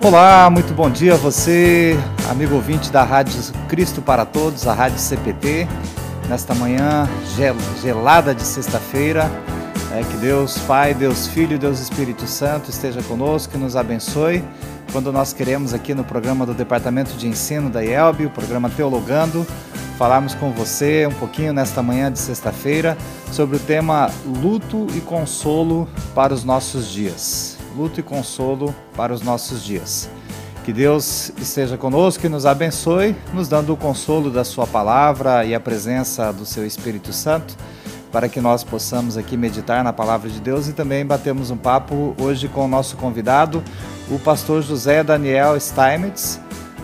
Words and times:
Olá, 0.00 0.48
muito 0.48 0.72
bom 0.74 0.88
dia 0.88 1.14
a 1.14 1.16
você, 1.16 1.98
amigo 2.30 2.54
ouvinte 2.54 2.88
da 2.88 3.02
Rádio 3.02 3.34
Cristo 3.68 4.00
para 4.00 4.24
Todos, 4.24 4.64
a 4.68 4.72
Rádio 4.72 4.96
CPT. 4.96 5.66
Nesta 6.28 6.54
manhã 6.54 7.08
gel 7.34 7.56
gelada 7.82 8.32
de 8.32 8.44
sexta-feira, 8.44 9.28
é, 9.92 10.04
que 10.04 10.16
Deus 10.18 10.56
Pai, 10.58 10.94
Deus 10.94 11.26
Filho, 11.26 11.58
Deus 11.58 11.80
Espírito 11.80 12.28
Santo 12.28 12.70
esteja 12.70 13.02
conosco 13.02 13.56
e 13.56 13.58
nos 13.58 13.74
abençoe. 13.74 14.44
Quando 14.92 15.12
nós 15.12 15.32
queremos 15.32 15.74
aqui 15.74 15.92
no 15.94 16.04
programa 16.04 16.46
do 16.46 16.54
Departamento 16.54 17.14
de 17.14 17.26
Ensino 17.26 17.68
da 17.68 17.82
IELB, 17.82 18.26
o 18.26 18.30
programa 18.30 18.70
Teologando, 18.70 19.44
falarmos 19.98 20.32
com 20.32 20.52
você 20.52 21.08
um 21.08 21.14
pouquinho 21.14 21.52
nesta 21.52 21.82
manhã 21.82 22.10
de 22.10 22.20
sexta-feira 22.20 22.96
sobre 23.32 23.56
o 23.56 23.60
tema 23.60 24.08
luto 24.24 24.86
e 24.94 25.00
consolo 25.00 25.88
para 26.14 26.32
os 26.32 26.44
nossos 26.44 26.86
dias 26.88 27.57
luto 27.76 28.00
e 28.00 28.02
consolo 28.02 28.74
para 28.96 29.12
os 29.12 29.22
nossos 29.22 29.62
dias. 29.64 30.08
Que 30.64 30.72
Deus 30.72 31.32
esteja 31.38 31.78
conosco 31.78 32.26
e 32.26 32.28
nos 32.28 32.44
abençoe, 32.44 33.16
nos 33.32 33.48
dando 33.48 33.72
o 33.72 33.76
consolo 33.76 34.30
da 34.30 34.44
Sua 34.44 34.66
palavra 34.66 35.44
e 35.44 35.54
a 35.54 35.60
presença 35.60 36.30
do 36.32 36.44
Seu 36.44 36.66
Espírito 36.66 37.12
Santo, 37.12 37.56
para 38.12 38.28
que 38.28 38.40
nós 38.40 38.64
possamos 38.64 39.16
aqui 39.16 39.36
meditar 39.36 39.82
na 39.82 39.92
palavra 39.92 40.28
de 40.28 40.40
Deus 40.40 40.68
e 40.68 40.72
também 40.72 41.06
batemos 41.06 41.50
um 41.50 41.56
papo 41.56 42.14
hoje 42.20 42.48
com 42.48 42.66
o 42.66 42.68
nosso 42.68 42.96
convidado, 42.96 43.62
o 44.10 44.18
pastor 44.18 44.62
José 44.62 45.02
Daniel 45.02 45.58
Steinmetz, 45.58 46.40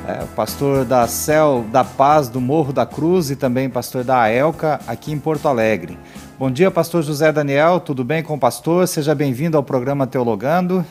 é, 0.07 0.25
pastor 0.37 0.85
da 0.85 1.07
Céu 1.07 1.65
da 1.73 1.83
Paz 1.83 2.29
do 2.29 2.41
Morro 2.41 2.73
da 2.73 2.85
Cruz 2.85 3.31
e 3.31 3.37
também 3.37 3.71
pastor 3.71 4.05
da 4.05 4.21
AELCA 4.21 4.81
aqui 4.87 5.13
em 5.13 5.19
Porto 5.19 5.49
Alegre. 5.49 5.99
Bom 6.39 6.51
dia, 6.51 6.71
pastor 6.71 7.03
José 7.03 7.33
Daniel, 7.33 7.81
tudo 7.81 8.05
bem 8.05 8.23
com 8.23 8.35
o 8.35 8.39
pastor? 8.39 8.87
Seja 8.87 9.15
bem-vindo 9.15 9.57
ao 9.57 9.63
programa 9.63 10.07
Teologando. 10.07 10.85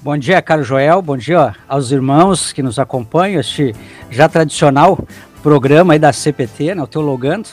Bom 0.00 0.16
dia, 0.16 0.40
caro 0.40 0.62
Joel, 0.62 1.02
bom 1.02 1.16
dia 1.16 1.54
aos 1.68 1.90
irmãos 1.90 2.52
que 2.52 2.62
nos 2.62 2.78
acompanham, 2.78 3.40
este 3.40 3.74
já 4.10 4.28
tradicional 4.28 4.98
programa 5.42 5.92
aí 5.92 5.98
da 5.98 6.12
CPT, 6.12 6.74
né, 6.74 6.82
o 6.82 6.86
Teologando. 6.86 7.48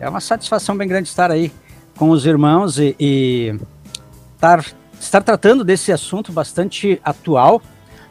É 0.00 0.08
uma 0.08 0.20
satisfação 0.20 0.76
bem 0.76 0.88
grande 0.88 1.08
estar 1.08 1.30
aí 1.30 1.52
com 1.96 2.10
os 2.10 2.26
irmãos 2.26 2.78
e, 2.78 2.94
e 2.98 3.58
estar, 4.34 4.64
estar 5.00 5.22
tratando 5.22 5.64
desse 5.64 5.92
assunto 5.92 6.32
bastante 6.32 7.00
atual, 7.04 7.60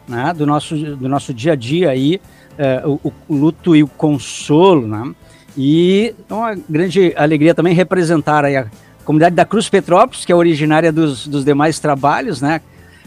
né, 0.08 0.32
do, 0.34 0.46
nosso, 0.46 0.76
do 0.76 1.08
nosso 1.08 1.34
dia 1.34 1.52
a 1.52 1.56
dia 1.56 1.90
aí, 1.90 2.20
é, 2.58 2.82
o, 2.84 3.12
o, 3.28 3.34
luto 3.34 3.76
e 3.76 3.82
o 3.82 3.88
consolo, 3.88 4.86
né? 4.86 5.14
E 5.56 6.14
é 6.28 6.34
uma 6.34 6.54
grande 6.68 7.14
alegria 7.16 7.54
também 7.54 7.74
representar 7.74 8.44
a 8.44 8.66
comunidade 9.04 9.34
da 9.34 9.44
Cruz 9.44 9.68
Petrópolis, 9.68 10.24
que 10.24 10.32
é 10.32 10.34
originária 10.34 10.92
dos, 10.92 11.26
dos 11.26 11.44
demais 11.44 11.78
trabalhos, 11.78 12.40
né? 12.40 12.60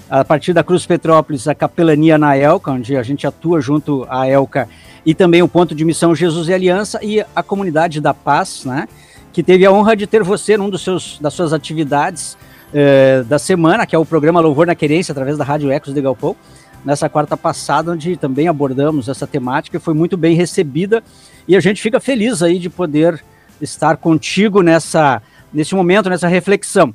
A 0.09 0.25
partir 0.25 0.53
da 0.53 0.63
Cruz 0.63 0.85
Petrópolis, 0.85 1.47
a 1.47 1.53
capelania 1.53 2.17
na 2.17 2.35
ELCA, 2.35 2.71
onde 2.71 2.97
a 2.97 3.03
gente 3.03 3.27
atua 3.27 3.61
junto 3.61 4.05
à 4.09 4.27
ELCA, 4.27 4.67
e 5.05 5.13
também 5.13 5.43
o 5.43 5.47
ponto 5.47 5.75
de 5.75 5.85
missão 5.85 6.15
Jesus 6.15 6.47
e 6.47 6.53
Aliança, 6.53 6.99
e 7.03 7.23
a 7.35 7.43
comunidade 7.43 8.01
da 8.01 8.13
Paz, 8.13 8.65
né? 8.65 8.87
Que 9.31 9.43
teve 9.43 9.65
a 9.65 9.71
honra 9.71 9.95
de 9.95 10.07
ter 10.07 10.23
você 10.23 10.57
num 10.57 10.69
dos 10.69 10.83
seus, 10.83 11.19
das 11.19 11.33
suas 11.33 11.53
atividades 11.53 12.35
eh, 12.73 13.23
da 13.27 13.39
semana, 13.39 13.85
que 13.85 13.95
é 13.95 13.99
o 13.99 14.05
programa 14.05 14.39
Louvor 14.39 14.67
na 14.67 14.75
Querência, 14.75 15.11
através 15.11 15.37
da 15.37 15.43
Rádio 15.43 15.71
Ecos 15.71 15.93
de 15.93 16.01
Galpão, 16.01 16.35
nessa 16.83 17.09
quarta 17.09 17.35
passada, 17.35 17.91
onde 17.91 18.17
também 18.17 18.47
abordamos 18.47 19.07
essa 19.09 19.27
temática 19.27 19.77
e 19.77 19.79
foi 19.79 19.93
muito 19.93 20.15
bem 20.17 20.35
recebida 20.35 21.03
e 21.47 21.55
a 21.55 21.59
gente 21.59 21.81
fica 21.81 21.99
feliz 21.99 22.43
aí 22.43 22.59
de 22.59 22.69
poder 22.69 23.23
estar 23.61 23.97
contigo 23.97 24.61
nessa, 24.61 25.21
nesse 25.51 25.75
momento, 25.75 26.09
nessa 26.09 26.27
reflexão. 26.27 26.93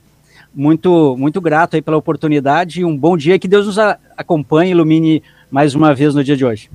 Muito, 0.54 1.16
muito 1.18 1.40
grato 1.40 1.74
aí 1.74 1.82
pela 1.82 1.96
oportunidade 1.96 2.80
e 2.80 2.84
um 2.84 2.96
bom 2.96 3.16
dia. 3.16 3.38
Que 3.38 3.48
Deus 3.48 3.66
nos 3.66 3.78
acompanhe 4.16 4.70
e 4.70 4.72
ilumine 4.72 5.22
mais 5.50 5.74
uma 5.74 5.92
vez 5.92 6.14
no 6.14 6.22
dia 6.22 6.36
de 6.36 6.44
hoje. 6.44 6.70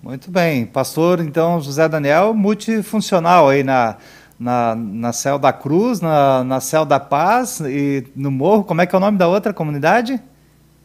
Muito 0.00 0.30
bem. 0.30 0.64
Pastor, 0.64 1.20
então, 1.20 1.60
José 1.60 1.88
Daniel, 1.88 2.32
multifuncional 2.32 3.48
aí 3.48 3.64
na, 3.64 3.96
na, 4.38 4.76
na 4.76 5.12
Céu 5.12 5.36
da 5.36 5.52
Cruz, 5.52 6.00
na, 6.00 6.44
na 6.44 6.60
Céu 6.60 6.84
da 6.84 7.00
Paz 7.00 7.58
e 7.60 8.04
no 8.14 8.30
Morro. 8.30 8.62
Como 8.62 8.80
é 8.80 8.86
que 8.86 8.94
é 8.94 8.98
o 8.98 9.00
nome 9.00 9.18
da 9.18 9.26
outra 9.26 9.52
comunidade? 9.52 10.22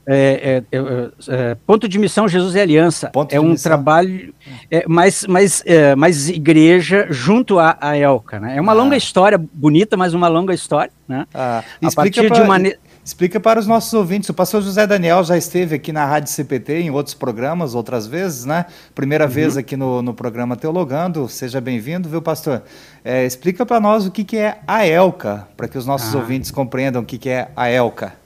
É, 0.08 0.64
é, 0.72 0.78
é, 0.78 1.12
é, 1.28 1.58
ponto 1.66 1.88
de 1.88 2.00
missão 2.00 2.28
Jesus 2.28 2.56
e 2.56 2.60
Aliança 2.60 3.12
ponto 3.12 3.32
é 3.32 3.40
um 3.40 3.50
missão. 3.50 3.70
trabalho 3.70 4.34
é, 4.70 4.84
mais, 4.88 5.28
mais, 5.28 5.62
é, 5.64 5.96
mais 5.96 6.28
igreja 6.28 7.06
junto 7.12 7.60
à, 7.60 7.78
à 7.80 7.96
Elca, 7.96 8.40
né? 8.40 8.58
É 8.58 8.62
uma 8.62 8.72
ah. 8.72 8.76
longa 8.76 8.98
história, 8.98 9.38
bonita, 9.38 9.96
mas 9.96 10.16
uma 10.16 10.28
longa 10.28 10.56
história, 10.56 10.92
né? 11.08 11.28
Ah. 11.34 11.64
A 11.84 11.92
partir 11.92 12.28
pra, 12.28 12.36
de 12.36 12.42
uma 12.42 12.58
explica 13.04 13.40
para 13.40 13.60
os 13.60 13.68
nossos 13.68 13.94
ouvintes. 13.94 14.30
O 14.30 14.34
pastor 14.34 14.62
José 14.62 14.86
Daniel 14.86 15.24
já 15.24 15.38
esteve 15.38 15.76
aqui 15.76 15.92
na 15.92 16.06
Rádio 16.06 16.32
CPT 16.32 16.82
em 16.82 16.92
outros 16.92 17.14
programas, 17.14 17.76
outras 17.76 18.08
vezes, 18.08 18.46
né? 18.46 18.66
Primeira 18.94 19.26
uhum. 19.26 19.32
vez 19.32 19.58
aqui 19.58 19.76
no, 19.76 20.02
no 20.02 20.14
programa 20.14 20.56
Teologando. 20.56 21.28
Seja 21.28 21.60
bem-vindo, 21.60 22.08
viu, 22.08 22.22
pastor? 22.22 22.64
É, 23.04 23.26
explica 23.26 23.66
para 23.66 23.80
nós 23.80 24.06
o 24.06 24.12
que, 24.12 24.24
que 24.24 24.38
é 24.38 24.60
a 24.68 24.86
Elca, 24.86 25.48
para 25.58 25.68
que 25.68 25.78
os 25.78 25.86
nossos 25.86 26.14
ah. 26.16 26.20
ouvintes 26.20 26.52
compreendam 26.52 27.02
o 27.02 27.06
que, 27.06 27.18
que 27.18 27.30
é 27.30 27.50
a 27.56 27.68
Elca. 27.70 28.21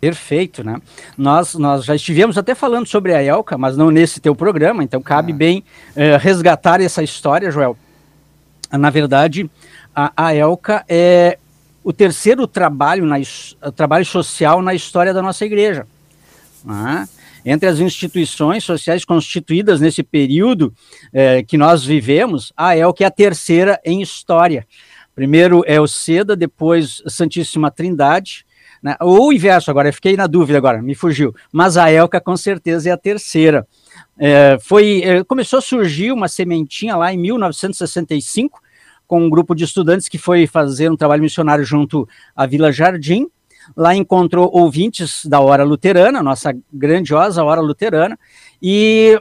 Perfeito, 0.00 0.64
né? 0.64 0.80
Nós, 1.16 1.54
nós 1.54 1.84
já 1.84 1.94
estivemos 1.94 2.38
até 2.38 2.54
falando 2.54 2.86
sobre 2.86 3.14
a 3.14 3.22
Elca, 3.22 3.58
mas 3.58 3.76
não 3.76 3.90
nesse 3.90 4.18
teu 4.18 4.34
programa, 4.34 4.82
então 4.82 5.02
cabe 5.02 5.32
ah. 5.32 5.36
bem 5.36 5.64
uh, 5.90 6.18
resgatar 6.18 6.80
essa 6.80 7.02
história, 7.02 7.50
Joel. 7.50 7.76
Na 8.72 8.88
verdade, 8.88 9.50
a, 9.94 10.12
a 10.16 10.34
Elca 10.34 10.84
é 10.88 11.38
o 11.84 11.92
terceiro 11.92 12.46
trabalho, 12.46 13.04
na, 13.04 13.16
trabalho 13.74 14.06
social 14.06 14.62
na 14.62 14.74
história 14.74 15.12
da 15.12 15.20
nossa 15.20 15.44
igreja. 15.44 15.86
Né? 16.64 17.08
Entre 17.44 17.68
as 17.68 17.78
instituições 17.78 18.64
sociais 18.64 19.04
constituídas 19.04 19.80
nesse 19.80 20.02
período 20.02 20.72
eh, 21.12 21.42
que 21.42 21.56
nós 21.56 21.84
vivemos, 21.84 22.52
a 22.54 22.76
Elca 22.76 23.04
é 23.04 23.06
a 23.06 23.10
terceira 23.10 23.80
em 23.84 24.02
história. 24.02 24.66
Primeiro 25.14 25.62
é 25.66 25.80
o 25.80 25.86
SEDA, 25.86 26.36
depois 26.36 27.02
Santíssima 27.06 27.70
Trindade, 27.70 28.44
né? 28.82 28.96
Ou 29.00 29.28
o 29.28 29.32
inverso, 29.32 29.70
agora, 29.70 29.88
eu 29.88 29.92
fiquei 29.92 30.16
na 30.16 30.26
dúvida 30.26 30.56
agora, 30.58 30.80
me 30.80 30.94
fugiu. 30.94 31.34
Mas 31.52 31.76
a 31.76 31.90
Elca, 31.90 32.20
com 32.20 32.36
certeza, 32.36 32.88
é 32.88 32.92
a 32.92 32.96
terceira. 32.96 33.66
É, 34.18 34.58
foi, 34.60 35.02
é, 35.02 35.24
começou 35.24 35.58
a 35.58 35.62
surgir 35.62 36.12
uma 36.12 36.28
sementinha 36.28 36.96
lá 36.96 37.12
em 37.12 37.18
1965, 37.18 38.60
com 39.06 39.24
um 39.24 39.30
grupo 39.30 39.54
de 39.54 39.64
estudantes 39.64 40.08
que 40.08 40.18
foi 40.18 40.46
fazer 40.46 40.90
um 40.90 40.96
trabalho 40.96 41.22
missionário 41.22 41.64
junto 41.64 42.08
à 42.34 42.46
Vila 42.46 42.72
Jardim. 42.72 43.26
Lá 43.76 43.94
encontrou 43.94 44.50
ouvintes 44.52 45.26
da 45.26 45.40
Hora 45.40 45.62
Luterana, 45.62 46.22
nossa 46.22 46.56
grandiosa 46.72 47.44
Hora 47.44 47.60
Luterana, 47.60 48.18
e 48.62 49.20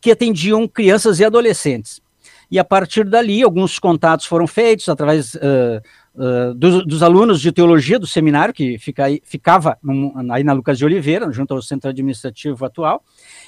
que 0.00 0.10
atendiam 0.10 0.66
crianças 0.68 1.20
e 1.20 1.24
adolescentes. 1.24 2.00
E 2.50 2.58
a 2.58 2.64
partir 2.64 3.04
dali, 3.04 3.42
alguns 3.42 3.78
contatos 3.78 4.26
foram 4.26 4.46
feitos 4.46 4.88
através 4.88 5.34
uh, 5.36 5.80
dos, 6.54 6.86
dos, 6.86 7.02
alunos 7.02 7.40
de 7.40 7.50
teologia 7.50 7.98
do 7.98 8.06
seminário, 8.06 8.52
que 8.52 8.78
fica 8.78 9.04
aí, 9.04 9.22
ficava 9.24 9.78
num, 9.82 10.12
aí 10.30 10.44
na 10.44 10.52
Lucas 10.52 10.76
de 10.76 10.84
Oliveira, 10.84 11.30
junto 11.32 11.54
ao 11.54 11.62
centro 11.62 11.88
administrativo 11.88 12.64
atual, 12.64 13.02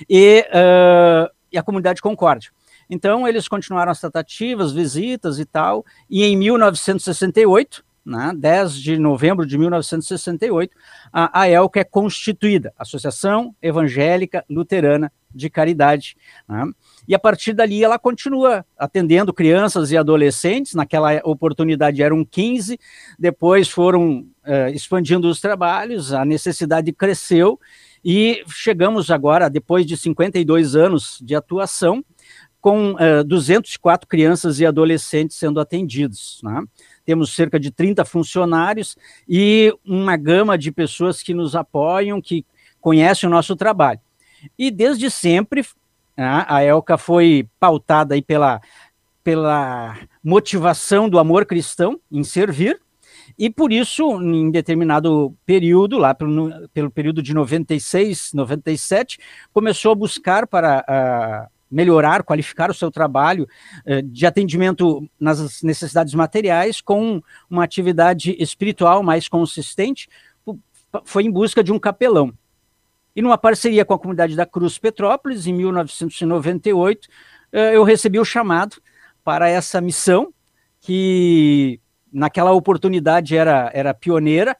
e, 0.08 0.46
uh, 0.48 1.30
e 1.52 1.58
a 1.58 1.62
comunidade 1.62 2.00
Concórdia. 2.00 2.50
Então, 2.88 3.28
eles 3.28 3.48
continuaram 3.48 3.92
as 3.92 4.00
tratativas, 4.00 4.72
visitas 4.72 5.38
e 5.38 5.44
tal, 5.44 5.84
e 6.08 6.24
em 6.24 6.36
1968, 6.36 7.84
né, 8.04 8.32
10 8.36 8.74
de 8.74 8.98
novembro 8.98 9.46
de 9.46 9.56
1968, 9.56 10.76
a 11.12 11.40
AELC 11.42 11.76
é 11.76 11.84
constituída, 11.84 12.72
Associação 12.78 13.54
Evangélica 13.62 14.44
Luterana 14.48 15.12
de 15.34 15.48
Caridade. 15.48 16.16
Né, 16.48 16.70
e 17.06 17.14
a 17.14 17.18
partir 17.18 17.52
dali 17.52 17.82
ela 17.82 17.98
continua 17.98 18.64
atendendo 18.78 19.32
crianças 19.32 19.90
e 19.90 19.96
adolescentes. 19.96 20.74
Naquela 20.74 21.20
oportunidade 21.24 22.02
eram 22.02 22.24
15, 22.24 22.78
depois 23.18 23.68
foram 23.68 24.26
uh, 24.44 24.68
expandindo 24.74 25.28
os 25.28 25.40
trabalhos, 25.40 26.12
a 26.12 26.24
necessidade 26.24 26.92
cresceu 26.92 27.58
e 28.04 28.42
chegamos 28.48 29.10
agora, 29.10 29.48
depois 29.48 29.86
de 29.86 29.96
52 29.96 30.74
anos 30.74 31.18
de 31.22 31.36
atuação, 31.36 32.04
com 32.60 32.96
eh, 32.98 33.24
204 33.24 34.08
crianças 34.08 34.60
e 34.60 34.64
adolescentes 34.64 35.36
sendo 35.36 35.58
atendidos. 35.58 36.40
Né? 36.44 36.62
Temos 37.04 37.34
cerca 37.34 37.58
de 37.58 37.70
30 37.70 38.04
funcionários 38.04 38.96
e 39.28 39.74
uma 39.84 40.16
gama 40.16 40.56
de 40.56 40.70
pessoas 40.70 41.22
que 41.22 41.34
nos 41.34 41.56
apoiam, 41.56 42.20
que 42.20 42.44
conhecem 42.80 43.28
o 43.28 43.32
nosso 43.32 43.56
trabalho. 43.56 44.00
E 44.58 44.70
desde 44.70 45.10
sempre 45.10 45.64
né? 46.16 46.44
A 46.46 46.62
Elca 46.62 46.98
foi 46.98 47.48
pautada 47.58 48.14
aí 48.14 48.22
pela, 48.22 48.60
pela 49.24 49.98
motivação 50.22 51.08
do 51.08 51.18
amor 51.18 51.46
cristão 51.46 52.00
em 52.10 52.22
servir, 52.22 52.80
e 53.38 53.48
por 53.48 53.72
isso, 53.72 54.20
em 54.20 54.50
determinado 54.50 55.34
período, 55.46 55.96
lá 55.96 56.14
pelo, 56.14 56.68
pelo 56.68 56.90
período 56.90 57.22
de 57.22 57.32
96, 57.32 58.32
97, 58.34 59.18
começou 59.52 59.92
a 59.92 59.94
buscar 59.94 60.46
para 60.46 60.84
uh, 61.48 61.51
melhorar, 61.72 62.22
qualificar 62.22 62.70
o 62.70 62.74
seu 62.74 62.90
trabalho 62.90 63.48
uh, 63.86 64.02
de 64.02 64.26
atendimento 64.26 65.08
nas 65.18 65.62
necessidades 65.62 66.14
materiais 66.14 66.80
com 66.80 67.22
uma 67.48 67.64
atividade 67.64 68.36
espiritual 68.38 69.02
mais 69.02 69.28
consistente, 69.28 70.08
foi 71.04 71.24
em 71.24 71.30
busca 71.30 71.64
de 71.64 71.72
um 71.72 71.78
capelão. 71.78 72.32
E 73.14 73.22
numa 73.22 73.38
parceria 73.38 73.84
com 73.84 73.94
a 73.94 73.98
comunidade 73.98 74.34
da 74.34 74.46
Cruz 74.46 74.78
Petrópolis, 74.78 75.46
em 75.46 75.52
1998, 75.52 77.08
eh, 77.52 77.76
eu 77.76 77.84
recebi 77.84 78.18
o 78.18 78.24
chamado 78.24 78.76
para 79.22 79.48
essa 79.48 79.80
missão, 79.80 80.32
que 80.80 81.80
naquela 82.12 82.52
oportunidade 82.52 83.36
era, 83.36 83.70
era 83.74 83.94
pioneira, 83.94 84.56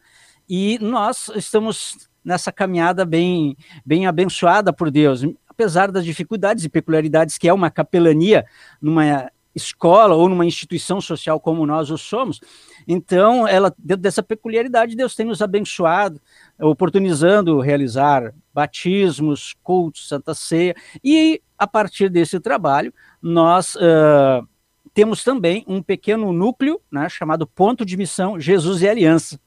e 0.48 0.78
nós 0.80 1.30
estamos 1.34 2.10
nessa 2.24 2.52
caminhada 2.52 3.04
bem, 3.04 3.56
bem 3.84 4.06
abençoada 4.06 4.72
por 4.72 4.90
Deus, 4.90 5.24
apesar 5.62 5.92
das 5.92 6.04
dificuldades 6.04 6.64
e 6.64 6.68
peculiaridades 6.68 7.38
que 7.38 7.48
é 7.48 7.52
uma 7.52 7.70
capelania 7.70 8.44
numa 8.80 9.30
escola 9.54 10.16
ou 10.16 10.28
numa 10.28 10.44
instituição 10.44 11.00
social 11.00 11.38
como 11.38 11.64
nós 11.64 11.88
o 11.88 11.96
somos. 11.96 12.40
Então, 12.88 13.46
ela 13.46 13.72
dentro 13.78 14.02
dessa 14.02 14.22
peculiaridade, 14.22 14.96
Deus 14.96 15.14
tem 15.14 15.26
nos 15.26 15.40
abençoado, 15.40 16.20
oportunizando 16.58 17.60
realizar 17.60 18.34
batismos, 18.52 19.54
cultos, 19.62 20.08
Santa 20.08 20.34
Ceia, 20.34 20.74
e 21.04 21.40
a 21.56 21.66
partir 21.66 22.08
desse 22.08 22.40
trabalho, 22.40 22.92
nós 23.20 23.76
uh, 23.76 24.46
temos 24.92 25.22
também 25.22 25.64
um 25.68 25.80
pequeno 25.80 26.32
núcleo 26.32 26.80
né, 26.90 27.08
chamado 27.08 27.46
Ponto 27.46 27.84
de 27.84 27.96
Missão 27.96 28.40
Jesus 28.40 28.82
e 28.82 28.88
Aliança. 28.88 29.38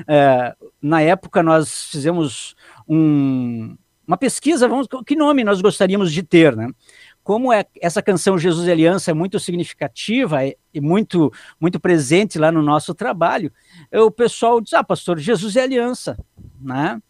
Uh, 0.00 0.70
na 0.82 1.00
época, 1.00 1.42
nós 1.42 1.84
fizemos 1.84 2.54
um, 2.86 3.76
uma 4.06 4.16
pesquisa, 4.16 4.68
vamos, 4.68 4.86
que 5.06 5.16
nome 5.16 5.44
nós 5.44 5.60
gostaríamos 5.60 6.12
de 6.12 6.22
ter, 6.22 6.56
né? 6.56 6.68
Como 7.22 7.52
é, 7.52 7.64
essa 7.80 8.02
canção 8.02 8.38
Jesus 8.38 8.68
e 8.68 8.70
Aliança 8.70 9.10
é 9.10 9.14
muito 9.14 9.40
significativa 9.40 10.40
e, 10.44 10.80
muito, 10.80 11.32
muito 11.58 11.80
presente 11.80 12.38
lá 12.38 12.52
no 12.52 12.62
nosso 12.62 12.94
trabalho, 12.94 13.50
o 13.90 14.10
pessoal 14.10 14.60
diz, 14.60 14.74
ah, 14.74 14.84
pastor, 14.84 15.18
Jesus 15.18 15.56
e 15.56 15.60
Aliança, 15.60 16.18
né? 16.60 17.00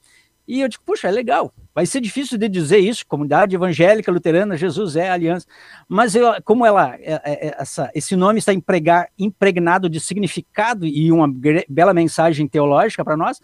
E 0.46 0.60
eu 0.60 0.68
digo, 0.68 0.82
puxa, 0.84 1.08
é 1.08 1.10
legal. 1.10 1.52
Vai 1.74 1.86
ser 1.86 2.00
difícil 2.00 2.38
de 2.38 2.48
dizer 2.48 2.78
isso, 2.78 3.06
comunidade 3.06 3.54
evangélica 3.54 4.12
luterana, 4.12 4.56
Jesus 4.56 4.94
é 4.94 5.10
aliança. 5.10 5.46
Mas 5.88 6.14
eu, 6.14 6.34
como 6.44 6.64
ela, 6.64 6.94
é, 6.96 7.14
é, 7.24 7.48
é, 7.48 7.56
essa, 7.58 7.90
esse 7.94 8.14
nome 8.14 8.38
está 8.38 8.52
empregar, 8.52 9.08
impregnado 9.18 9.88
de 9.88 9.98
significado 9.98 10.86
e 10.86 11.10
uma 11.10 11.26
bela 11.68 11.94
mensagem 11.94 12.46
teológica 12.46 13.04
para 13.04 13.16
nós, 13.16 13.40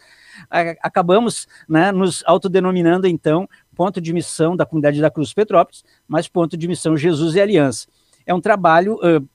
acabamos 0.83 1.49
né, 1.69 1.91
nos 1.91 2.23
autodenominando, 2.27 3.07
então, 3.07 3.49
ponto 3.75 4.01
de 4.01 4.13
missão 4.13 4.55
da 4.55 4.67
comunidade 4.67 5.01
da 5.01 5.11
Cruz 5.11 5.33
Petrópolis, 5.33 5.83
mas 6.07 6.29
ponto 6.29 6.57
de 6.57 6.69
missão 6.69 6.97
Jesus 6.97 7.35
e 7.35 7.41
Aliança. 7.41 7.89
É 8.27 8.35
um 8.35 8.41
trabalho 8.41 8.97
uh, 8.97 9.27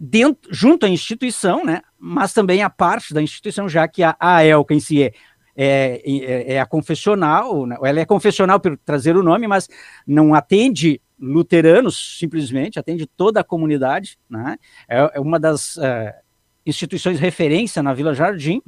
dentro, 0.00 0.52
junto 0.52 0.86
à 0.86 0.88
instituição, 0.88 1.64
né, 1.64 1.82
mas 1.98 2.32
também 2.32 2.62
a 2.62 2.70
parte 2.70 3.12
da 3.12 3.22
instituição, 3.22 3.68
já 3.68 3.86
que 3.86 4.02
a, 4.02 4.16
AELCA 4.18 4.74
em 4.74 4.80
si 4.80 5.02
é 5.02 5.12
é, 5.56 6.02
é, 6.04 6.54
é 6.54 6.60
a 6.60 6.66
confessional, 6.66 7.66
né? 7.66 7.76
ela 7.82 8.00
é 8.00 8.04
confessional 8.04 8.60
por 8.60 8.76
trazer 8.84 9.16
o 9.16 9.22
nome, 9.22 9.48
mas 9.48 9.68
não 10.06 10.34
atende 10.34 11.00
luteranos 11.18 12.18
simplesmente, 12.18 12.78
atende 12.78 13.06
toda 13.06 13.40
a 13.40 13.44
comunidade, 13.44 14.18
né? 14.28 14.58
é, 14.88 15.12
é 15.14 15.20
uma 15.20 15.40
das 15.40 15.76
uh, 15.76 16.12
instituições 16.66 17.18
referência 17.18 17.82
na 17.82 17.94
Vila 17.94 18.14
Jardim, 18.14 18.60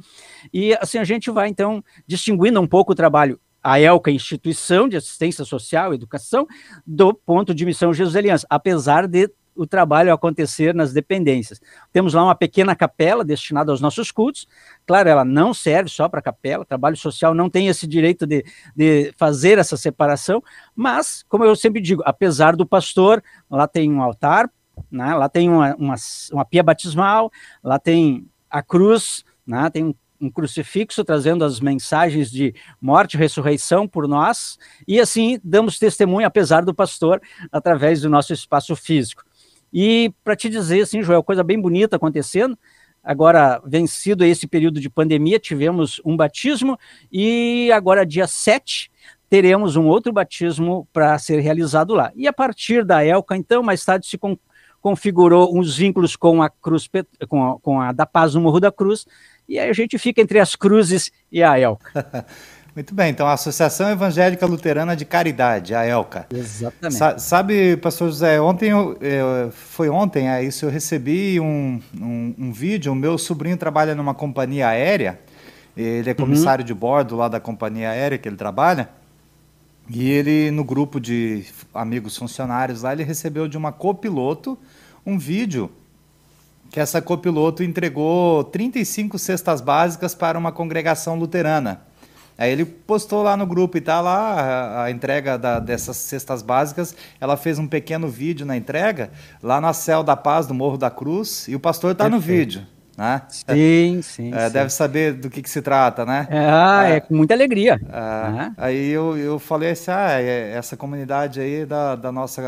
e 0.51 0.73
assim 0.81 0.97
a 0.97 1.03
gente 1.03 1.29
vai 1.29 1.47
então 1.47 1.83
distinguindo 2.07 2.59
um 2.59 2.67
pouco 2.67 2.93
o 2.93 2.95
trabalho 2.95 3.39
a 3.61 3.79
ELCA, 3.79 4.09
Instituição 4.09 4.87
de 4.87 4.95
Assistência 4.95 5.43
Social 5.43 5.91
e 5.91 5.95
Educação, 5.95 6.47
do 6.87 7.13
ponto 7.13 7.53
de 7.53 7.65
missão 7.65 7.93
Jesus 7.93 8.15
Aliança, 8.15 8.47
apesar 8.49 9.05
de 9.05 9.29
o 9.59 9.67
trabalho 9.67 10.13
acontecer 10.13 10.73
nas 10.73 10.93
dependências. 10.93 11.59
Temos 11.91 12.13
lá 12.13 12.23
uma 12.23 12.33
pequena 12.33 12.73
capela 12.73 13.25
destinada 13.25 13.71
aos 13.71 13.81
nossos 13.81 14.09
cultos. 14.09 14.47
Claro, 14.87 15.09
ela 15.09 15.25
não 15.25 15.53
serve 15.53 15.89
só 15.89 16.07
para 16.07 16.21
capela, 16.21 16.63
trabalho 16.63 16.95
social 16.95 17.35
não 17.35 17.49
tem 17.49 17.67
esse 17.67 17.85
direito 17.85 18.25
de, 18.25 18.45
de 18.73 19.13
fazer 19.17 19.57
essa 19.57 19.75
separação, 19.75 20.41
mas, 20.73 21.25
como 21.27 21.43
eu 21.43 21.55
sempre 21.57 21.81
digo, 21.81 22.01
apesar 22.05 22.55
do 22.55 22.65
pastor, 22.65 23.21
lá 23.51 23.67
tem 23.67 23.91
um 23.91 24.01
altar, 24.01 24.49
né, 24.89 25.13
lá 25.13 25.27
tem 25.27 25.49
uma, 25.49 25.75
uma, 25.75 25.95
uma 26.31 26.45
pia 26.45 26.63
batismal, 26.63 27.29
lá 27.61 27.77
tem 27.77 28.25
a 28.49 28.63
cruz, 28.63 29.25
né, 29.45 29.69
tem 29.69 29.83
um 29.83 29.93
um 30.21 30.29
crucifixo 30.29 31.03
trazendo 31.03 31.45
as 31.45 31.59
mensagens 31.59 32.29
de 32.29 32.53
morte 32.81 33.13
e 33.13 33.17
ressurreição 33.17 33.87
por 33.87 34.07
nós, 34.07 34.57
e 34.87 34.99
assim 34.99 35.39
damos 35.43 35.79
testemunho, 35.79 36.27
apesar 36.27 36.65
do 36.65 36.73
pastor, 36.73 37.21
através 37.51 38.01
do 38.01 38.09
nosso 38.09 38.33
espaço 38.33 38.75
físico. 38.75 39.23
E 39.71 40.13
para 40.23 40.35
te 40.35 40.49
dizer, 40.49 40.81
assim, 40.81 41.01
Joel, 41.01 41.23
coisa 41.23 41.43
bem 41.43 41.59
bonita 41.59 41.95
acontecendo. 41.95 42.57
Agora, 43.03 43.61
vencido 43.65 44.25
esse 44.25 44.45
período 44.45 44.79
de 44.79 44.89
pandemia, 44.89 45.39
tivemos 45.39 46.01
um 46.03 46.17
batismo 46.17 46.77
e 47.11 47.71
agora, 47.71 48.05
dia 48.05 48.27
7, 48.27 48.91
teremos 49.29 49.75
um 49.75 49.87
outro 49.87 50.11
batismo 50.11 50.87
para 50.91 51.17
ser 51.17 51.39
realizado 51.39 51.93
lá. 51.93 52.11
E 52.15 52.27
a 52.27 52.33
partir 52.33 52.83
da 52.83 53.05
ELCA, 53.05 53.37
então, 53.37 53.63
mais 53.63 53.83
tarde 53.83 54.05
se 54.05 54.17
con 54.17 54.37
configurou 54.81 55.57
uns 55.57 55.75
vínculos 55.75 56.15
com 56.15 56.41
a 56.41 56.49
Cruz, 56.49 56.89
com 57.27 57.51
a, 57.51 57.59
com 57.59 57.81
a 57.81 57.91
da 57.91 58.05
Paz 58.05 58.33
no 58.33 58.39
Morro 58.39 58.61
da 58.61 58.71
Cruz, 58.71 59.05
e 59.47 59.59
aí 59.59 59.69
a 59.69 59.73
gente 59.73 59.97
fica 59.97 60.21
entre 60.21 60.39
as 60.39 60.55
cruzes 60.55 61.11
e 61.29 61.43
a 61.43 61.59
ELCA. 61.59 62.25
Muito 62.75 62.93
bem, 62.93 63.09
então 63.09 63.27
a 63.27 63.33
Associação 63.33 63.89
Evangélica 63.89 64.45
Luterana 64.45 64.95
de 64.95 65.03
Caridade, 65.03 65.73
a 65.73 65.85
ELCA. 65.85 66.27
Exatamente. 66.31 66.97
Sa 66.97 67.17
sabe, 67.17 67.75
pastor 67.77 68.09
José, 68.09 68.39
ontem, 68.39 68.69
eu, 68.69 68.97
eu, 69.01 69.51
foi 69.51 69.89
ontem, 69.89 70.29
é 70.29 70.43
isso, 70.43 70.65
eu 70.65 70.69
recebi 70.69 71.39
um, 71.39 71.81
um, 71.99 72.35
um, 72.37 72.51
vídeo, 72.51 72.91
o 72.91 72.95
meu 72.95 73.17
sobrinho 73.17 73.57
trabalha 73.57 73.95
numa 73.95 74.13
companhia 74.13 74.67
aérea, 74.67 75.19
ele 75.75 76.09
é 76.09 76.13
uhum. 76.13 76.25
comissário 76.25 76.63
uhum. 76.63 76.67
de 76.67 76.73
bordo 76.73 77.15
lá 77.15 77.27
da 77.27 77.39
companhia 77.39 77.89
aérea 77.89 78.17
que 78.17 78.29
ele 78.29 78.37
trabalha, 78.37 78.89
e 79.89 80.09
ele, 80.09 80.51
no 80.51 80.63
grupo 80.63 80.99
de 80.99 81.45
amigos 81.73 82.15
funcionários 82.15 82.83
lá, 82.83 82.93
ele 82.93 83.03
recebeu 83.03 83.47
de 83.47 83.57
uma 83.57 83.71
copiloto 83.71 84.57
um 85.05 85.17
vídeo 85.17 85.71
que 86.69 86.79
essa 86.79 87.01
copiloto 87.01 87.63
entregou 87.63 88.43
35 88.43 89.17
cestas 89.17 89.59
básicas 89.59 90.13
para 90.13 90.37
uma 90.37 90.51
congregação 90.51 91.17
luterana. 91.17 91.81
Aí 92.39 92.53
ele 92.53 92.63
postou 92.63 93.21
lá 93.21 93.35
no 93.35 93.45
grupo 93.45 93.77
e 93.77 93.81
tá 93.81 93.99
lá 93.99 94.85
a, 94.85 94.89
entrega 94.89 95.37
da, 95.37 95.59
dessas 95.59 95.97
cestas 95.97 96.41
básicas. 96.41 96.95
Ela 97.19 97.35
fez 97.35 97.59
um 97.59 97.67
pequeno 97.67 98.07
vídeo 98.07 98.45
na 98.45 98.55
entrega, 98.55 99.11
lá 99.43 99.59
na 99.59 99.73
Céu 99.73 100.01
da 100.03 100.15
Paz, 100.15 100.47
do 100.47 100.53
Morro 100.53 100.77
da 100.77 100.89
Cruz, 100.89 101.49
e 101.49 101.55
o 101.55 101.59
pastor 101.59 101.91
está 101.91 102.07
no 102.07 102.17
vídeo. 102.17 102.65
Né? 102.97 103.21
Sim, 103.29 104.01
sim, 104.01 104.33
é, 104.33 104.47
sim, 104.47 104.53
Deve 104.53 104.69
saber 104.69 105.13
do 105.13 105.29
que, 105.29 105.41
que 105.41 105.49
se 105.49 105.61
trata, 105.61 106.05
né? 106.05 106.27
É, 106.29 106.49
ah, 106.49 106.89
é, 106.89 106.95
é 106.95 106.99
com 106.99 107.15
muita 107.15 107.33
alegria. 107.33 107.79
É, 107.89 108.29
uhum. 108.29 108.53
Aí 108.57 108.89
eu, 108.89 109.17
eu 109.17 109.39
falei 109.39 109.71
assim, 109.71 109.91
ah, 109.91 110.21
é, 110.21 110.51
essa 110.51 110.77
comunidade 110.77 111.41
aí 111.41 111.65
da, 111.65 111.95
da 111.95 112.11
nossa, 112.11 112.41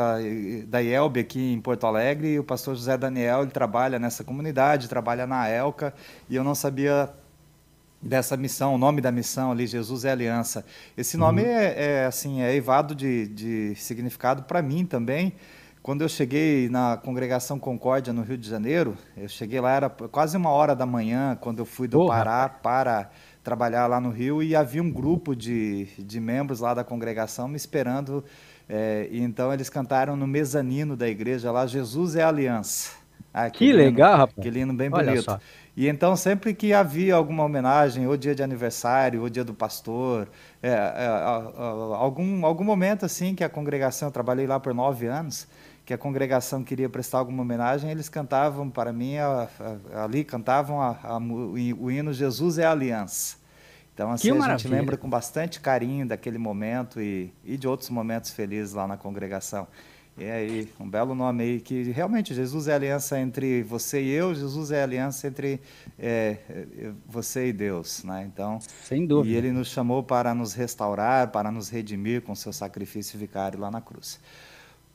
da 0.68 0.80
IELB 0.82 1.20
aqui 1.20 1.54
em 1.54 1.60
Porto 1.60 1.86
Alegre, 1.86 2.38
o 2.38 2.44
pastor 2.44 2.75
José 2.75 2.98
Daniel, 2.98 3.44
ele 3.44 3.51
trabalha 3.51 3.98
nessa 3.98 4.24
comunidade, 4.25 4.89
trabalha 4.89 5.25
na 5.25 5.50
ELCA, 5.50 5.94
e 6.30 6.36
eu 6.36 6.44
não 6.44 6.56
sabia 6.56 7.10
dessa 8.01 8.36
missão, 8.36 8.74
o 8.74 8.77
nome 8.77 9.00
da 9.01 9.12
missão 9.12 9.51
ali, 9.51 9.67
Jesus 9.67 10.05
é 10.05 10.12
Aliança. 10.12 10.65
Esse 10.98 11.17
nome 11.17 11.43
uhum. 11.43 11.48
é, 11.48 12.01
é, 12.01 12.05
assim, 12.05 12.41
é 12.41 12.55
evado 12.55 12.96
de, 12.96 13.27
de 13.27 13.75
significado 13.75 14.43
para 14.43 14.62
mim 14.62 14.86
também. 14.86 15.34
Quando 15.84 16.03
eu 16.03 16.10
cheguei 16.10 16.70
na 16.70 16.96
congregação 16.98 17.60
Concórdia 17.60 18.13
no 18.13 18.22
Rio 18.22 18.38
de 18.38 18.48
Janeiro, 18.48 18.96
eu 19.17 19.27
cheguei 19.27 19.60
lá, 19.60 19.72
era 19.75 19.89
quase 19.89 20.38
uma 20.38 20.51
hora 20.51 20.75
da 20.75 20.86
manhã, 20.86 21.36
quando 21.41 21.60
eu 21.60 21.65
fui 21.65 21.88
do 21.88 21.98
Porra. 21.98 22.17
Pará 22.17 22.50
para 22.50 23.10
trabalhar 23.43 23.88
lá 23.88 24.00
no 24.00 24.12
Rio, 24.12 24.43
e 24.43 24.55
havia 24.55 24.81
um 24.81 24.91
grupo 24.91 25.36
de, 25.36 25.88
de 25.98 26.20
membros 26.20 26.60
lá 26.60 26.75
da 26.75 26.84
congregação 26.84 27.48
me 27.48 27.55
esperando. 27.55 28.24
É, 28.70 29.08
e 29.10 29.22
então 29.22 29.51
eles 29.51 29.70
cantaram 29.70 30.15
no 30.15 30.27
mezanino 30.27 30.96
da 30.96 31.08
igreja 31.08 31.51
lá, 31.51 31.65
Jesus 31.65 32.15
é 32.15 32.24
Aliança. 32.24 32.91
Ah, 33.34 33.50
que, 33.50 33.60
que 33.60 33.74
legal, 33.74 34.17
rapaz. 34.17 34.36
Que 34.39 34.50
lindo, 34.50 34.74
bem 34.74 34.89
bonito. 34.89 35.39
E 35.75 35.88
então, 35.88 36.16
sempre 36.16 36.54
que 36.54 36.74
havia 36.74 37.16
alguma 37.16 37.46
homenagem, 37.46 38.06
ou 38.06 38.18
dia 38.18 38.36
de 38.36 38.44
aniversário, 38.44 39.22
ou 39.22 39.30
dia 39.30 39.44
do 39.44 39.54
pastor, 39.54 40.28
é, 40.62 40.70
é, 40.70 41.08
algum, 41.96 42.46
algum 42.46 42.63
momento 42.63 43.06
assim 43.06 43.34
que 43.34 43.44
a 43.44 43.50
congregação, 43.50 44.10
eu 44.10 44.12
trabalhei 44.12 44.46
lá 44.46 44.60
por 44.60 44.74
nove 44.74 45.08
anos, 45.08 45.48
que 45.86 45.94
a 45.94 45.98
congregação 45.98 46.63
queria 46.63 46.90
prestar 46.90 47.20
alguma 47.20 47.42
homenagem, 47.42 47.90
eles 47.90 48.10
cantavam 48.10 48.70
para 48.70 48.92
mim, 48.92 49.18
a, 49.18 49.48
a, 49.94 50.04
ali 50.04 50.24
cantavam 50.24 50.78
o, 51.30 51.86
o 51.86 51.92
hino 51.92 52.13
Jesus 52.13 52.58
é 52.58 52.66
a 52.66 52.72
Aliança. 52.72 53.38
Então, 53.94 54.12
assim, 54.12 54.32
a 54.32 54.58
gente 54.58 54.68
lembra 54.68 54.98
com 54.98 55.10
bastante 55.10 55.60
carinho 55.60 56.08
daquele 56.08 56.38
momento 56.38 57.01
e, 57.01 57.34
e 57.44 57.58
de 57.58 57.68
outros 57.68 57.90
momentos 57.90 58.32
felizes 58.32 58.74
lá 58.74 58.88
na 58.88 58.98
congregação. 58.98 59.68
E 60.22 60.30
aí, 60.30 60.70
um 60.80 60.88
belo 60.88 61.16
nome 61.16 61.44
aí, 61.44 61.60
que 61.60 61.82
realmente 61.82 62.32
Jesus 62.36 62.68
é 62.68 62.75
aliança 62.75 63.20
entre 63.20 63.63
você 63.63 64.04
e 64.04 64.12
eu, 64.12 64.36
Jesus 64.36 64.70
é 64.70 64.84
aliança 64.84 65.25
entre 65.25 65.60
é, 65.98 66.38
é, 66.48 66.92
você 67.08 67.48
e 67.48 67.51
Deus. 67.51 68.04
Né? 68.04 68.30
Então, 68.32 68.60
Sem 68.84 69.08
dúvida. 69.08 69.34
E 69.34 69.36
ele 69.36 69.51
nos 69.51 69.70
chamou 69.70 70.04
para 70.04 70.36
nos 70.36 70.54
restaurar, 70.54 71.32
para 71.32 71.51
nos 71.51 71.70
redimir 71.70 72.22
com 72.22 72.36
seu 72.36 72.54
sacrifício 72.54 73.18
vicário 73.18 73.60
lá 73.60 73.72
na 73.72 73.82
cruz. 73.82 74.20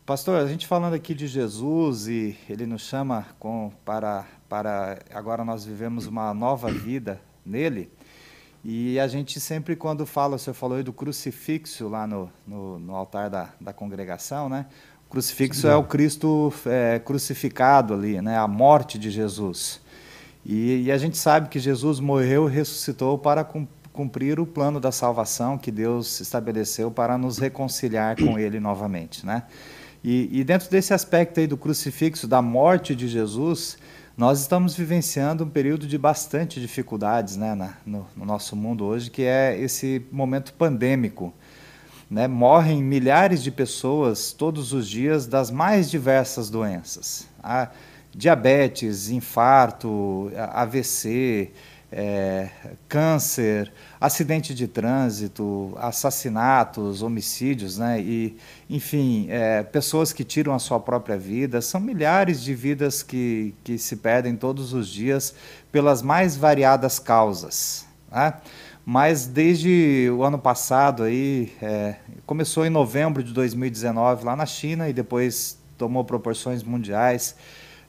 Pastor, 0.06 0.40
a 0.40 0.46
gente 0.46 0.64
falando 0.64 0.94
aqui 0.94 1.12
de 1.12 1.26
Jesus 1.26 2.06
e 2.06 2.38
ele 2.48 2.64
nos 2.64 2.82
chama 2.82 3.26
com, 3.40 3.72
para, 3.84 4.24
para 4.48 5.00
agora 5.12 5.44
nós 5.44 5.64
vivemos 5.64 6.06
uma 6.06 6.32
nova 6.32 6.70
vida 6.70 7.20
nele. 7.44 7.90
E 8.68 8.98
a 8.98 9.06
gente 9.06 9.38
sempre, 9.38 9.76
quando 9.76 10.04
fala, 10.04 10.34
o 10.36 10.38
senhor 10.38 10.54
falou 10.54 10.76
aí 10.76 10.82
do 10.82 10.92
crucifixo 10.92 11.88
lá 11.88 12.04
no, 12.04 12.30
no, 12.46 12.78
no 12.80 12.96
altar 12.96 13.30
da, 13.30 13.50
da 13.60 13.72
congregação, 13.72 14.48
né? 14.48 14.66
O 15.16 15.18
crucifixo 15.18 15.62
Sim. 15.62 15.68
é 15.68 15.74
o 15.74 15.82
Cristo 15.82 16.52
é, 16.66 16.98
crucificado 16.98 17.94
ali, 17.94 18.20
né? 18.20 18.36
A 18.36 18.46
morte 18.46 18.98
de 18.98 19.10
Jesus. 19.10 19.80
E, 20.44 20.82
e, 20.82 20.92
a 20.92 20.98
gente 20.98 21.16
sabe 21.16 21.48
que 21.48 21.58
Jesus 21.58 22.00
morreu 22.00 22.50
e 22.50 22.52
ressuscitou 22.52 23.16
para 23.16 23.42
cumprir 23.94 24.38
o 24.38 24.44
plano 24.44 24.78
da 24.78 24.92
salvação 24.92 25.56
que 25.56 25.70
Deus 25.70 26.20
estabeleceu 26.20 26.90
para 26.90 27.16
nos 27.16 27.38
reconciliar 27.38 28.14
com 28.14 28.36
Ele 28.38 28.60
novamente, 28.60 29.24
né? 29.24 29.44
E, 30.04 30.28
e 30.30 30.44
dentro 30.44 30.70
desse 30.70 30.92
aspecto 30.92 31.40
aí 31.40 31.46
do 31.46 31.56
crucifixo, 31.56 32.28
da 32.28 32.42
morte 32.42 32.94
de 32.94 33.08
Jesus, 33.08 33.78
nós 34.18 34.42
estamos 34.42 34.76
vivenciando 34.76 35.44
um 35.44 35.48
período 35.48 35.86
de 35.86 35.96
bastante 35.96 36.60
dificuldades 36.60 37.38
né, 37.38 37.54
na, 37.54 37.72
no, 37.86 38.06
no, 38.14 38.26
nosso 38.26 38.54
mundo 38.54 38.84
hoje, 38.84 39.10
que 39.10 39.22
é 39.22 39.58
esse 39.58 40.04
momento 40.12 40.52
pandêmico. 40.52 41.32
Né? 42.10 42.28
Morrem 42.28 42.82
milhares 42.82 43.42
de 43.42 43.50
pessoas 43.50 44.32
todos 44.32 44.72
os 44.72 44.88
dias 44.88 45.26
das 45.26 45.50
mais 45.50 45.90
diversas 45.90 46.48
doenças. 46.48 47.26
A 47.42 47.68
diabetes, 48.14 49.10
infarto, 49.10 50.30
AVC, 50.52 51.50
é, 51.90 52.48
câncer, 52.88 53.72
acidente 54.00 54.54
de 54.54 54.66
trânsito, 54.66 55.74
assassinatos, 55.78 57.02
homicídios, 57.02 57.78
né? 57.78 58.00
E, 58.00 58.36
enfim, 58.68 59.26
é, 59.30 59.62
pessoas 59.62 60.12
que 60.12 60.24
tiram 60.24 60.54
a 60.54 60.58
sua 60.58 60.80
própria 60.80 61.16
vida. 61.16 61.60
São 61.60 61.80
milhares 61.80 62.42
de 62.42 62.54
vidas 62.54 63.02
que, 63.02 63.54
que 63.62 63.78
se 63.78 63.96
perdem 63.96 64.34
todos 64.34 64.72
os 64.72 64.88
dias 64.88 65.34
pelas 65.70 66.02
mais 66.02 66.36
variadas 66.36 66.98
causas. 66.98 67.86
Né? 68.10 68.34
Mas 68.88 69.26
desde 69.26 70.08
o 70.16 70.22
ano 70.22 70.38
passado 70.38 71.02
aí, 71.02 71.52
é, 71.60 71.96
começou 72.24 72.64
em 72.64 72.70
novembro 72.70 73.20
de 73.20 73.32
2019 73.32 74.24
lá 74.24 74.36
na 74.36 74.46
China 74.46 74.88
e 74.88 74.92
depois 74.92 75.58
tomou 75.76 76.04
proporções 76.04 76.62
mundiais 76.62 77.34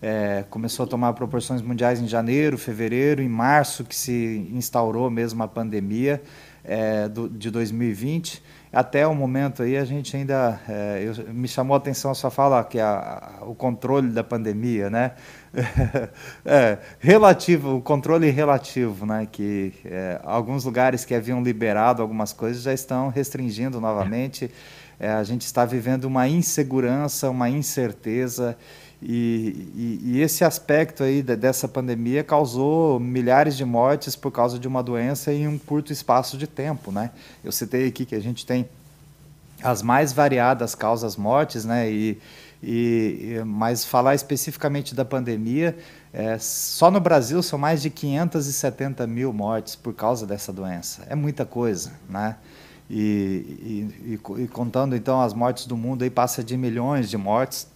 é, 0.02 0.44
começou 0.50 0.86
a 0.86 0.88
tomar 0.88 1.14
proporções 1.14 1.62
mundiais 1.62 2.00
em 2.00 2.08
janeiro, 2.08 2.58
fevereiro, 2.58 3.22
em 3.22 3.30
março 3.30 3.84
que 3.84 3.96
se 3.96 4.48
instaurou 4.54 5.10
mesmo 5.10 5.42
a 5.44 5.48
pandemia 5.48 6.22
é, 6.64 7.08
do, 7.08 7.30
de 7.30 7.50
2020. 7.50 8.44
Até 8.72 9.08
o 9.08 9.16
momento 9.16 9.64
aí 9.64 9.78
a 9.78 9.86
gente 9.86 10.16
ainda 10.16 10.60
é, 10.68 11.04
eu, 11.04 11.34
me 11.34 11.48
chamou 11.48 11.74
a 11.74 11.78
atenção 11.78 12.12
a 12.12 12.14
sua 12.14 12.30
fala 12.30 12.64
que 12.64 12.80
a, 12.80 13.40
a, 13.42 13.46
o 13.46 13.56
controle 13.56 14.10
da 14.10 14.24
pandemia, 14.24 14.90
né? 14.90 15.14
é, 16.46 16.78
relativo, 17.00 17.78
o 17.78 17.82
controle 17.82 18.30
relativo, 18.30 19.06
né? 19.06 19.28
Que 19.32 19.74
é, 19.86 20.20
alguns 20.24 20.64
lugares 20.64 21.04
que 21.04 21.16
haviam 21.16 21.42
liberado 21.42 22.02
algumas 22.02 22.32
coisas 22.32 22.62
já 22.62 22.74
estão 22.74 23.10
restringindo 23.10 23.82
novamente. 23.82 24.52
É, 25.00 25.10
a 25.12 25.24
gente 25.24 25.42
está 25.42 25.66
vivendo 25.66 26.06
uma 26.06 26.28
insegurança, 26.28 27.30
uma 27.30 27.50
incerteza. 27.50 28.58
E, 29.02 29.70
e, 29.76 30.02
e, 30.04 30.22
esse 30.22 30.44
aspecto 30.44 31.04
aí 31.04 31.22
dessa 31.22 31.68
pandemia 31.68 32.24
causou 32.24 33.00
milhares 33.00 33.56
de 33.56 33.64
mortes 33.64 34.16
por 34.16 34.32
causa 34.32 34.58
de 34.58 34.68
uma 34.68 34.82
doença 34.82 35.32
em 35.32 35.48
um 35.48 35.58
curto 35.58 35.94
espaço 35.94 36.36
de 36.36 36.48
tempo, 36.48 36.92
né? 36.92 37.12
Eu 37.44 37.52
citei 37.52 37.88
aqui 37.88 38.06
que 38.06 38.16
a 38.16 38.20
gente 38.20 38.44
tem 38.44 38.68
as 39.62 39.84
mais 39.84 40.14
variadas 40.14 40.74
causas 40.74 41.16
mortes, 41.16 41.64
né? 41.64 41.90
E, 41.92 42.18
e 42.62 43.42
mas 43.46 43.86
falar 43.86 44.16
especificamente 44.16 44.96
da 44.96 45.06
pandemia, 45.06 45.78
é, 46.12 46.38
só 46.40 46.90
no 46.90 47.00
Brasil 47.00 47.42
são 47.44 47.60
mais 47.60 47.82
de 47.82 47.90
570 47.90 49.06
mil 49.06 49.32
mortes 49.32 49.76
por 49.76 49.94
causa 49.94 50.26
dessa 50.26 50.52
doença. 50.52 51.06
É 51.10 51.16
muita 51.16 51.46
coisa, 51.46 51.94
né? 52.10 52.36
E, 52.90 53.90
e, 54.06 54.20
e 54.44 54.48
contando 54.48 54.96
então 54.96 55.22
as 55.22 55.34
mortes 55.34 55.66
do 55.66 55.76
mundo 55.76 56.04
aí 56.04 56.10
passa 56.10 56.44
de 56.44 56.56
milhões 56.56 57.10
de 57.10 57.18
mortes 57.18 57.68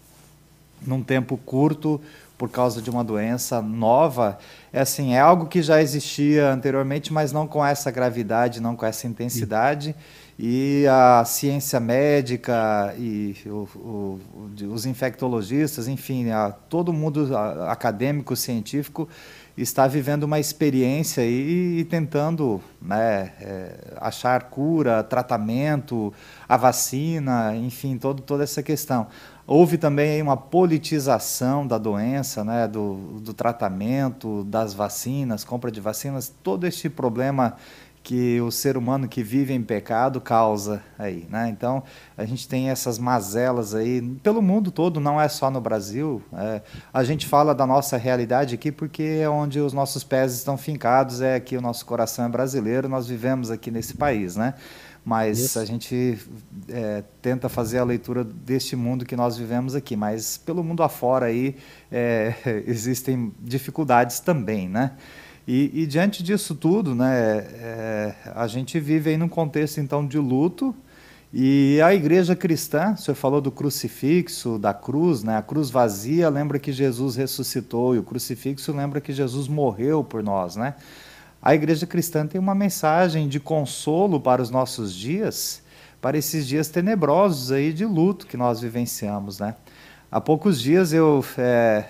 num 0.86 1.04
tempo 1.04 1.38
curto 1.38 2.02
por 2.42 2.50
causa 2.50 2.82
de 2.82 2.90
uma 2.90 3.04
doença 3.04 3.62
nova, 3.62 4.40
é 4.74 4.82
assim, 4.82 5.14
é 5.14 5.20
algo 5.20 5.46
que 5.46 5.62
já 5.62 5.80
existia 5.80 6.50
anteriormente, 6.50 7.14
mas 7.14 7.32
não 7.32 7.46
com 7.46 7.64
essa 7.64 7.92
gravidade, 7.92 8.60
não 8.60 8.76
com 8.76 8.84
essa 8.84 9.06
intensidade. 9.06 9.96
E 10.44 10.88
a 10.88 11.24
ciência 11.24 11.80
médica 11.80 12.96
e 12.98 13.36
o, 13.46 13.68
o, 13.76 14.20
os 14.72 14.88
infectologistas, 14.88 15.88
enfim, 15.88 16.32
a, 16.32 16.50
todo 16.50 16.92
mundo 16.92 17.30
acadêmico, 17.68 18.36
científico, 18.36 19.08
está 19.56 19.86
vivendo 19.86 20.24
uma 20.24 20.40
experiência 20.40 21.22
e, 21.24 21.82
e 21.82 21.86
tentando 21.86 22.60
né, 22.82 23.34
é, 23.40 23.94
achar 23.98 24.46
cura, 24.46 25.04
tratamento, 25.04 26.12
a 26.50 26.58
vacina, 26.58 27.56
enfim, 27.56 28.00
todo, 28.00 28.24
toda 28.24 28.44
essa 28.44 28.64
questão. 28.64 29.06
Houve 29.46 29.78
também 29.78 30.24
uma 30.24 30.38
politização 30.38 31.68
da 31.68 31.78
doença, 31.78 32.44
né, 32.44 32.68
do, 32.68 33.20
do 33.20 33.32
tratamento, 33.32 34.44
das 34.46 34.74
vacinas, 34.74 35.44
compra 35.44 35.70
de 35.70 35.80
vacinas, 35.80 36.34
todo 36.42 36.66
este 36.66 36.90
problema 36.90 37.58
que 38.04 38.42
o 38.42 38.52
ser 38.52 38.78
humano 38.78 39.08
que 39.08 39.22
vive 39.22 39.54
em 39.54 39.62
pecado 39.62 40.20
causa 40.20 40.82
aí, 40.98 41.28
né? 41.30 41.50
Então 41.50 41.84
a 42.18 42.26
gente 42.26 42.48
tem 42.48 42.70
essas 42.70 42.98
mazelas 42.98 43.76
aí 43.76 44.02
pelo 44.24 44.42
mundo 44.42 44.72
todo, 44.72 45.00
não 45.00 45.22
é 45.22 45.28
só 45.28 45.52
no 45.52 45.62
Brasil. 45.62 46.22
É, 46.34 46.62
a 46.92 47.04
gente 47.04 47.28
fala 47.28 47.54
da 47.54 47.66
nossa 47.66 47.98
realidade 47.98 48.56
aqui 48.56 48.72
porque 48.72 49.20
é 49.22 49.30
onde 49.30 49.60
os 49.60 49.74
nossos 49.74 50.04
pés 50.04 50.34
estão 50.34 50.58
fincados, 50.58 51.22
é 51.22 51.36
aqui 51.36 51.56
o 51.56 51.62
nosso 51.62 51.86
coração 51.86 52.26
é 52.26 52.30
brasileiro, 52.30 52.90
nós 52.90 53.08
vivemos 53.08 53.52
aqui 53.52 53.70
nesse 53.70 53.96
país, 53.96 54.36
né? 54.36 54.56
mas 55.04 55.40
Isso. 55.40 55.60
a 55.60 55.66
gente 55.66 56.18
é, 56.70 57.04
tenta 57.22 57.50
fazer 57.50 57.80
a 57.80 57.84
leitura 57.84 58.24
deste 58.24 58.76
mundo 58.76 59.04
que 59.04 59.16
nós 59.16 59.36
vivemos 59.36 59.74
aqui, 59.74 59.96
mas 59.96 60.38
pelo 60.38 60.64
mundo 60.64 60.84
afora 60.84 61.26
aí 61.26 61.56
é, 61.92 62.36
existem 62.68 63.34
dificuldades 63.40 64.20
também, 64.20 64.70
né? 64.70 64.92
E, 65.48 65.82
e 65.82 65.86
diante 65.88 66.22
disso 66.22 66.56
tudo, 66.56 66.94
né, 66.94 67.38
é, 67.38 68.16
a 68.36 68.48
gente 68.48 68.80
vive 68.80 69.10
aí 69.10 69.18
num 69.18 69.30
contexto 69.30 69.80
então 69.80 70.06
de 70.06 70.18
luto 70.18 70.76
e 71.34 71.80
a 71.82 71.94
igreja 71.94 72.36
cristã, 72.36 72.92
o 72.92 72.98
senhor 72.98 73.16
falou 73.16 73.40
do 73.40 73.50
crucifixo, 73.50 74.60
da 74.60 74.74
cruz, 74.74 75.24
né? 75.24 75.38
A 75.38 75.42
cruz 75.42 75.70
vazia 75.70 76.28
lembra 76.28 76.60
que 76.60 76.74
Jesus 76.74 77.16
ressuscitou 77.16 77.96
e 77.96 78.00
o 78.00 78.04
crucifixo 78.04 78.74
lembra 78.74 79.00
que 79.00 79.14
Jesus 79.14 79.48
morreu 79.48 80.04
por 80.04 80.22
nós, 80.22 80.58
né? 80.58 80.76
A 81.42 81.56
igreja 81.56 81.88
cristã 81.88 82.28
tem 82.28 82.40
uma 82.40 82.54
mensagem 82.54 83.30
de 83.30 83.40
consolo 83.40 84.20
para 84.20 84.42
os 84.42 84.50
nossos 84.50 84.94
dias, 84.94 85.64
para 86.02 86.18
esses 86.18 86.46
dias 86.46 86.68
tenebrosos 86.68 87.50
aí 87.50 87.72
de 87.72 87.86
luto 87.86 88.28
que 88.28 88.36
nós 88.36 88.60
vivenciamos, 88.60 89.40
né? 89.40 89.56
Há 90.12 90.20
poucos 90.20 90.60
dias 90.60 90.92
eu 90.92 91.24
é, 91.38 91.86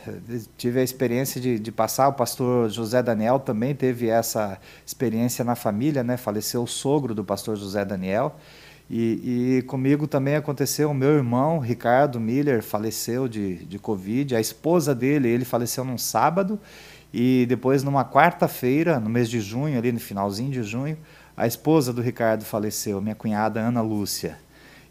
tive 0.55 0.79
a 0.79 0.83
experiência 0.83 1.41
de, 1.41 1.57
de, 1.57 1.71
passar, 1.71 2.07
o 2.07 2.13
pastor 2.13 2.69
José 2.69 3.01
Daniel 3.01 3.39
também 3.39 3.73
teve 3.73 4.09
essa 4.09 4.59
experiência 4.85 5.43
na 5.43 5.55
família, 5.55 6.03
né? 6.03 6.17
Faleceu 6.17 6.61
o 6.61 6.67
sogro 6.67 7.15
do 7.15 7.23
pastor 7.23 7.55
José 7.55 7.83
Daniel. 7.83 8.35
E, 8.87 9.57
e 9.57 9.61
comigo 9.63 10.05
também 10.05 10.35
aconteceu, 10.35 10.91
o 10.91 10.93
meu 10.93 11.15
irmão, 11.15 11.57
Ricardo 11.57 12.19
Miller, 12.19 12.61
faleceu 12.61 13.27
de, 13.27 13.65
de 13.65 13.79
Covid. 13.79 14.35
A 14.35 14.39
esposa 14.39 14.93
dele, 14.93 15.27
ele 15.27 15.43
faleceu 15.43 15.83
num 15.83 15.97
sábado 15.97 16.59
e 17.11 17.47
depois, 17.49 17.81
numa 17.81 18.05
quarta-feira, 18.05 18.99
no 18.99 19.09
mês 19.09 19.31
de 19.31 19.41
junho, 19.41 19.79
ali 19.79 19.91
no 19.91 19.99
finalzinho 19.99 20.51
de 20.51 20.61
junho, 20.61 20.95
a 21.35 21.47
esposa 21.47 21.91
do 21.91 22.03
Ricardo 22.03 22.43
faleceu, 22.43 23.01
minha 23.01 23.15
cunhada 23.15 23.59
Ana 23.59 23.81
Lúcia. 23.81 24.37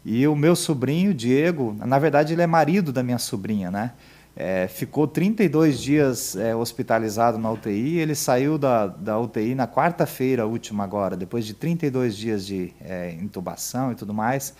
E 0.03 0.27
o 0.27 0.35
meu 0.35 0.55
sobrinho, 0.55 1.13
Diego, 1.13 1.75
na 1.77 1.99
verdade 1.99 2.33
ele 2.33 2.41
é 2.41 2.47
marido 2.47 2.91
da 2.91 3.03
minha 3.03 3.19
sobrinha, 3.19 3.69
né? 3.69 3.91
É, 4.35 4.67
ficou 4.67 5.07
32 5.07 5.79
dias 5.79 6.35
é, 6.35 6.55
hospitalizado 6.55 7.37
na 7.37 7.51
UTI. 7.51 7.99
Ele 7.99 8.15
saiu 8.15 8.57
da, 8.57 8.87
da 8.87 9.19
UTI 9.19 9.53
na 9.53 9.67
quarta-feira 9.67 10.47
última 10.47 10.83
agora, 10.83 11.17
depois 11.17 11.45
de 11.45 11.53
32 11.53 12.15
dias 12.15 12.45
de 12.45 12.73
é, 12.81 13.11
intubação 13.11 13.91
e 13.91 13.95
tudo 13.95 14.13
mais. 14.13 14.55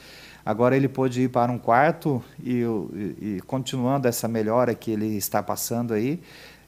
Agora 0.46 0.76
ele 0.76 0.88
pôde 0.88 1.22
ir 1.22 1.30
para 1.30 1.52
um 1.52 1.58
quarto 1.58 2.22
e, 2.44 2.62
e, 2.62 3.38
e 3.38 3.42
continuando 3.48 4.08
essa 4.08 4.28
melhora 4.28 4.76
que 4.76 4.92
ele 4.92 5.16
está 5.16 5.42
passando 5.42 5.94
aí, 5.94 6.22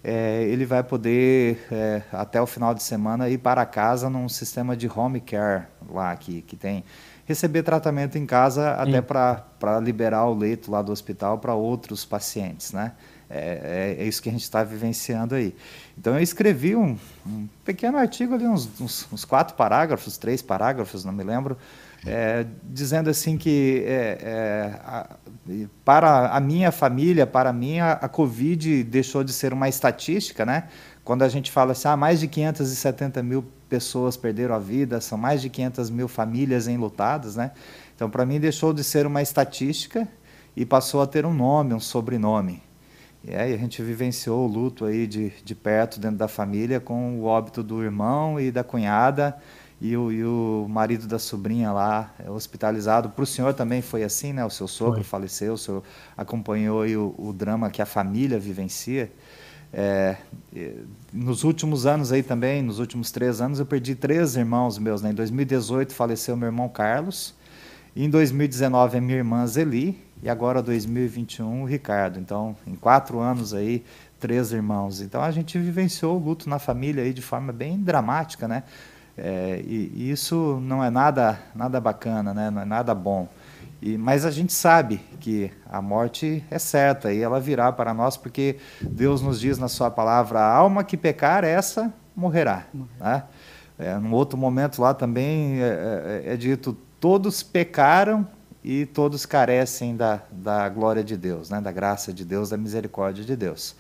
é, 0.03 0.43
ele 0.43 0.65
vai 0.65 0.83
poder, 0.83 1.65
é, 1.71 2.01
até 2.11 2.41
o 2.41 2.45
final 2.45 2.73
de 2.73 2.83
semana, 2.83 3.29
ir 3.29 3.37
para 3.37 3.65
casa 3.65 4.09
num 4.09 4.29
sistema 4.29 4.75
de 4.77 4.87
home 4.87 5.19
care 5.19 5.63
lá 5.89 6.15
que, 6.15 6.41
que 6.41 6.55
tem. 6.55 6.83
Receber 7.25 7.63
tratamento 7.63 8.17
em 8.17 8.25
casa 8.25 8.71
até 8.71 9.01
para 9.01 9.79
liberar 9.81 10.25
o 10.25 10.33
leito 10.33 10.69
lá 10.69 10.81
do 10.81 10.91
hospital 10.91 11.37
para 11.37 11.53
outros 11.53 12.03
pacientes, 12.03 12.73
né? 12.73 12.93
É, 13.29 13.95
é, 13.97 14.03
é, 14.03 14.07
isso 14.07 14.21
que 14.21 14.29
a 14.29 14.31
gente 14.31 14.43
está 14.43 14.63
vivenciando 14.63 15.33
aí. 15.33 15.55
Então 15.97 16.13
eu 16.13 16.21
escrevi 16.21 16.75
um, 16.75 16.97
um 17.25 17.47
pequeno 17.65 17.97
artigo 17.97 18.35
ali, 18.35 18.45
uns, 18.45 18.69
uns, 18.79 19.07
uns, 19.11 19.25
quatro 19.25 19.55
parágrafos, 19.55 20.17
três 20.17 20.41
parágrafos, 20.41 21.03
não 21.03 21.11
me 21.11 21.23
lembro, 21.23 21.57
é, 22.05 22.45
dizendo 22.63 23.09
assim 23.09 23.35
que 23.35 23.83
é, 23.87 24.17
é, 24.21 24.79
a, 24.85 25.09
para 25.83 26.27
a 26.27 26.39
minha 26.39 26.71
família, 26.71 27.25
para 27.25 27.51
mim, 27.51 27.79
a, 27.79 27.93
a, 27.93 28.07
Covid 28.07 28.83
deixou 28.83 29.23
de 29.23 29.33
ser 29.33 29.51
uma 29.51 29.67
estatística, 29.67 30.45
né? 30.45 30.65
Quando 31.03 31.23
a 31.23 31.29
gente 31.29 31.51
fala 31.51 31.71
assim, 31.71 31.87
ah, 31.87 31.97
mais 31.97 32.19
de 32.19 32.27
570 32.27 33.23
mil 33.23 33.45
pessoas 33.73 34.15
perderam 34.15 34.53
a 34.53 34.59
vida, 34.59 35.01
são 35.01 35.17
mais 35.17 35.41
de 35.41 35.49
500 35.49 35.89
mil 35.89 36.07
famílias 36.07 36.67
enlutadas, 36.67 37.35
né? 37.35 37.49
Então, 37.95 38.07
para 38.07 38.23
mim, 38.23 38.39
deixou 38.39 38.71
de 38.71 38.83
ser 38.83 39.07
uma 39.07 39.19
estatística 39.19 40.07
e 40.55 40.63
passou 40.63 41.01
a 41.01 41.07
ter 41.07 41.25
um 41.25 41.33
nome, 41.33 41.73
um 41.73 41.79
sobrenome. 41.79 42.61
E 43.23 43.33
aí 43.33 43.51
a 43.51 43.57
gente 43.57 43.81
vivenciou 43.81 44.47
o 44.47 44.47
luto 44.47 44.85
aí 44.85 45.07
de, 45.07 45.33
de 45.43 45.55
perto 45.55 45.99
dentro 45.99 46.17
da 46.17 46.27
família 46.27 46.79
com 46.79 47.19
o 47.19 47.23
óbito 47.23 47.63
do 47.63 47.81
irmão 47.81 48.39
e 48.39 48.51
da 48.51 48.63
cunhada 48.63 49.35
e 49.81 49.97
o, 49.97 50.11
e 50.11 50.23
o 50.23 50.67
marido 50.69 51.07
da 51.07 51.17
sobrinha 51.17 51.71
lá 51.71 52.13
é, 52.23 52.29
hospitalizado. 52.29 53.09
Para 53.09 53.23
o 53.23 53.25
senhor 53.25 53.55
também 53.55 53.81
foi 53.81 54.03
assim, 54.03 54.33
né? 54.33 54.45
O 54.45 54.51
seu 54.51 54.67
sogro 54.67 54.97
foi. 54.97 55.03
faleceu, 55.03 55.53
o 55.53 55.57
senhor 55.57 55.81
acompanhou 56.15 56.85
o, 56.85 57.29
o, 57.29 57.33
drama 57.33 57.71
que 57.71 57.81
a 57.81 57.87
família 57.87 58.37
vivencia. 58.37 59.11
É, 59.73 60.17
nos 61.13 61.43
últimos 61.43 61.85
anos 61.85 62.11
aí 62.11 62.23
também, 62.23 62.61
nos 62.61 62.79
últimos 62.79 63.11
três 63.11 63.39
anos, 63.39 63.59
eu 63.59 63.65
perdi 63.65 63.93
três 63.93 64.35
irmãos 64.35 64.79
meus. 64.79 65.01
Né? 65.01 65.11
Em 65.11 65.13
2018 65.13 65.93
faleceu 65.93 66.35
meu 66.35 66.47
irmão 66.47 66.67
Carlos, 66.67 67.35
em 67.95 68.09
2019 68.09 68.97
a 68.97 69.01
minha 69.01 69.17
irmã 69.17 69.45
Zeli, 69.45 70.01
e 70.23 70.29
agora 70.29 70.61
2021 70.61 71.61
o 71.61 71.65
Ricardo. 71.65 72.19
Então, 72.19 72.55
em 72.65 72.75
quatro 72.75 73.19
anos 73.19 73.53
aí, 73.53 73.83
três 74.19 74.53
irmãos. 74.53 75.01
Então 75.01 75.21
a 75.21 75.29
gente 75.31 75.59
vivenciou 75.59 76.15
o 76.15 76.23
luto 76.23 76.49
na 76.49 76.57
família 76.57 77.03
aí 77.03 77.13
de 77.13 77.21
forma 77.21 77.51
bem 77.51 77.77
dramática, 77.77 78.47
né? 78.47 78.63
É, 79.17 79.61
e, 79.63 79.91
e, 79.93 80.11
isso 80.11 80.59
não 80.63 80.83
é 80.83 80.89
nada, 80.89 81.39
nada 81.53 81.79
bacana, 81.79 82.33
né? 82.33 82.49
Não 82.49 82.61
é 82.61 82.65
nada 82.65 82.95
bom. 82.95 83.27
E, 83.85 83.97
mas 83.97 84.25
a 84.25 84.31
gente 84.31 84.53
sabe 84.53 85.01
que 85.19 85.51
a 85.69 85.81
morte 85.81 86.41
é 86.49 86.57
certa 86.57 87.11
e 87.11 87.21
ela 87.21 87.37
virá 87.37 87.69
para 87.69 87.93
nós, 87.93 88.15
porque 88.15 88.55
Deus 88.81 89.21
nos 89.21 89.41
diz 89.41 89.57
na 89.57 89.67
Sua 89.67 89.91
palavra: 89.91 90.39
a 90.39 90.55
alma 90.55 90.85
que 90.85 90.95
pecar, 90.95 91.43
essa 91.43 91.93
morrerá. 92.15 92.65
Né? 92.97 93.23
É, 93.77 93.97
num 93.97 94.13
outro 94.13 94.37
momento 94.37 94.81
lá 94.81 94.93
também 94.93 95.61
é, 95.61 96.23
é, 96.27 96.33
é 96.33 96.37
dito: 96.37 96.77
todos 96.97 97.43
pecaram 97.43 98.25
e 98.63 98.85
todos 98.85 99.25
carecem 99.25 99.97
da, 99.97 100.21
da 100.31 100.69
glória 100.69 101.03
de 101.03 101.17
Deus, 101.17 101.49
né? 101.49 101.59
da 101.59 101.71
graça 101.73 102.13
de 102.13 102.23
Deus, 102.23 102.51
da 102.51 102.57
misericórdia 102.57 103.25
de 103.25 103.35
Deus. 103.35 103.75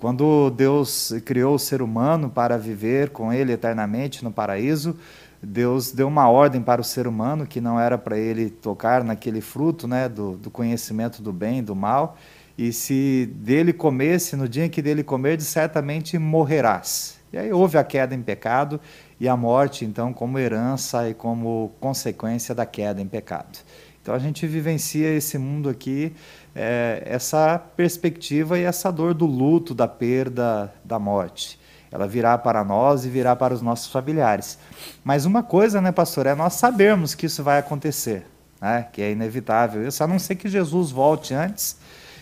Quando 0.00 0.50
Deus 0.50 1.12
criou 1.24 1.54
o 1.54 1.58
ser 1.60 1.80
humano 1.80 2.28
para 2.28 2.58
viver 2.58 3.10
com 3.10 3.32
ele 3.32 3.52
eternamente 3.52 4.24
no 4.24 4.32
paraíso, 4.32 4.96
Deus 5.42 5.92
deu 5.92 6.08
uma 6.08 6.28
ordem 6.28 6.60
para 6.60 6.80
o 6.80 6.84
ser 6.84 7.06
humano 7.06 7.46
que 7.46 7.60
não 7.60 7.78
era 7.78 7.96
para 7.96 8.18
ele 8.18 8.50
tocar 8.50 9.04
naquele 9.04 9.40
fruto 9.40 9.86
né, 9.86 10.08
do, 10.08 10.36
do 10.36 10.50
conhecimento 10.50 11.22
do 11.22 11.32
bem 11.32 11.58
e 11.58 11.62
do 11.62 11.76
mal, 11.76 12.16
e 12.56 12.72
se 12.72 13.30
dele 13.36 13.72
comesse, 13.72 14.34
no 14.34 14.48
dia 14.48 14.64
em 14.64 14.68
que 14.68 14.82
dele 14.82 15.04
comer, 15.04 15.40
certamente 15.40 16.18
morrerás. 16.18 17.18
E 17.32 17.38
aí 17.38 17.52
houve 17.52 17.78
a 17.78 17.84
queda 17.84 18.14
em 18.14 18.22
pecado 18.22 18.80
e 19.20 19.28
a 19.28 19.36
morte, 19.36 19.84
então, 19.84 20.12
como 20.12 20.38
herança 20.38 21.08
e 21.08 21.14
como 21.14 21.72
consequência 21.78 22.54
da 22.54 22.66
queda 22.66 23.00
em 23.00 23.06
pecado. 23.06 23.58
Então 24.02 24.14
a 24.14 24.18
gente 24.18 24.46
vivencia 24.46 25.14
esse 25.14 25.36
mundo 25.36 25.68
aqui, 25.68 26.14
é, 26.54 27.02
essa 27.04 27.58
perspectiva 27.58 28.58
e 28.58 28.62
essa 28.62 28.90
dor 28.90 29.12
do 29.12 29.26
luto, 29.26 29.74
da 29.74 29.86
perda, 29.86 30.72
da 30.82 30.98
morte. 30.98 31.60
Ela 31.90 32.06
virá 32.06 32.36
para 32.36 32.64
nós 32.64 33.04
e 33.04 33.08
virá 33.08 33.34
para 33.34 33.54
os 33.54 33.62
nossos 33.62 33.90
familiares. 33.90 34.58
Mas 35.04 35.24
uma 35.24 35.42
coisa, 35.42 35.80
né, 35.80 35.92
pastor, 35.92 36.26
é 36.26 36.34
nós 36.34 36.54
sabermos 36.54 37.14
que 37.14 37.26
isso 37.26 37.42
vai 37.42 37.58
acontecer, 37.58 38.26
né, 38.60 38.86
que 38.92 39.02
é 39.02 39.12
inevitável 39.12 39.86
isso, 39.86 40.02
a 40.02 40.06
não 40.06 40.18
ser 40.18 40.36
que 40.36 40.48
Jesus 40.48 40.90
volte 40.90 41.34
antes. 41.34 41.76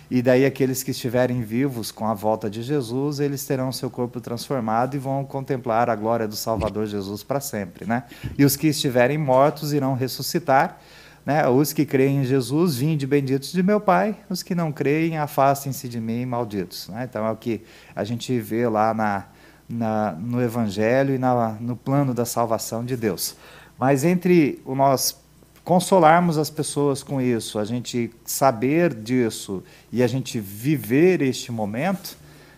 E 0.08 0.22
daí 0.22 0.46
aqueles 0.46 0.84
que 0.84 0.92
estiverem 0.92 1.42
vivos 1.42 1.90
com 1.90 2.06
a 2.06 2.14
volta 2.14 2.48
de 2.48 2.62
Jesus, 2.62 3.18
eles 3.18 3.44
terão 3.44 3.72
seu 3.72 3.90
corpo 3.90 4.20
transformado 4.20 4.94
e 4.94 5.00
vão 5.00 5.24
contemplar 5.24 5.90
a 5.90 5.96
glória 5.96 6.28
do 6.28 6.36
Salvador 6.36 6.86
Jesus 6.86 7.24
para 7.24 7.40
sempre, 7.40 7.84
né? 7.84 8.04
E 8.38 8.44
os 8.44 8.54
que 8.54 8.68
estiverem 8.68 9.18
mortos 9.18 9.72
irão 9.72 9.94
ressuscitar 9.94 10.78
né? 11.26 11.48
Os 11.48 11.72
que 11.72 11.84
creem 11.84 12.18
em 12.18 12.24
Jesus, 12.24 12.76
vinde 12.76 13.04
benditos 13.04 13.50
de 13.50 13.60
meu 13.60 13.80
Pai, 13.80 14.16
os 14.30 14.44
que 14.44 14.54
não 14.54 14.70
creem, 14.70 15.18
afastem-se 15.18 15.88
de 15.88 16.00
mim, 16.00 16.24
malditos. 16.24 16.88
Né? 16.88 17.08
Então 17.10 17.26
é 17.26 17.30
o 17.32 17.36
que 17.36 17.64
a 17.96 18.04
gente 18.04 18.38
vê 18.38 18.68
lá 18.68 18.94
na, 18.94 19.24
na, 19.68 20.12
no 20.12 20.42
Evangelho 20.42 21.14
e 21.14 21.18
na, 21.18 21.52
no 21.60 21.76
plano 21.76 22.14
da 22.14 22.24
salvação 22.24 22.84
de 22.84 22.96
Deus. 22.96 23.36
Mas 23.78 24.04
entre 24.04 24.60
o 24.64 24.74
nós 24.74 25.16
consolarmos 25.64 26.38
as 26.38 26.48
pessoas 26.48 27.02
com 27.02 27.20
isso, 27.20 27.58
a 27.58 27.64
gente 27.64 28.10
saber 28.24 28.94
disso 28.94 29.64
e 29.92 30.02
a 30.02 30.06
gente 30.06 30.38
viver 30.38 31.20
este 31.20 31.50
momento, 31.50 32.16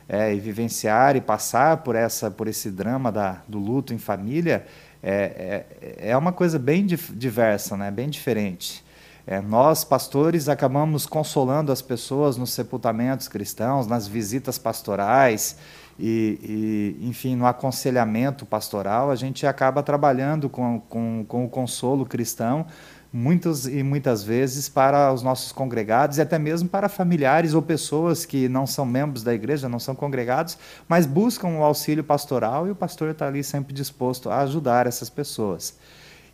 é, 0.08 0.34
e 0.34 0.40
vivenciar 0.40 1.16
e 1.16 1.20
passar 1.20 1.78
por 1.78 1.94
essa 1.94 2.30
por 2.30 2.48
esse 2.48 2.70
drama 2.70 3.12
da, 3.12 3.42
do 3.46 3.58
luto 3.58 3.92
em 3.92 3.98
família, 3.98 4.66
é, 5.02 5.64
é, 5.80 6.10
é 6.10 6.16
uma 6.16 6.32
coisa 6.32 6.58
bem 6.58 6.86
diversa, 6.86 7.76
né? 7.76 7.90
bem 7.90 8.08
diferente. 8.08 8.84
É, 9.26 9.42
nós, 9.42 9.84
pastores, 9.84 10.48
acabamos 10.48 11.04
consolando 11.04 11.70
as 11.70 11.82
pessoas 11.82 12.38
nos 12.38 12.50
sepultamentos 12.52 13.28
cristãos, 13.28 13.86
nas 13.86 14.08
visitas 14.08 14.56
pastorais 14.56 15.56
e, 15.98 16.96
e, 17.00 17.08
enfim, 17.08 17.34
no 17.34 17.46
aconselhamento 17.46 18.46
pastoral, 18.46 19.10
a 19.10 19.16
gente 19.16 19.46
acaba 19.46 19.82
trabalhando 19.82 20.48
com, 20.48 20.80
com, 20.88 21.24
com 21.26 21.44
o 21.44 21.48
consolo 21.48 22.06
cristão, 22.06 22.66
muitas 23.12 23.66
e 23.66 23.82
muitas 23.82 24.22
vezes 24.22 24.68
para 24.68 25.12
os 25.12 25.22
nossos 25.22 25.50
congregados 25.50 26.18
e 26.18 26.20
até 26.20 26.38
mesmo 26.38 26.68
para 26.68 26.88
familiares 26.88 27.54
ou 27.54 27.62
pessoas 27.62 28.24
que 28.24 28.48
não 28.48 28.66
são 28.66 28.86
membros 28.86 29.22
da 29.22 29.34
igreja, 29.34 29.68
não 29.68 29.78
são 29.78 29.94
congregados, 29.94 30.56
mas 30.86 31.06
buscam 31.06 31.48
o 31.48 31.64
auxílio 31.64 32.04
pastoral 32.04 32.68
e 32.68 32.70
o 32.70 32.76
pastor 32.76 33.10
está 33.10 33.26
ali 33.26 33.42
sempre 33.42 33.72
disposto 33.72 34.30
a 34.30 34.40
ajudar 34.42 34.86
essas 34.86 35.10
pessoas. 35.10 35.76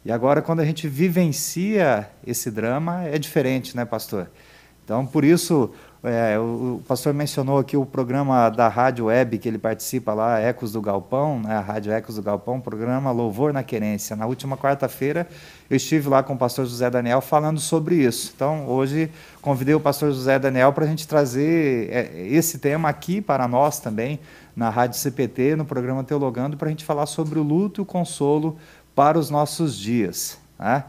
E 0.05 0.12
agora, 0.12 0.42
quando 0.42 0.61
a 0.61 0.64
gente 0.66 0.87
vivencia 0.87 2.11
esse 2.27 2.50
drama, 2.50 3.05
é 3.05 3.18
diferente, 3.18 3.74
né, 3.74 3.87
pastor? 3.87 4.31
Então, 4.85 5.07
por 5.07 5.24
isso, 5.24 5.72
é, 6.05 6.38
o, 6.38 6.43
o, 6.77 6.83
pastor 6.87 7.14
mencionou 7.14 7.59
aqui 7.59 7.77
o 7.77 7.87
programa 7.87 8.51
da 8.51 8.69
rádio 8.69 9.07
web 9.07 9.38
que 9.38 9.49
ele 9.49 9.57
participa 9.57 10.12
lá, 10.12 10.38
Ecos 10.38 10.73
do 10.73 10.83
Galpão, 10.83 11.40
né, 11.40 11.57
a 11.57 11.61
rádio 11.61 11.93
Ecos 11.93 12.17
do 12.17 12.23
Galpão, 12.23 12.61
programa 12.61 13.11
Louvor 13.11 13.55
na 13.55 13.62
Querência. 13.62 14.14
Na 14.14 14.27
última 14.27 14.55
quarta-feira 14.55 15.27
eu 15.71 15.77
estive 15.77 16.09
lá 16.09 16.23
com 16.23 16.35
o 16.35 16.37
pastor 16.37 16.67
José 16.67 16.90
Daniel 16.90 17.23
falando 17.23 17.59
sobre 17.59 17.97
isso. 17.97 18.33
Então 18.37 18.69
hoje 18.69 19.11
convidei 19.40 19.75
o 19.75 19.81
pastor 19.81 20.12
José 20.12 20.38
Daniel 20.38 20.75
para 20.75 20.85
a 20.85 20.88
gente 20.88 21.09
trazer 21.09 21.88
é, 21.90 22.27
esse 22.29 22.59
tema 22.59 22.88
aqui 22.90 23.23
para 23.23 23.49
nós 23.49 23.81
também, 23.81 24.21
na 24.55 24.69
rádio 24.69 24.99
CPT, 24.99 25.57
no 25.57 25.64
programa 25.64 26.05
Teologando, 26.05 26.57
para 26.57 26.69
a 26.69 26.71
gente 26.71 26.85
falar 26.85 27.07
sobre 27.07 27.38
o 27.38 27.43
luto 27.43 27.81
e 27.81 27.83
o 27.83 27.87
consolo 27.87 28.59
para 28.95 29.19
os 29.19 29.31
nossos 29.31 29.75
dias. 29.77 30.38
Né? 30.59 30.85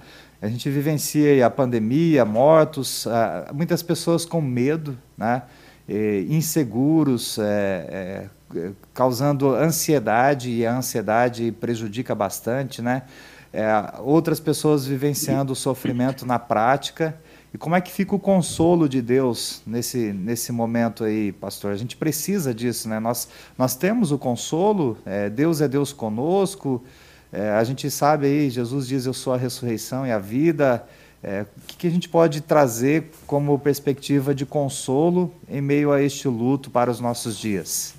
A 0.46 0.48
gente 0.48 0.70
vivencia 0.70 1.44
a 1.44 1.50
pandemia, 1.50 2.24
mortos, 2.24 3.08
muitas 3.52 3.82
pessoas 3.82 4.26
com 4.28 4.40
medo, 4.40 4.96
né? 5.18 5.42
inseguros, 6.30 7.40
é, 7.40 8.30
é, 8.56 8.72
causando 8.94 9.56
ansiedade, 9.56 10.52
e 10.52 10.64
a 10.64 10.78
ansiedade 10.78 11.52
prejudica 11.52 12.14
bastante. 12.14 12.80
Né? 12.80 13.02
É, 13.52 13.66
outras 14.02 14.40
pessoas 14.40 14.86
vivenciando 14.86 15.54
o 15.54 15.56
sofrimento 15.56 16.28
na 16.28 16.38
prática. 16.38 17.18
E 17.52 17.58
como 17.58 17.76
é 17.76 17.82
que 17.82 17.92
fica 17.92 18.14
o 18.14 18.20
consolo 18.20 18.88
de 18.88 19.02
Deus 19.02 19.64
nesse, 19.66 20.14
nesse 20.14 20.52
momento 20.52 21.06
aí, 21.06 21.32
pastor? 21.32 21.72
A 21.72 21.78
gente 21.78 21.98
precisa 21.98 22.54
disso, 22.54 22.88
né? 22.88 23.00
Nós, 23.00 23.30
nós 23.58 23.76
temos 23.76 24.12
o 24.12 24.20
consolo, 24.20 24.96
é, 25.08 25.28
Deus 25.28 25.60
é 25.60 25.68
Deus 25.68 25.92
conosco, 25.92 26.84
é, 27.36 27.50
a 27.52 27.64
gente 27.66 27.92
sabe 27.92 28.28
aí, 28.28 28.50
Jesus 28.50 28.88
diz: 28.88 29.06
Eu 29.06 29.14
sou 29.14 29.34
a 29.34 29.38
ressurreição 29.38 30.08
e 30.08 30.12
a 30.12 30.18
vida. 30.18 30.86
É, 31.22 31.42
o 31.42 31.68
que, 31.68 31.78
que, 31.78 31.88
a 31.88 31.90
gente 31.90 32.08
pode 32.08 32.40
trazer 32.40 33.12
como 33.28 33.58
perspectiva 33.60 34.34
de 34.34 34.46
consolo 34.46 35.34
em 35.50 35.60
meio 35.60 35.92
a 35.92 36.02
este 36.02 36.30
luto 36.30 36.70
para 36.70 36.90
os 36.90 37.02
nossos 37.02 37.38
dias? 37.38 37.94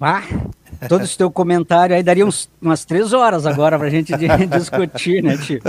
Ah, 0.00 0.22
todo 0.88 1.04
esse 1.04 1.16
teu 1.16 1.30
comentário 1.30 1.94
aí 1.94 2.02
daria 2.02 2.26
uns, 2.26 2.48
umas 2.60 2.84
três 2.84 3.12
horas 3.12 3.46
agora 3.46 3.78
para 3.78 3.86
a 3.86 3.90
gente 3.90 4.12
discutir, 4.50 5.22
né, 5.22 5.36
tio? 5.36 5.60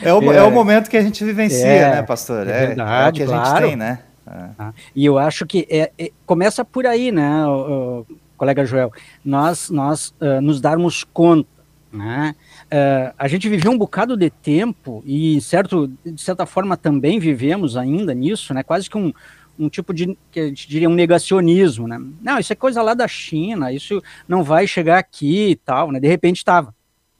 É 0.00 0.14
o, 0.14 0.32
é, 0.32 0.36
é, 0.36 0.42
o 0.42 0.50
momento 0.50 0.88
que 0.88 0.96
a 0.96 1.02
gente 1.02 1.22
vivencia, 1.24 1.66
é, 1.66 1.90
né, 1.96 2.02
pastor? 2.02 2.46
É, 2.46 2.68
verdade, 2.68 3.22
é 3.22 3.24
o 3.24 3.28
que 3.28 3.34
a 3.34 3.36
claro. 3.36 3.58
gente 3.58 3.68
tem, 3.68 3.76
né? 3.76 3.98
Ah, 4.26 4.72
e 4.94 5.04
eu 5.04 5.18
acho 5.18 5.44
que 5.44 5.66
é, 5.70 5.92
é, 5.98 6.10
começa 6.24 6.64
por 6.64 6.86
aí, 6.86 7.12
né? 7.12 7.46
O, 7.46 8.06
colega 8.36 8.64
Joel, 8.64 8.92
nós, 9.24 9.70
nós 9.70 10.14
uh, 10.20 10.40
nos 10.40 10.60
darmos 10.60 11.04
conta, 11.04 11.48
né? 11.92 12.34
Uh, 12.64 13.14
a 13.16 13.28
gente 13.28 13.48
viveu 13.48 13.72
um 13.72 13.78
bocado 13.78 14.16
de 14.16 14.28
tempo 14.30 15.02
e, 15.06 15.40
certo, 15.40 15.88
de 16.04 16.20
certa 16.20 16.44
forma 16.44 16.76
também 16.76 17.18
vivemos 17.18 17.76
ainda 17.76 18.12
nisso, 18.12 18.52
né? 18.52 18.62
Quase 18.62 18.90
que 18.90 18.98
um, 18.98 19.12
um 19.58 19.68
tipo 19.68 19.94
de, 19.94 20.16
que 20.30 20.40
a 20.40 20.46
gente 20.46 20.68
diria, 20.68 20.88
um 20.88 20.94
negacionismo, 20.94 21.88
né? 21.88 21.98
Não, 22.20 22.38
isso 22.38 22.52
é 22.52 22.56
coisa 22.56 22.82
lá 22.82 22.94
da 22.94 23.08
China, 23.08 23.72
isso 23.72 24.02
não 24.28 24.42
vai 24.42 24.66
chegar 24.66 24.98
aqui 24.98 25.50
e 25.50 25.56
tal, 25.56 25.90
né? 25.90 25.98
De 26.00 26.08
repente 26.08 26.38
estava, 26.38 26.74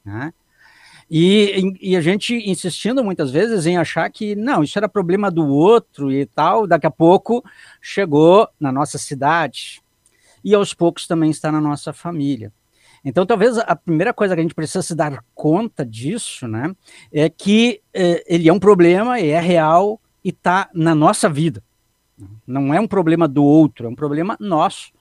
né? 0.04 0.32
E, 1.08 1.72
e, 1.80 1.96
a 1.96 2.00
gente 2.00 2.34
insistindo 2.50 3.04
muitas 3.04 3.30
vezes 3.30 3.64
em 3.64 3.76
achar 3.76 4.10
que 4.10 4.34
não, 4.34 4.64
isso 4.64 4.76
era 4.76 4.88
problema 4.88 5.30
do 5.30 5.46
outro 5.46 6.10
e 6.10 6.26
tal, 6.26 6.66
daqui 6.66 6.86
a 6.86 6.90
pouco 6.90 7.44
chegou 7.80 8.48
na 8.58 8.72
nossa 8.72 8.98
cidade, 8.98 9.80
e 10.46 10.54
aos 10.54 10.72
poucos 10.72 11.08
também 11.08 11.28
está 11.28 11.50
na 11.50 11.60
nossa 11.60 11.92
família. 11.92 12.52
Então, 13.04 13.26
talvez 13.26 13.58
a 13.58 13.74
primeira 13.74 14.14
coisa 14.14 14.32
que 14.32 14.40
a 14.40 14.42
gente 14.44 14.54
precisa 14.54 14.80
se 14.80 14.94
dar 14.94 15.24
conta 15.34 15.84
disso, 15.84 16.46
né, 16.46 16.72
é 17.12 17.28
que 17.28 17.80
é, 17.92 18.22
ele 18.32 18.48
é 18.48 18.52
um 18.52 18.58
problema, 18.60 19.18
é 19.18 19.40
real 19.40 20.00
e 20.24 20.28
está 20.28 20.70
na 20.72 20.94
nossa 20.94 21.28
vida. 21.28 21.60
Não 22.46 22.72
é 22.72 22.78
um 22.78 22.86
problema 22.86 23.26
do 23.26 23.42
outro, 23.42 23.86
é 23.86 23.88
um 23.88 23.94
problema 23.96 24.36
nosso, 24.38 24.92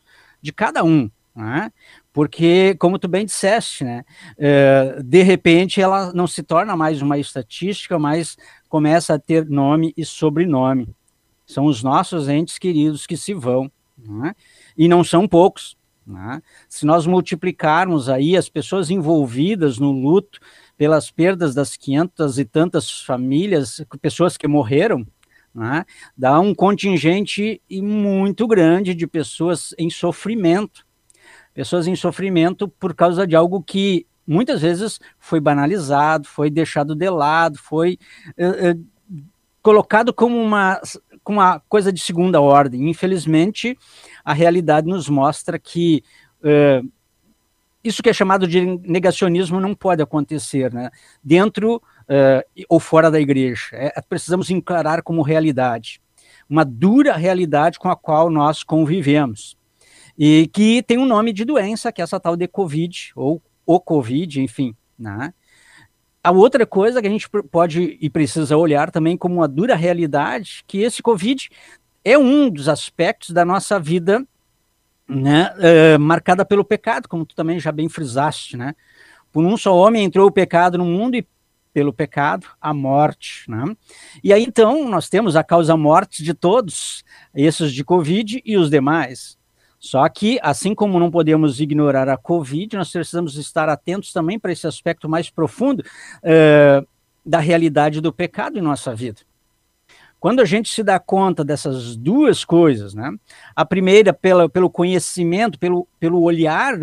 de 0.41 0.51
cada 0.51 0.83
um. 0.83 1.11
Né? 1.35 1.71
Porque, 2.11 2.75
como 2.79 2.97
tu 2.97 3.07
bem 3.07 3.23
disseste, 3.23 3.83
né, 3.83 4.03
é, 4.39 4.99
de 5.03 5.21
repente 5.21 5.79
ela 5.79 6.11
não 6.11 6.25
se 6.25 6.41
torna 6.41 6.75
mais 6.75 7.03
uma 7.03 7.19
estatística, 7.19 7.99
mas 7.99 8.35
começa 8.67 9.13
a 9.13 9.19
ter 9.19 9.47
nome 9.47 9.93
e 9.95 10.03
sobrenome. 10.03 10.89
São 11.45 11.65
os 11.65 11.83
nossos 11.83 12.27
entes 12.29 12.57
queridos 12.57 13.05
que 13.05 13.15
se 13.15 13.31
vão. 13.31 13.71
Né? 13.97 14.35
E 14.77 14.87
não 14.87 15.03
são 15.03 15.27
poucos. 15.27 15.77
Né? 16.05 16.41
Se 16.69 16.85
nós 16.85 17.07
multiplicarmos 17.07 18.09
aí 18.09 18.37
as 18.37 18.47
pessoas 18.47 18.89
envolvidas 18.89 19.79
no 19.79 19.91
luto 19.91 20.39
pelas 20.77 21.09
perdas 21.09 21.55
das 21.55 21.75
500 21.75 22.37
e 22.37 22.45
tantas 22.45 23.01
famílias, 23.01 23.83
pessoas 24.01 24.37
que 24.37 24.47
morreram, 24.47 25.05
né? 25.53 25.85
dá 26.17 26.39
um 26.39 26.53
contingente 26.53 27.61
muito 27.71 28.45
grande 28.45 28.93
de 28.93 29.07
pessoas 29.07 29.73
em 29.77 29.89
sofrimento. 29.89 30.85
Pessoas 31.53 31.87
em 31.87 31.95
sofrimento 31.95 32.67
por 32.67 32.93
causa 32.93 33.25
de 33.25 33.35
algo 33.35 33.63
que 33.63 34.05
muitas 34.27 34.61
vezes 34.61 34.99
foi 35.17 35.39
banalizado, 35.39 36.27
foi 36.27 36.49
deixado 36.49 36.93
de 36.95 37.09
lado, 37.09 37.57
foi 37.57 37.97
eh, 38.37 38.71
eh, 38.71 38.77
colocado 39.61 40.13
como 40.13 40.39
uma, 40.39 40.81
como 41.23 41.39
uma 41.39 41.59
coisa 41.69 41.93
de 41.93 41.99
segunda 41.99 42.41
ordem. 42.41 42.89
Infelizmente, 42.89 43.77
a 44.25 44.33
realidade 44.33 44.87
nos 44.87 45.07
mostra 45.07 45.59
que 45.59 46.03
uh, 46.41 46.89
isso 47.83 48.01
que 48.01 48.09
é 48.09 48.13
chamado 48.13 48.47
de 48.47 48.65
negacionismo 48.65 49.59
não 49.61 49.75
pode 49.75 50.01
acontecer, 50.01 50.73
né? 50.73 50.89
Dentro 51.23 51.75
uh, 51.75 52.65
ou 52.67 52.79
fora 52.79 53.11
da 53.11 53.21
igreja. 53.21 53.67
É, 53.73 54.01
precisamos 54.09 54.49
encarar 54.49 55.03
como 55.03 55.21
realidade, 55.21 56.01
uma 56.49 56.65
dura 56.65 57.15
realidade 57.15 57.77
com 57.77 57.87
a 57.87 57.95
qual 57.95 58.31
nós 58.31 58.63
convivemos 58.63 59.55
e 60.17 60.49
que 60.51 60.81
tem 60.81 60.97
um 60.97 61.05
nome 61.05 61.31
de 61.31 61.45
doença, 61.45 61.91
que 61.91 62.01
é 62.01 62.03
essa 62.03 62.19
tal 62.19 62.35
de 62.35 62.47
Covid 62.47 63.11
ou 63.15 63.41
o 63.65 63.79
Covid, 63.79 64.41
enfim, 64.41 64.75
né? 64.97 65.31
A 66.23 66.31
outra 66.31 66.65
coisa 66.65 67.01
que 67.03 67.07
a 67.07 67.11
gente 67.11 67.29
pode 67.51 67.99
e 68.01 68.09
precisa 68.09 68.57
olhar 68.57 68.89
também 68.89 69.15
como 69.15 69.35
uma 69.35 69.47
dura 69.47 69.75
realidade, 69.75 70.63
que 70.65 70.79
esse 70.79 71.03
Covid 71.03 71.49
é 72.05 72.17
um 72.17 72.49
dos 72.49 72.69
aspectos 72.69 73.31
da 73.31 73.43
nossa 73.43 73.79
vida 73.79 74.25
né, 75.07 75.51
uh, 75.57 75.99
marcada 75.99 76.45
pelo 76.45 76.63
pecado, 76.63 77.09
como 77.09 77.25
tu 77.25 77.35
também 77.35 77.59
já 77.59 77.71
bem 77.71 77.89
frisaste, 77.89 78.55
né? 78.55 78.75
Por 79.31 79.43
um 79.43 79.57
só 79.57 79.75
homem 79.75 80.05
entrou 80.05 80.27
o 80.27 80.31
pecado 80.31 80.77
no 80.77 80.85
mundo 80.85 81.15
e 81.15 81.27
pelo 81.73 81.91
pecado 81.91 82.47
a 82.61 82.73
morte, 82.73 83.49
né? 83.49 83.75
E 84.23 84.31
aí 84.31 84.43
então 84.43 84.87
nós 84.87 85.09
temos 85.09 85.35
a 85.35 85.43
causa 85.43 85.75
morte 85.75 86.23
de 86.23 86.33
todos, 86.33 87.03
esses 87.35 87.73
de 87.73 87.83
Covid 87.83 88.41
e 88.45 88.55
os 88.55 88.69
demais. 88.69 89.37
Só 89.77 90.07
que, 90.09 90.39
assim 90.41 90.73
como 90.73 90.99
não 90.99 91.11
podemos 91.11 91.59
ignorar 91.59 92.09
a 92.09 92.17
Covid, 92.17 92.75
nós 92.75 92.91
precisamos 92.91 93.35
estar 93.35 93.69
atentos 93.69 94.11
também 94.11 94.39
para 94.39 94.51
esse 94.51 94.65
aspecto 94.65 95.07
mais 95.07 95.29
profundo 95.29 95.81
uh, 95.81 96.87
da 97.23 97.39
realidade 97.39 98.01
do 98.01 98.13
pecado 98.13 98.57
em 98.57 98.61
nossa 98.61 98.95
vida. 98.95 99.21
Quando 100.25 100.39
a 100.39 100.45
gente 100.45 100.73
se 100.73 100.81
dá 100.81 100.97
conta 100.97 101.45
dessas 101.45 101.95
duas 101.95 102.43
coisas, 102.43 102.95
né? 102.95 103.11
A 103.55 103.63
primeira 103.63 104.11
pela, 104.11 104.49
pelo 104.49 104.71
conhecimento, 104.71 105.59
pelo, 105.59 105.87
pelo 105.99 106.19
olhar 106.19 106.73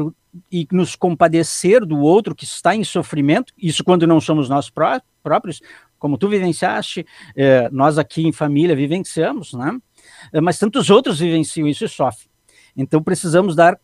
e 0.49 0.65
nos 0.71 0.95
compadecer 0.95 1.85
do 1.85 1.99
outro 1.99 2.37
que 2.37 2.45
está 2.45 2.73
em 2.77 2.85
sofrimento, 2.85 3.53
isso 3.59 3.83
quando 3.83 4.07
não 4.07 4.21
somos 4.21 4.49
nós 4.49 4.71
pró 4.71 5.01
próprios, 5.25 5.61
como 5.99 6.17
tu 6.17 6.29
vivenciaste, 6.29 7.05
eh, 7.35 7.69
nós 7.73 7.99
aqui 7.99 8.25
em 8.25 8.31
família 8.31 8.77
vivenciamos, 8.77 9.55
né? 9.55 9.77
Eh, 10.33 10.41
mas 10.41 10.57
tantos 10.57 10.89
outros 10.89 11.19
vivenciam 11.19 11.67
isso 11.67 11.85
e 11.85 11.89
sofrem. 11.89 12.31
Então 12.77 13.03
precisamos 13.03 13.57
dar 13.57 13.77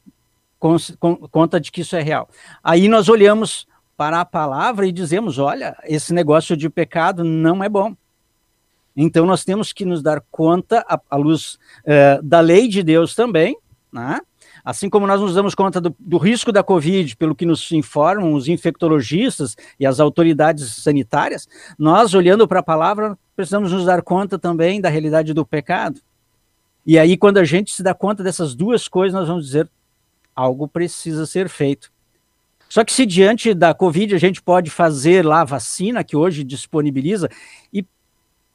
conta 1.33 1.61
de 1.61 1.73
que 1.73 1.81
isso 1.81 1.97
é 1.97 2.01
real. 2.01 2.29
Aí 2.62 2.87
nós 2.87 3.09
olhamos 3.09 3.66
para 3.97 4.21
a 4.21 4.25
palavra 4.25 4.87
e 4.87 4.92
dizemos: 4.92 5.37
olha, 5.37 5.77
esse 5.83 6.14
negócio 6.14 6.57
de 6.57 6.71
pecado 6.71 7.25
não 7.25 7.64
é 7.64 7.68
bom. 7.68 7.97
Então, 9.01 9.25
nós 9.25 9.45
temos 9.45 9.73
que 9.73 9.85
nos 9.85 10.03
dar 10.03 10.21
conta, 10.29 10.85
à, 10.89 11.17
luz 11.17 11.57
é, 11.85 12.19
da 12.21 12.41
lei 12.41 12.67
de 12.67 12.83
Deus 12.83 13.15
também, 13.15 13.57
né? 13.93 14.19
assim 14.65 14.91
como 14.91 15.07
nós 15.07 15.21
nos 15.21 15.37
damos 15.37 15.55
conta 15.55 15.81
do, 15.81 15.95
do, 16.01 16.19
risco 16.19 16.51
da 16.51 16.65
Covid, 16.65 17.17
pelo 17.17 17.33
que 17.33 17.47
nos 17.47 17.71
informam 17.71 18.35
os 18.35 18.49
infectologistas 18.49 19.57
e 19.79 19.87
as 19.87 20.01
autoridades 20.01 20.83
sanitárias, 20.83 21.49
nós, 21.79 22.13
olhando 22.13 22.49
para 22.49 22.59
a 22.59 22.63
palavra, 22.63 23.17
precisamos 23.37 23.71
nos 23.71 23.85
dar 23.85 24.03
conta 24.03 24.37
também 24.37 24.81
da 24.81 24.89
realidade 24.89 25.33
do 25.33 25.47
pecado. 25.47 26.01
E 26.85 26.99
aí, 26.99 27.17
quando 27.17 27.39
a 27.39 27.45
gente 27.45 27.73
se 27.73 27.85
dá 27.85 27.95
conta 27.95 28.25
dessas 28.25 28.53
duas 28.53 28.89
coisas, 28.89 29.17
nós 29.17 29.29
vamos 29.29 29.47
dizer: 29.47 29.71
algo 30.35 30.67
precisa 30.67 31.25
ser 31.25 31.49
feito. 31.49 31.93
Só 32.69 32.85
que 32.85 32.93
se 32.93 33.07
diante 33.07 33.55
da 33.55 33.73
Covid 33.73 34.13
a 34.13 34.19
gente 34.19 34.43
pode 34.43 34.71
fazer 34.71 35.25
lá 35.25 35.43
a 35.43 35.45
vacina, 35.45 36.03
que 36.03 36.17
hoje 36.17 36.43
disponibiliza, 36.43 37.31
e 37.73 37.87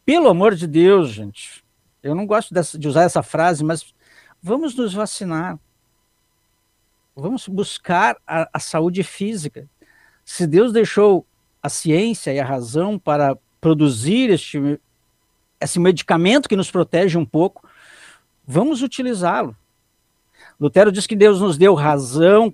pelo 0.05 0.27
amor 0.29 0.55
de 0.55 0.67
Deus, 0.67 1.09
gente, 1.09 1.63
eu 2.01 2.13
não 2.13 2.25
gosto 2.25 2.53
dessa, 2.53 2.77
de 2.77 2.87
usar 2.87 3.03
essa 3.03 3.23
frase, 3.23 3.63
mas 3.63 3.93
vamos 4.41 4.75
nos 4.75 4.93
vacinar. 4.93 5.57
Vamos 7.15 7.47
buscar 7.47 8.17
a, 8.27 8.49
a 8.51 8.59
saúde 8.59 9.03
física. 9.03 9.69
Se 10.25 10.47
Deus 10.47 10.73
deixou 10.73 11.25
a 11.61 11.69
ciência 11.69 12.33
e 12.33 12.39
a 12.39 12.45
razão 12.45 12.99
para 12.99 13.37
produzir 13.61 14.29
este, 14.29 14.79
esse 15.59 15.79
medicamento 15.79 16.49
que 16.49 16.55
nos 16.57 16.69
protege 16.69 17.17
um 17.17 17.25
pouco, 17.25 17.67
vamos 18.45 18.81
utilizá-lo. 18.81 19.55
Lutero 20.59 20.91
diz 20.91 21.07
que 21.07 21.15
Deus 21.15 21.39
nos 21.39 21.57
deu 21.57 21.73
razão, 21.73 22.53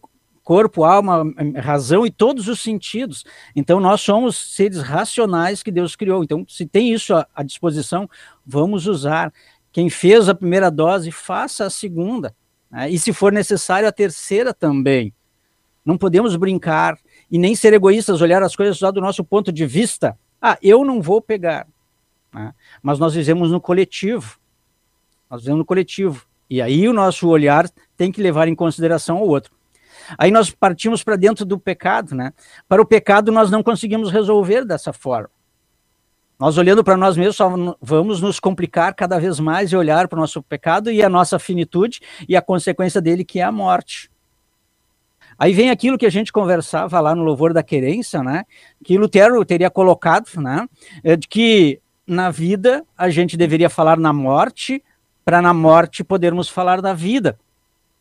corpo, 0.50 0.84
alma, 0.84 1.32
razão 1.58 2.08
e 2.08 2.10
todos 2.10 2.48
os 2.48 2.60
sentidos. 2.60 3.24
Então, 3.56 3.80
nós 3.80 4.02
somos 4.02 4.36
seres 4.36 4.82
racionais 4.82 5.62
que 5.62 5.70
Deus 5.70 5.96
criou. 5.96 6.24
Então, 6.24 6.44
se 6.50 6.66
tem 6.66 6.92
isso 6.92 7.14
à, 7.14 7.28
à 7.36 7.44
disposição, 7.44 8.10
vamos 8.44 8.88
usar. 8.88 9.32
Quem 9.72 9.92
fez 9.92 10.28
a 10.28 10.34
primeira 10.34 10.72
dose, 10.72 11.12
faça 11.12 11.68
a 11.68 11.70
segunda. 11.70 12.36
Né? 12.72 12.90
E, 12.90 12.98
se 12.98 13.14
for 13.14 13.32
necessário, 13.32 13.88
a 13.88 13.92
terceira 13.92 14.52
também. 14.52 15.14
Não 15.86 15.96
podemos 15.96 16.36
brincar 16.36 16.98
e 17.30 17.38
nem 17.38 17.56
ser 17.56 17.72
egoístas, 17.74 18.20
olhar 18.20 18.42
as 18.42 18.56
coisas 18.56 18.76
só 18.76 18.92
do 18.92 19.00
nosso 19.00 19.24
ponto 19.24 19.52
de 19.52 19.68
vista. 19.68 20.18
Ah, 20.42 20.58
eu 20.64 20.84
não 20.84 21.00
vou 21.00 21.22
pegar. 21.22 21.68
Né? 22.34 22.56
Mas 22.82 22.98
nós 22.98 23.14
vivemos 23.14 23.52
no 23.52 23.62
coletivo. 23.62 24.40
Nós 25.30 25.42
vivemos 25.42 25.60
no 25.60 25.66
coletivo. 25.66 26.26
E 26.50 26.60
aí 26.60 26.88
o 26.88 26.94
nosso 26.94 27.28
olhar 27.28 27.70
tem 27.96 28.12
que 28.12 28.20
levar 28.20 28.48
em 28.48 28.56
consideração 28.56 29.22
o 29.22 29.28
outro. 29.28 29.59
Aí 30.18 30.32
nós 30.32 30.50
partimos 30.50 31.04
para 31.04 31.16
dentro 31.16 31.46
do 31.46 31.60
pecado, 31.60 32.16
né? 32.16 32.34
Para 32.68 32.82
o 32.82 32.86
pecado 32.86 33.32
nós 33.32 33.52
não 33.52 33.64
conseguimos 33.64 34.12
resolver 34.12 34.66
dessa 34.66 34.94
forma. 34.94 35.30
Nós 36.40 36.58
olhando 36.58 36.84
para 36.84 36.96
nós 36.96 37.18
mesmos 37.18 37.36
só 37.36 37.50
vamos 37.82 38.22
nos 38.22 38.40
complicar 38.40 38.94
cada 38.96 39.20
vez 39.20 39.40
mais 39.40 39.72
e 39.72 39.76
olhar 39.76 40.08
para 40.08 40.18
o 40.18 40.22
nosso 40.22 40.42
pecado 40.42 40.90
e 40.90 41.04
a 41.04 41.10
nossa 41.10 41.38
finitude 41.38 42.00
e 42.30 42.36
a 42.36 42.42
consequência 42.42 43.02
dele 43.02 43.26
que 43.26 43.40
é 43.40 43.44
a 43.44 43.52
morte. 43.52 44.10
Aí 45.38 45.54
vem 45.54 45.70
aquilo 45.70 45.98
que 45.98 46.06
a 46.06 46.12
gente 46.12 46.32
conversava 46.32 47.00
lá 47.00 47.14
no 47.14 47.24
louvor 47.24 47.54
da 47.54 47.64
querência, 47.64 48.24
né? 48.24 48.46
Que 48.84 48.98
Lutero 48.98 49.44
teria 49.44 49.70
colocado, 49.70 50.30
né? 50.38 50.68
É 51.04 51.16
de 51.16 51.28
que 51.28 51.82
na 52.06 52.32
vida 52.32 52.86
a 52.98 53.10
gente 53.10 53.38
deveria 53.38 53.70
falar 53.70 53.98
na 53.98 54.12
morte, 54.12 54.84
para 55.24 55.42
na 55.42 55.54
morte 55.54 56.04
podermos 56.04 56.50
falar 56.50 56.82
da 56.82 56.94
vida. 56.94 57.38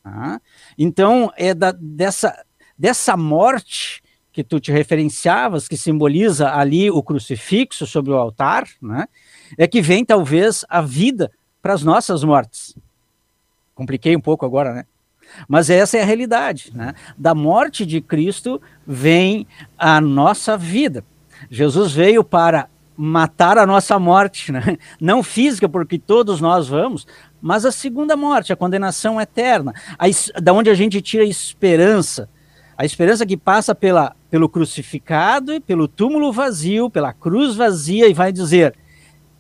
Tá? 0.09 0.41
Então, 0.79 1.31
é 1.37 1.53
da, 1.53 1.73
dessa, 1.73 2.45
dessa 2.77 3.17
morte 3.17 4.03
que 4.33 4.43
tu 4.43 4.59
te 4.59 4.73
referenciavas, 4.73 5.69
que 5.69 5.77
simboliza 5.77 6.51
ali 6.55 6.91
o 6.91 7.03
crucifixo 7.03 7.87
sobre 7.87 8.13
o 8.13 8.17
altar, 8.17 8.67
né, 8.81 9.07
é 9.59 9.67
que 9.67 9.83
vem 9.83 10.05
talvez 10.05 10.65
a 10.69 10.81
vida 10.81 11.31
para 11.61 11.75
as 11.75 11.83
nossas 11.83 12.25
mortes. 12.25 12.77
Compliquei 13.75 14.17
um 14.17 14.21
pouco 14.21 14.47
agora, 14.47 14.73
né? 14.73 14.87
Mas 15.47 15.69
essa 15.69 15.99
é 15.99 16.03
a 16.03 16.07
realidade, 16.07 16.73
né? 16.75 16.95
Da 17.19 17.35
morte 17.35 17.85
de 17.85 18.01
Cristo 18.01 18.63
vem 18.87 19.47
a 19.77 20.01
nossa 20.01 20.57
vida. 20.57 21.05
Jesus 21.51 21.93
veio 21.93 22.25
para 22.25 22.69
matar 23.01 23.57
a 23.57 23.65
nossa 23.65 23.97
morte, 23.97 24.51
né? 24.51 24.77
não 25.01 25.23
física, 25.23 25.69
porque 25.69 26.01
todos 26.01 26.41
nós 26.41 26.67
vamos, 26.67 27.07
mas 27.41 27.65
a 27.65 27.73
segunda 27.73 28.17
morte, 28.17 28.53
a 28.53 28.57
condenação 28.57 29.21
eterna, 29.21 29.73
a, 29.99 30.07
da 30.41 30.53
onde 30.53 30.71
a 30.71 30.75
gente 30.75 31.01
tira 31.01 31.25
esperança, 31.25 32.29
a 32.77 32.85
esperança 32.85 33.27
que 33.27 33.37
passa 33.37 33.75
pela, 33.75 34.15
pelo 34.31 34.49
crucificado 34.49 35.53
e 35.53 35.61
pelo 35.61 35.89
túmulo 35.89 36.33
vazio, 36.33 36.91
pela 36.91 37.13
cruz 37.13 37.55
vazia, 37.55 38.09
e 38.09 38.15
vai 38.15 38.33
dizer: 38.33 38.75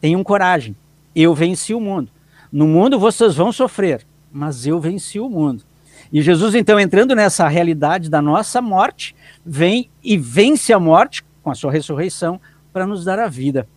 tenham 0.00 0.22
coragem, 0.24 0.76
eu 1.14 1.34
venci 1.34 1.74
o 1.74 1.80
mundo. 1.80 2.10
No 2.50 2.66
mundo 2.66 2.98
vocês 2.98 3.34
vão 3.34 3.52
sofrer, 3.52 4.06
mas 4.32 4.66
eu 4.66 4.80
venci 4.80 5.20
o 5.20 5.28
mundo. 5.28 5.64
E 6.12 6.22
Jesus, 6.22 6.54
então, 6.54 6.80
entrando 6.80 7.14
nessa 7.14 7.46
realidade 7.48 8.08
da 8.08 8.22
nossa 8.22 8.62
morte, 8.62 9.14
vem 9.44 9.90
e 10.02 10.16
vence 10.16 10.72
a 10.72 10.80
morte 10.80 11.24
com 11.42 11.50
a 11.50 11.54
sua 11.54 11.70
ressurreição 11.70 12.40
para 12.72 12.86
nos 12.86 13.04
dar 13.04 13.18
a 13.18 13.28
vida. 13.28 13.68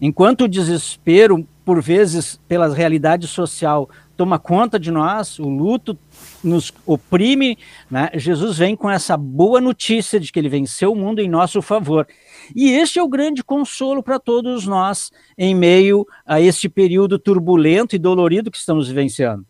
Enquanto 0.00 0.44
o 0.44 0.48
desespero, 0.48 1.46
por 1.70 1.80
vezes, 1.80 2.40
pela 2.48 2.74
realidade 2.74 3.28
social, 3.28 3.88
toma 4.16 4.40
conta 4.40 4.76
de 4.76 4.90
nós, 4.90 5.38
o 5.38 5.48
luto 5.48 5.96
nos 6.42 6.72
oprime, 6.84 7.56
né? 7.88 8.10
Jesus 8.14 8.58
vem 8.58 8.74
com 8.74 8.90
essa 8.90 9.16
boa 9.16 9.60
notícia 9.60 10.18
de 10.18 10.32
que 10.32 10.40
ele 10.40 10.48
venceu 10.48 10.90
o 10.90 10.96
mundo 10.96 11.20
em 11.20 11.28
nosso 11.28 11.62
favor. 11.62 12.08
E 12.56 12.72
este 12.72 12.98
é 12.98 13.02
o 13.04 13.08
grande 13.08 13.44
consolo 13.44 14.02
para 14.02 14.18
todos 14.18 14.66
nós 14.66 15.12
em 15.38 15.54
meio 15.54 16.04
a 16.26 16.40
este 16.40 16.68
período 16.68 17.20
turbulento 17.20 17.94
e 17.94 18.00
dolorido 18.00 18.50
que 18.50 18.58
estamos 18.58 18.88
vivenciando. 18.88 19.46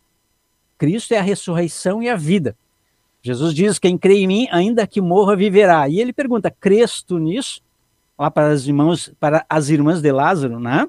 Cristo 0.76 1.14
é 1.14 1.16
a 1.16 1.22
ressurreição 1.22 2.02
e 2.02 2.11
a 2.11 2.16
vida. 2.16 2.54
Jesus 3.22 3.54
diz: 3.54 3.78
Quem 3.78 3.96
crê 3.96 4.18
em 4.18 4.26
mim, 4.26 4.46
ainda 4.50 4.87
que 4.87 5.00
morra, 5.00 5.35
viverá. 5.35 5.88
E 5.88 5.98
ele 5.98 6.12
pergunta: 6.12 6.50
Crês 6.50 7.02
tu 7.02 7.16
nisso? 7.18 7.62
Lá 8.20 8.30
para 8.30 8.48
as 8.48 8.66
irmãs, 8.66 9.11
para 9.18 9.46
as 9.48 9.70
irmãs 9.70 10.02
de 10.02 10.12
Lázaro, 10.12 10.61
né? 10.61 10.87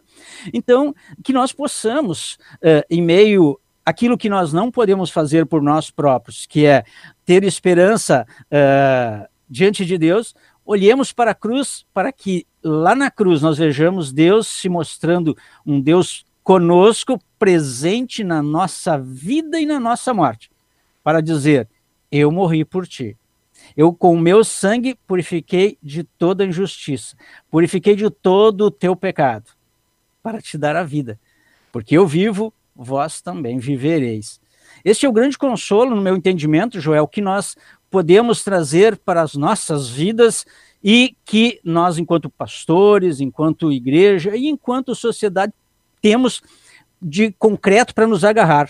Então, 0.53 0.93
que 1.23 1.31
nós 1.31 1.53
possamos, 1.53 2.37
uh, 2.55 2.83
em 2.89 3.01
meio 3.01 3.57
aquilo 3.85 4.17
que 4.17 4.27
nós 4.27 4.51
não 4.51 4.69
podemos 4.69 5.09
fazer 5.09 5.45
por 5.45 5.61
nós 5.61 5.89
próprios, 5.89 6.45
que 6.45 6.65
é 6.65 6.83
ter 7.25 7.45
esperança 7.45 8.27
uh, 8.47 9.25
diante 9.49 9.85
de 9.85 9.97
Deus, 9.97 10.35
olhemos 10.65 11.13
para 11.13 11.31
a 11.31 11.33
cruz 11.33 11.85
para 11.93 12.11
que 12.11 12.45
lá 12.61 12.93
na 12.93 13.09
cruz 13.09 13.41
nós 13.41 13.57
vejamos 13.57 14.11
Deus 14.11 14.47
se 14.47 14.67
mostrando 14.67 15.33
um 15.65 15.79
Deus 15.79 16.25
conosco, 16.43 17.17
presente 17.39 18.25
na 18.25 18.43
nossa 18.43 18.97
vida 18.97 19.57
e 19.57 19.65
na 19.65 19.79
nossa 19.79 20.13
morte, 20.13 20.51
para 21.01 21.21
dizer: 21.21 21.69
Eu 22.11 22.29
morri 22.29 22.65
por 22.65 22.85
ti. 22.85 23.17
Eu, 23.75 23.93
com 23.93 24.13
o 24.13 24.19
meu 24.19 24.43
sangue, 24.43 24.97
purifiquei 25.07 25.77
de 25.81 26.03
toda 26.03 26.45
injustiça, 26.45 27.15
purifiquei 27.49 27.95
de 27.95 28.09
todo 28.09 28.65
o 28.65 28.71
teu 28.71 28.95
pecado, 28.95 29.51
para 30.21 30.41
te 30.41 30.57
dar 30.57 30.75
a 30.75 30.83
vida. 30.83 31.19
Porque 31.71 31.97
eu 31.97 32.05
vivo, 32.05 32.53
vós 32.75 33.21
também 33.21 33.59
vivereis. 33.59 34.39
Este 34.83 35.05
é 35.05 35.09
o 35.09 35.13
grande 35.13 35.37
consolo, 35.37 35.95
no 35.95 36.01
meu 36.01 36.15
entendimento, 36.15 36.79
Joel, 36.79 37.07
que 37.07 37.21
nós 37.21 37.55
podemos 37.89 38.43
trazer 38.43 38.97
para 38.97 39.21
as 39.21 39.35
nossas 39.35 39.89
vidas 39.89 40.45
e 40.83 41.15
que 41.25 41.59
nós, 41.63 41.97
enquanto 41.97 42.29
pastores, 42.29 43.19
enquanto 43.19 43.71
igreja 43.71 44.35
e 44.35 44.47
enquanto 44.47 44.95
sociedade, 44.95 45.53
temos 46.01 46.41
de 47.01 47.31
concreto 47.33 47.93
para 47.93 48.07
nos 48.07 48.23
agarrar. 48.23 48.69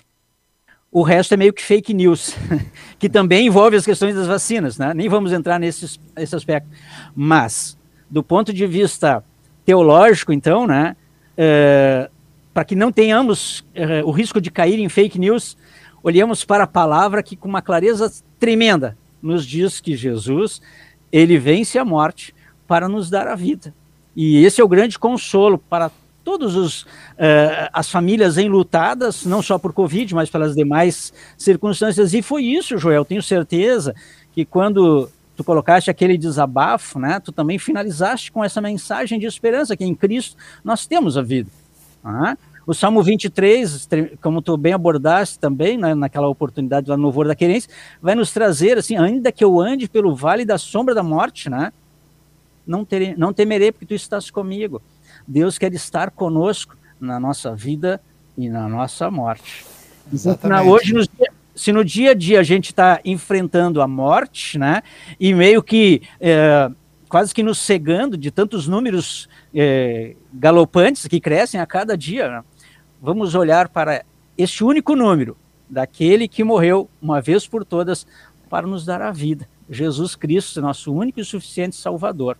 O 0.92 1.04
resto 1.04 1.34
é 1.34 1.38
meio 1.38 1.54
que 1.54 1.64
fake 1.64 1.94
news, 1.94 2.36
que 3.00 3.08
também 3.08 3.48
envolve 3.48 3.78
as 3.78 3.86
questões 3.86 4.14
das 4.14 4.28
vacinas, 4.28 4.78
né? 4.78 4.94
Nem 4.94 5.08
vamos 5.08 5.32
entrar 5.32 5.58
nesse, 5.58 5.98
nesse 6.16 6.36
aspecto. 6.36 6.68
Mas, 7.16 7.78
do 8.10 8.22
ponto 8.22 8.52
de 8.52 8.68
vista 8.68 9.24
teológico, 9.66 10.34
então, 10.34 10.68
né? 10.68 10.98
É, 11.38 12.10
para 12.54 12.66
que 12.66 12.76
não 12.76 12.92
tenhamos 12.92 13.66
é, 13.74 14.04
o 14.04 14.12
risco 14.12 14.42
de 14.42 14.52
cair 14.52 14.80
em 14.80 14.90
fake 14.90 15.18
news, 15.18 15.58
olhemos 16.04 16.44
para 16.44 16.66
a 16.66 16.68
palavra 16.68 17.24
que, 17.24 17.38
com 17.38 17.48
uma 17.48 17.62
clareza 17.62 18.12
tremenda, 18.38 18.98
nos 19.22 19.46
diz 19.46 19.80
que 19.80 19.96
Jesus, 19.96 20.62
ele 21.10 21.38
vence 21.38 21.80
a 21.80 21.86
morte 21.86 22.36
para 22.68 22.90
nos 22.90 23.10
dar 23.10 23.30
a 23.30 23.36
vida. 23.36 23.74
E 24.14 24.44
esse 24.44 24.60
é 24.60 24.64
o 24.64 24.68
grande 24.68 25.00
consolo 25.00 25.58
para 25.58 25.90
todas 26.24 26.84
uh, 26.84 26.86
as 27.74 27.90
famílias 27.90 28.38
enlutadas, 28.38 29.26
não 29.26 29.42
só 29.42 29.58
por 29.58 29.74
Covid, 29.74 30.14
mas 30.14 30.30
pelas 30.30 30.56
demais 30.56 31.14
circunstâncias. 31.38 32.14
E 32.14 32.22
foi 32.22 32.44
isso, 32.44 32.78
Joel, 32.78 33.06
tenho 33.06 33.22
certeza 33.22 33.96
que 34.34 34.46
quando 34.46 35.10
tu 35.36 35.44
colocaste 35.44 35.90
aquele 35.90 36.18
desabafo, 36.18 37.00
né, 37.00 37.20
tu 37.20 37.32
também 37.32 37.58
finalizaste 37.58 38.32
com 38.32 38.44
essa 38.44 38.62
mensagem 38.62 39.20
de 39.20 39.26
esperança, 39.26 39.76
que 39.76 39.84
em 39.84 39.96
Cristo 39.96 40.38
nós 40.64 40.86
temos 40.86 41.18
a 41.18 41.22
vida. 41.22 41.50
Uhum. 42.04 42.36
O 42.68 42.74
Salmo 42.74 43.02
23, 43.02 43.90
como 44.22 44.42
tu 44.42 44.56
bem 44.56 44.74
abordaste 44.74 45.40
também, 45.40 45.78
né, 45.78 45.96
naquela 45.96 46.28
oportunidade 46.28 46.90
lá 46.90 46.96
no 46.96 47.04
Louvor 47.04 47.28
da 47.28 47.36
Querência, 47.36 47.70
vai 48.02 48.14
nos 48.14 48.32
trazer, 48.32 48.78
assim, 48.78 48.98
ainda 48.98 49.32
que 49.32 49.44
eu 49.44 49.60
ande 49.60 49.90
pelo 49.90 50.16
vale 50.16 50.46
da 50.46 50.58
sombra 50.58 50.94
da 50.94 51.02
morte, 51.02 51.50
né, 51.50 51.74
não, 52.66 52.86
terei, 52.86 53.16
não 53.18 53.34
temerei, 53.34 53.72
porque 53.72 53.86
tu 53.86 53.96
estás 53.96 54.30
comigo. 54.30 54.82
Deus 55.32 55.58
quer 55.58 55.74
estar 55.74 56.12
conosco 56.12 56.76
na 57.00 57.20
nossa 57.20 57.56
vida 57.56 58.02
e 58.38 58.50
na 58.50 58.68
nossa 58.68 59.10
morte. 59.10 59.66
Então, 60.14 60.68
hoje, 60.68 60.94
nos, 60.94 61.08
se 61.56 61.72
no 61.72 61.86
dia 61.86 62.12
a 62.12 62.14
dia 62.14 62.42
a 62.42 62.44
gente 62.44 62.66
está 62.66 63.00
enfrentando 63.06 63.82
a 63.82 63.88
morte, 63.88 64.60
né, 64.60 64.84
e 65.18 65.34
meio 65.34 65.64
que 65.64 66.02
é, 66.20 66.70
quase 67.08 67.34
que 67.34 67.42
nos 67.42 67.60
cegando 67.60 68.18
de 68.18 68.30
tantos 68.30 68.68
números 68.68 69.30
é, 69.56 70.16
galopantes 70.34 71.08
que 71.08 71.22
crescem 71.22 71.62
a 71.62 71.66
cada 71.66 71.98
dia, 71.98 72.30
né, 72.30 72.44
vamos 73.02 73.34
olhar 73.34 73.70
para 73.70 74.04
este 74.38 74.66
único 74.66 74.98
número, 74.98 75.38
daquele 75.70 76.28
que 76.28 76.44
morreu 76.44 76.90
uma 77.02 77.22
vez 77.22 77.48
por 77.48 77.64
todas 77.64 78.06
para 78.50 78.68
nos 78.68 78.84
dar 78.84 79.02
a 79.02 79.12
vida. 79.12 79.48
Jesus 79.70 80.14
Cristo, 80.14 80.62
nosso 80.62 80.94
único 80.94 81.22
e 81.22 81.26
suficiente 81.26 81.78
Salvador. 81.78 82.38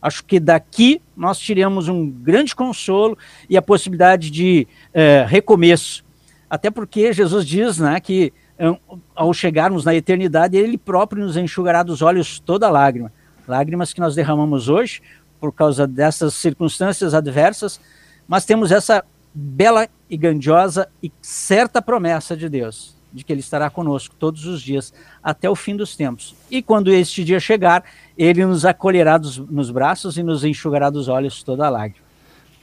Acho 0.00 0.24
que 0.24 0.40
daqui 0.40 1.00
nós 1.16 1.38
tiramos 1.38 1.88
um 1.88 2.08
grande 2.08 2.54
consolo 2.54 3.16
e 3.48 3.56
a 3.56 3.62
possibilidade 3.62 4.30
de 4.30 4.66
é, 4.94 5.24
recomeço. 5.28 6.04
Até 6.48 6.70
porque 6.70 7.12
Jesus 7.12 7.46
diz 7.46 7.78
né, 7.78 8.00
que 8.00 8.32
é, 8.58 8.76
ao 9.14 9.32
chegarmos 9.32 9.84
na 9.84 9.94
eternidade, 9.94 10.56
Ele 10.56 10.76
próprio 10.78 11.24
nos 11.24 11.36
enxugará 11.36 11.82
dos 11.82 12.02
olhos 12.02 12.40
toda 12.40 12.70
lágrima. 12.70 13.12
Lágrimas 13.46 13.92
que 13.92 14.00
nós 14.00 14.14
derramamos 14.14 14.68
hoje 14.68 15.02
por 15.40 15.52
causa 15.52 15.86
dessas 15.86 16.34
circunstâncias 16.34 17.14
adversas, 17.14 17.80
mas 18.28 18.44
temos 18.44 18.70
essa 18.70 19.04
bela 19.32 19.88
e 20.08 20.16
grandiosa 20.16 20.88
e 21.02 21.10
certa 21.22 21.80
promessa 21.80 22.36
de 22.36 22.48
Deus, 22.48 22.96
de 23.12 23.24
que 23.24 23.32
Ele 23.32 23.40
estará 23.40 23.68
conosco 23.70 24.14
todos 24.18 24.46
os 24.46 24.62
dias 24.62 24.92
até 25.22 25.48
o 25.48 25.56
fim 25.56 25.76
dos 25.76 25.96
tempos. 25.96 26.34
E 26.50 26.62
quando 26.62 26.92
este 26.92 27.24
dia 27.24 27.40
chegar, 27.40 27.84
Ele 28.16 28.44
nos 28.44 28.64
acolherá 28.64 29.18
dos, 29.18 29.38
nos 29.38 29.70
braços 29.70 30.16
e 30.16 30.22
nos 30.22 30.44
enxugará 30.44 30.90
dos 30.90 31.08
olhos 31.08 31.42
toda 31.42 31.66
a 31.66 31.70
lágrima. 31.70 32.10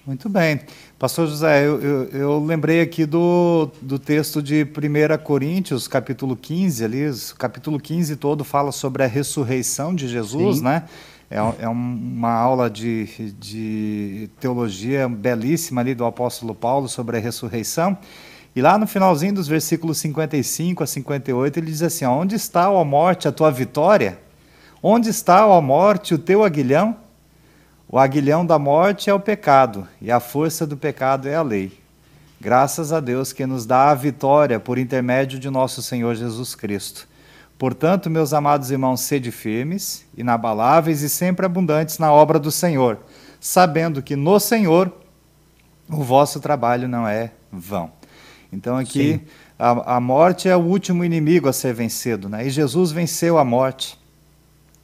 Muito 0.07 0.29
bem. 0.29 0.61
Pastor 0.97 1.27
José, 1.27 1.67
eu, 1.67 1.81
eu, 1.81 2.03
eu, 2.11 2.45
lembrei 2.45 2.79
aqui 2.79 3.05
do, 3.05 3.69
do 3.81 3.99
texto 3.99 4.41
de 4.41 4.63
1 4.63 5.21
Coríntios, 5.21 5.85
capítulo 5.85 6.33
15, 6.33 6.85
ali, 6.85 7.11
capítulo 7.37 7.77
15 7.77 8.15
todo 8.15 8.45
fala 8.45 8.71
sobre 8.71 9.03
a 9.03 9.05
ressurreição 9.05 9.93
de 9.93 10.07
Jesus, 10.07 10.59
Sim. 10.59 10.63
né? 10.63 10.83
É, 11.29 11.37
é 11.59 11.67
uma 11.67 12.31
aula 12.31 12.69
de, 12.69 13.33
de 13.33 14.29
teologia 14.39 15.09
belíssima 15.09 15.81
ali 15.81 15.93
do 15.93 16.05
apóstolo 16.05 16.55
Paulo 16.55 16.87
sobre 16.87 17.17
a 17.17 17.19
ressurreição. 17.19 17.97
E 18.57 18.61
lá 18.61 18.75
no 18.75 18.87
finalzinho 18.87 19.35
dos 19.35 19.47
versículos 19.47 19.99
55 19.99 20.83
a 20.83 20.87
58, 20.87 21.59
ele 21.59 21.67
diz 21.67 21.83
assim: 21.83 22.05
Onde 22.05 22.33
está, 22.33 22.71
ó 22.71 22.83
morte, 22.83 23.27
a 23.27 23.31
tua 23.31 23.51
vitória? 23.51 24.17
Onde 24.81 25.11
está, 25.11 25.45
ó 25.45 25.61
morte, 25.61 26.15
o 26.15 26.17
teu 26.17 26.43
aguilhão? 26.43 26.97
O 27.87 27.99
aguilhão 27.99 28.43
da 28.43 28.57
morte 28.57 29.11
é 29.11 29.13
o 29.13 29.19
pecado, 29.19 29.87
e 30.01 30.11
a 30.11 30.19
força 30.19 30.65
do 30.65 30.75
pecado 30.75 31.27
é 31.27 31.35
a 31.35 31.43
lei. 31.43 31.79
Graças 32.41 32.91
a 32.91 32.99
Deus 32.99 33.31
que 33.31 33.45
nos 33.45 33.63
dá 33.63 33.91
a 33.91 33.93
vitória 33.93 34.59
por 34.59 34.79
intermédio 34.79 35.37
de 35.37 35.51
nosso 35.51 35.83
Senhor 35.83 36.15
Jesus 36.15 36.55
Cristo. 36.55 37.07
Portanto, 37.59 38.09
meus 38.09 38.33
amados 38.33 38.71
irmãos, 38.71 39.01
sede 39.01 39.29
firmes, 39.29 40.03
inabaláveis 40.17 41.03
e 41.03 41.09
sempre 41.09 41.45
abundantes 41.45 41.99
na 41.99 42.11
obra 42.11 42.39
do 42.39 42.49
Senhor, 42.49 42.97
sabendo 43.39 44.01
que 44.01 44.15
no 44.15 44.39
Senhor 44.39 44.91
o 45.87 46.03
vosso 46.03 46.39
trabalho 46.39 46.87
não 46.87 47.07
é 47.07 47.33
vão. 47.51 47.96
Então, 48.51 48.77
aqui, 48.77 49.21
a, 49.57 49.95
a, 49.97 49.99
morte 49.99 50.47
é 50.47 50.55
o 50.55 50.61
último 50.61 51.03
inimigo 51.03 51.49
a 51.49 51.53
ser 51.53 51.73
vencido, 51.73 52.29
né? 52.29 52.47
e 52.47 52.49
Jesus 52.49 52.91
venceu 52.91 53.37
a 53.37 53.43
morte. 53.43 53.97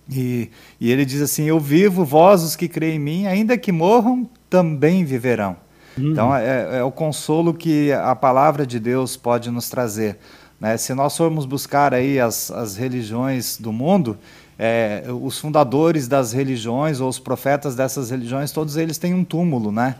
E, 0.09 0.49
e 0.81 0.91
ele 0.91 1.05
diz 1.05 1.21
assim: 1.21 1.43
Eu 1.43 1.59
vivo, 1.59 2.03
vós 2.03 2.43
os 2.43 2.55
que 2.55 2.67
creem 2.67 2.97
em 2.97 2.99
mim, 2.99 3.25
ainda 3.25 3.57
que 3.57 3.71
morram, 3.71 4.29
também 4.49 5.05
viverão. 5.05 5.55
Uhum. 5.97 6.11
Então, 6.11 6.35
é, 6.35 6.79
é 6.79 6.83
o 6.83 6.91
consolo 6.91 7.53
que 7.53 7.91
a 7.93 8.15
palavra 8.15 8.65
de 8.65 8.79
Deus 8.79 9.15
pode 9.15 9.49
nos 9.49 9.69
trazer. 9.69 10.17
Né? 10.59 10.75
Se 10.77 10.93
nós 10.93 11.15
formos 11.15 11.45
buscar 11.45 11.93
aí 11.93 12.19
as, 12.19 12.51
as 12.51 12.75
religiões 12.75 13.57
do 13.57 13.71
mundo, 13.71 14.17
é, 14.57 15.03
os 15.21 15.39
fundadores 15.39 16.07
das 16.07 16.31
religiões 16.33 16.99
ou 16.99 17.09
os 17.09 17.19
profetas 17.19 17.75
dessas 17.75 18.09
religiões, 18.09 18.51
todos 18.51 18.77
eles 18.77 18.97
têm 18.97 19.13
um 19.13 19.23
túmulo, 19.23 19.71
né? 19.71 19.95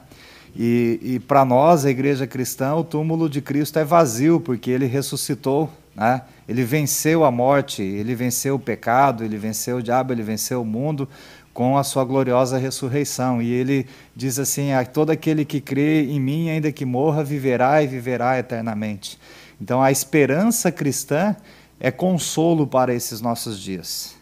E, 0.56 1.00
e 1.02 1.20
para 1.20 1.44
nós, 1.44 1.86
a 1.86 1.90
igreja 1.90 2.28
cristã, 2.28 2.76
o 2.76 2.84
túmulo 2.84 3.30
de 3.30 3.42
Cristo 3.42 3.80
é 3.80 3.84
vazio, 3.84 4.40
porque 4.40 4.70
ele 4.70 4.86
ressuscitou, 4.86 5.70
né? 5.96 6.22
Ele 6.48 6.64
venceu 6.64 7.24
a 7.24 7.32
morte, 7.32 7.82
ele 7.82 8.14
venceu 8.14 8.56
o 8.56 8.60
pecado, 8.60 9.24
ele 9.24 9.38
venceu 9.38 9.78
o 9.78 9.84
diabo, 9.84 10.12
ele 10.12 10.24
venceu 10.24 10.62
o 10.62 10.66
mundo 10.66 11.08
com 11.54 11.78
a 11.78 11.84
sua 11.84 12.04
gloriosa 12.04 12.58
ressurreição. 12.58 13.42
E 13.42 13.52
ele 13.52 13.88
diz 14.16 14.38
assim: 14.40 14.74
a 14.74 14.86
todo 14.86 15.12
aquele 15.12 15.46
que 15.46 15.62
crê 15.62 16.04
em 16.04 16.20
mim, 16.20 16.50
ainda 16.50 16.72
que 16.72 16.86
morra, 16.86 17.24
viverá 17.24 17.82
e 17.82 17.88
viverá 17.88 18.38
eternamente. 18.38 19.18
Então, 19.62 19.82
a 19.82 19.92
esperança 19.92 20.72
cristã 20.72 21.36
é 21.80 21.92
consolo 21.92 22.68
para 22.68 22.94
esses 22.94 23.22
nossos 23.22 23.60
dias. 23.60 24.13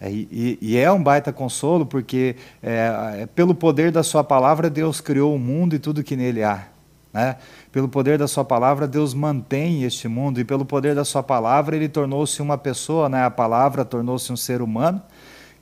É, 0.00 0.10
e, 0.10 0.58
e, 0.60 0.76
é 0.76 0.90
um 0.92 1.02
baita 1.02 1.32
consolo 1.32 1.86
porque, 1.86 2.36
é, 2.62 3.22
é, 3.22 3.26
pelo 3.26 3.54
poder 3.54 3.90
da 3.90 4.02
Sua 4.02 4.22
palavra, 4.22 4.68
Deus 4.68 5.00
criou 5.00 5.34
o 5.34 5.38
mundo 5.38 5.74
e 5.74 5.78
tudo 5.78 6.04
que 6.04 6.14
nele 6.14 6.42
há. 6.42 6.64
Né? 7.12 7.36
Pelo 7.72 7.88
poder 7.88 8.18
da 8.18 8.28
Sua 8.28 8.44
palavra, 8.44 8.86
Deus 8.86 9.14
mantém 9.14 9.84
este 9.84 10.06
mundo, 10.06 10.38
e 10.38 10.44
pelo 10.44 10.66
poder 10.66 10.94
da 10.94 11.04
Sua 11.04 11.22
palavra, 11.22 11.76
Ele 11.76 11.88
tornou-se 11.88 12.42
uma 12.42 12.58
pessoa, 12.58 13.08
né? 13.08 13.24
a 13.24 13.30
palavra 13.30 13.86
tornou-se 13.86 14.30
um 14.30 14.36
ser 14.36 14.60
humano, 14.60 15.00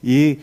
e 0.02 0.40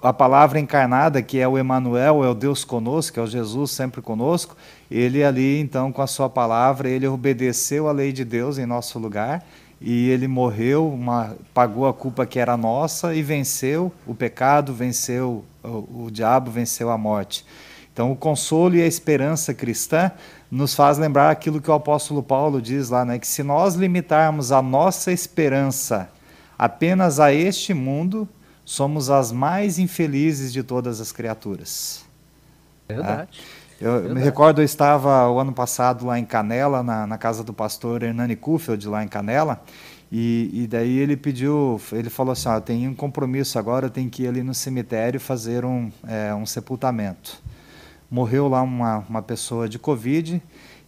a 0.00 0.12
palavra 0.12 0.60
encarnada, 0.60 1.20
que 1.20 1.40
é 1.40 1.48
o 1.48 1.58
Emanuel, 1.58 2.24
é 2.24 2.28
o 2.28 2.34
Deus 2.34 2.64
conosco, 2.64 3.18
é 3.18 3.22
o 3.22 3.26
Jesus 3.26 3.72
sempre 3.72 4.00
conosco, 4.00 4.56
ele 4.88 5.24
ali, 5.24 5.58
então, 5.58 5.90
com 5.90 6.02
a 6.02 6.06
Sua 6.06 6.30
palavra, 6.30 6.88
ele 6.88 7.08
obedeceu 7.08 7.88
a 7.88 7.92
lei 7.92 8.12
de 8.12 8.24
Deus 8.24 8.58
em 8.58 8.66
nosso 8.66 8.96
lugar 8.96 9.44
e 9.80 10.08
ele 10.10 10.26
morreu, 10.26 10.92
uma, 10.92 11.36
pagou 11.54 11.86
a 11.86 11.94
culpa 11.94 12.26
que 12.26 12.38
era 12.38 12.56
nossa 12.56 13.14
e 13.14 13.22
venceu 13.22 13.92
o 14.06 14.14
pecado, 14.14 14.74
venceu 14.74 15.44
o, 15.62 16.06
o 16.06 16.10
diabo, 16.10 16.50
venceu 16.50 16.90
a 16.90 16.98
morte. 16.98 17.44
Então, 17.92 18.12
o 18.12 18.16
consolo 18.16 18.76
e 18.76 18.82
a 18.82 18.86
esperança 18.86 19.54
cristã 19.54 20.10
nos 20.50 20.74
faz 20.74 20.98
lembrar 20.98 21.30
aquilo 21.30 21.60
que 21.60 21.70
o 21.70 21.74
apóstolo 21.74 22.22
Paulo 22.22 22.62
diz 22.62 22.90
lá, 22.90 23.04
né, 23.04 23.18
que 23.18 23.26
se 23.26 23.42
nós 23.42 23.74
limitarmos 23.74 24.52
a 24.52 24.62
nossa 24.62 25.12
esperança 25.12 26.08
apenas 26.58 27.20
a 27.20 27.32
este 27.32 27.74
mundo, 27.74 28.28
somos 28.64 29.10
as 29.10 29.32
mais 29.32 29.78
infelizes 29.78 30.52
de 30.52 30.62
todas 30.62 31.00
as 31.00 31.12
criaturas. 31.12 32.04
Verdade. 32.88 33.30
É? 33.32 33.57
Eu, 33.80 34.12
me 34.12 34.20
recordo, 34.20 34.60
eu 34.60 34.64
estava 34.64 35.28
o 35.30 35.38
ano 35.38 35.52
passado 35.52 36.04
lá 36.04 36.18
em 36.18 36.24
Canela, 36.24 36.82
na, 36.82 37.06
na 37.06 37.16
casa 37.16 37.44
do 37.44 37.52
pastor 37.52 38.02
Hernani 38.02 38.34
Kufeld, 38.34 38.88
lá 38.88 39.04
em 39.04 39.08
Canela, 39.08 39.62
e, 40.10 40.50
e, 40.52 40.66
daí 40.66 40.98
ele 40.98 41.16
pediu, 41.16 41.80
ele 41.92 42.10
falou 42.10 42.32
assim, 42.32 42.48
eu 42.48 42.60
tenho 42.60 42.90
um 42.90 42.94
compromisso 42.94 43.56
agora, 43.56 43.86
eu 43.86 43.90
tenho 43.90 44.10
que 44.10 44.24
ir 44.24 44.28
ali 44.28 44.42
no 44.42 44.52
cemitério 44.52 45.20
fazer 45.20 45.64
um, 45.64 45.92
é, 46.08 46.34
um 46.34 46.44
sepultamento. 46.44 47.40
Morreu 48.10 48.48
lá 48.48 48.62
uma, 48.62 49.04
uma 49.08 49.22
pessoa 49.22 49.68
de 49.68 49.78
Covid 49.78 50.42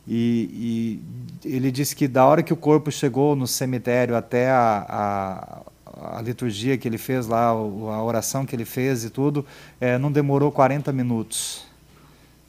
e, 0.09 1.01
e, 1.45 1.49
ele 1.49 1.71
disse 1.71 1.95
que 1.95 2.09
da 2.09 2.25
hora 2.27 2.43
que 2.43 2.53
o 2.53 2.57
corpo 2.57 2.91
chegou 2.91 3.37
no 3.37 3.47
cemitério 3.47 4.17
até 4.17 4.51
a, 4.51 5.63
a, 5.87 6.17
a 6.19 6.23
liturgia 6.23 6.77
que 6.77 6.89
ele 6.89 6.99
fez 6.99 7.29
lá, 7.29 7.51
a 7.51 8.03
oração 8.03 8.45
que 8.45 8.57
ele 8.57 8.65
fez 8.65 9.05
e 9.05 9.11
tudo, 9.11 9.47
é, 9.81 9.97
não 9.97 10.11
demorou 10.11 10.51
40 10.51 10.91
minutos 10.93 11.70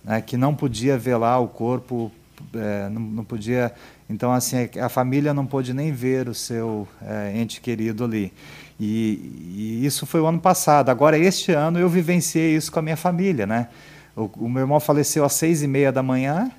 né, 0.03 0.21
que 0.21 0.37
não 0.37 0.55
podia 0.55 0.97
velar 0.97 1.41
o 1.41 1.47
corpo, 1.47 2.11
é, 2.53 2.89
não, 2.89 3.01
não, 3.01 3.23
podia. 3.23 3.71
Então, 4.09 4.31
assim, 4.31 4.69
a 4.79 4.89
família 4.89 5.33
não 5.33 5.45
pôde 5.45 5.73
nem 5.73 5.91
ver 5.91 6.27
o 6.27 6.33
seu 6.33 6.87
é, 7.01 7.33
ente 7.35 7.61
querido 7.61 8.03
ali. 8.03 8.33
E, 8.79 9.79
e, 9.81 9.85
isso 9.85 10.05
foi 10.05 10.19
o 10.21 10.25
ano 10.25 10.39
passado. 10.39 10.89
Agora, 10.89 11.17
este 11.17 11.51
ano, 11.51 11.79
eu 11.79 11.87
vivenciei 11.87 12.55
isso 12.55 12.71
com 12.71 12.79
a 12.79 12.81
minha 12.81 12.97
família, 12.97 13.45
né? 13.45 13.67
O, 14.15 14.29
o 14.37 14.49
meu 14.49 14.61
irmão 14.63 14.79
faleceu 14.79 15.23
às 15.23 15.33
seis 15.33 15.61
e 15.61 15.67
meia 15.67 15.91
da 15.91 16.01
manhã, 16.01 16.51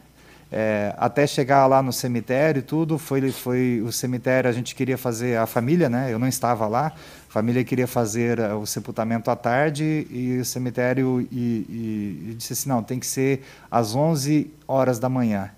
é, 0.51 0.95
até 0.99 1.27
chegar 1.27 1.67
lá 1.67 1.83
no 1.83 1.93
cemitério 1.93 2.61
e 2.61 2.63
tudo, 2.63 2.99
foi, 2.99 3.33
foi 3.33 3.83
o 3.85 3.91
cemitério, 3.91 4.49
a 4.49 4.53
gente 4.53 4.75
queria 4.75 4.99
fazer, 4.99 5.39
a 5.39 5.47
família, 5.47 5.89
né? 5.89 6.13
Eu 6.13 6.19
não 6.19 6.29
estava 6.29 6.67
lá, 6.67 6.93
a 7.33 7.41
família 7.41 7.65
queria 7.65 7.87
fazer 7.87 8.39
uh, 8.39 8.59
o 8.59 8.67
sepultamento 8.67 9.31
à 9.31 9.35
tarde 9.35 10.07
e 10.11 10.39
o 10.39 10.45
cemitério 10.45 11.27
e, 11.33 11.35
e, 11.35 12.29
e, 12.29 12.35
disse 12.35 12.53
assim, 12.53 12.69
não, 12.69 12.83
tem 12.83 12.99
que 12.99 13.07
ser 13.07 13.43
às 13.71 13.95
11 13.95 14.53
horas 14.69 14.99
da 14.99 15.09
manhã. 15.09 15.51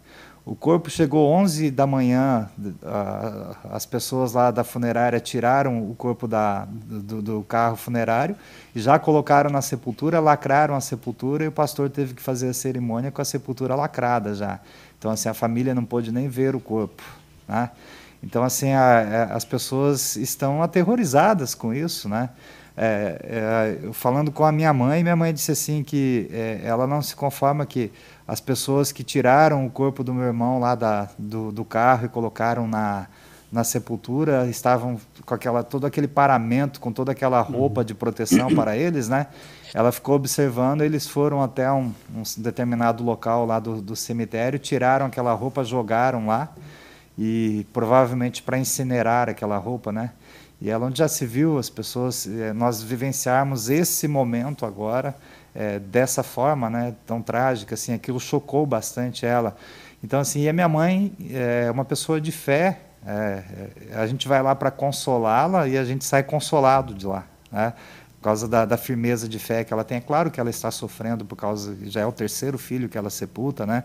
O 0.46 0.54
corpo 0.54 0.88
chegou 0.88 1.28
11 1.32 1.72
da 1.72 1.84
manhã, 1.84 2.48
as 3.72 3.84
pessoas 3.84 4.34
lá 4.34 4.52
da 4.52 4.62
funerária 4.62 5.18
tiraram 5.18 5.90
o 5.90 5.96
corpo 5.96 6.28
da, 6.28 6.64
do, 6.66 7.20
do, 7.20 7.42
carro 7.42 7.74
funerário 7.74 8.36
e 8.72 8.78
já 8.78 8.96
colocaram 8.96 9.50
na 9.50 9.60
sepultura, 9.60 10.20
lacraram 10.20 10.76
a 10.76 10.80
sepultura 10.80 11.42
e 11.42 11.48
o 11.48 11.52
pastor 11.52 11.90
teve 11.90 12.14
que 12.14 12.22
fazer 12.22 12.50
a 12.50 12.54
cerimônia 12.54 13.10
com 13.10 13.20
a 13.20 13.24
sepultura 13.24 13.74
lacrada 13.74 14.32
já. 14.32 14.60
Então, 14.96 15.10
assim, 15.10 15.28
a 15.28 15.34
família 15.34 15.74
não 15.74 15.84
pôde 15.84 16.12
nem 16.12 16.28
ver 16.28 16.54
o 16.54 16.60
corpo. 16.60 17.02
Né? 17.48 17.68
Então, 18.24 18.42
assim, 18.42 18.72
a, 18.72 19.28
a, 19.30 19.36
as 19.36 19.44
pessoas 19.44 20.16
estão 20.16 20.62
aterrorizadas 20.62 21.54
com 21.54 21.74
isso, 21.74 22.08
né? 22.08 22.30
É, 22.76 23.78
é, 23.86 23.92
falando 23.92 24.32
com 24.32 24.44
a 24.44 24.50
minha 24.50 24.72
mãe, 24.72 25.02
minha 25.02 25.14
mãe 25.14 25.32
disse 25.32 25.52
assim 25.52 25.84
que 25.84 26.28
é, 26.32 26.60
ela 26.64 26.88
não 26.88 27.00
se 27.00 27.14
conforma 27.14 27.64
que 27.64 27.92
as 28.26 28.40
pessoas 28.40 28.90
que 28.90 29.04
tiraram 29.04 29.64
o 29.64 29.70
corpo 29.70 30.02
do 30.02 30.12
meu 30.12 30.24
irmão 30.24 30.58
lá 30.58 30.74
da, 30.74 31.08
do, 31.16 31.52
do 31.52 31.64
carro 31.64 32.06
e 32.06 32.08
colocaram 32.08 32.66
na, 32.66 33.06
na 33.52 33.62
sepultura 33.62 34.48
estavam 34.48 34.98
com 35.24 35.34
aquela 35.34 35.62
todo 35.62 35.86
aquele 35.86 36.08
paramento, 36.08 36.80
com 36.80 36.90
toda 36.90 37.12
aquela 37.12 37.40
roupa 37.42 37.84
de 37.84 37.94
proteção 37.94 38.52
para 38.52 38.76
eles, 38.76 39.08
né? 39.08 39.28
Ela 39.72 39.92
ficou 39.92 40.16
observando, 40.16 40.82
eles 40.82 41.06
foram 41.06 41.42
até 41.42 41.70
um, 41.70 41.92
um 42.12 42.22
determinado 42.38 43.04
local 43.04 43.46
lá 43.46 43.60
do, 43.60 43.80
do 43.80 43.94
cemitério, 43.94 44.58
tiraram 44.58 45.06
aquela 45.06 45.32
roupa, 45.32 45.62
jogaram 45.62 46.26
lá 46.26 46.52
e 47.18 47.66
provavelmente 47.72 48.42
para 48.42 48.58
incinerar 48.58 49.28
aquela 49.28 49.56
roupa, 49.56 49.92
né? 49.92 50.10
E 50.60 50.70
ela 50.70 50.86
onde 50.86 50.98
já 50.98 51.08
se 51.08 51.26
viu 51.26 51.58
as 51.58 51.68
pessoas, 51.68 52.26
eh, 52.26 52.52
nós 52.52 52.82
vivenciarmos 52.82 53.68
esse 53.68 54.08
momento 54.08 54.64
agora 54.64 55.14
é, 55.54 55.78
dessa 55.78 56.22
forma, 56.22 56.68
né? 56.68 56.94
Tão 57.06 57.22
trágica, 57.22 57.74
assim, 57.74 57.92
aquilo 57.92 58.18
chocou 58.18 58.66
bastante 58.66 59.24
ela. 59.24 59.56
Então 60.02 60.20
assim, 60.20 60.42
e 60.42 60.48
a 60.48 60.52
minha 60.52 60.68
mãe 60.68 61.12
é 61.30 61.70
uma 61.70 61.84
pessoa 61.84 62.20
de 62.20 62.32
fé, 62.32 62.80
é, 63.06 63.42
a 63.94 64.06
gente 64.06 64.26
vai 64.26 64.42
lá 64.42 64.54
para 64.54 64.70
consolá-la 64.70 65.68
e 65.68 65.76
a 65.76 65.84
gente 65.84 66.04
sai 66.04 66.22
consolado 66.22 66.94
de 66.94 67.06
lá, 67.06 67.24
né? 67.52 67.74
Por 68.18 68.24
causa 68.24 68.48
da, 68.48 68.64
da, 68.64 68.78
firmeza 68.78 69.28
de 69.28 69.38
fé 69.38 69.64
que 69.64 69.72
ela 69.72 69.84
tem. 69.84 69.98
É 69.98 70.00
claro 70.00 70.30
que 70.30 70.40
ela 70.40 70.48
está 70.48 70.70
sofrendo 70.70 71.26
por 71.26 71.36
causa 71.36 71.76
já 71.82 72.00
é 72.00 72.06
o 72.06 72.12
terceiro 72.12 72.56
filho 72.56 72.88
que 72.88 72.96
ela 72.96 73.10
sepulta, 73.10 73.66
né? 73.66 73.84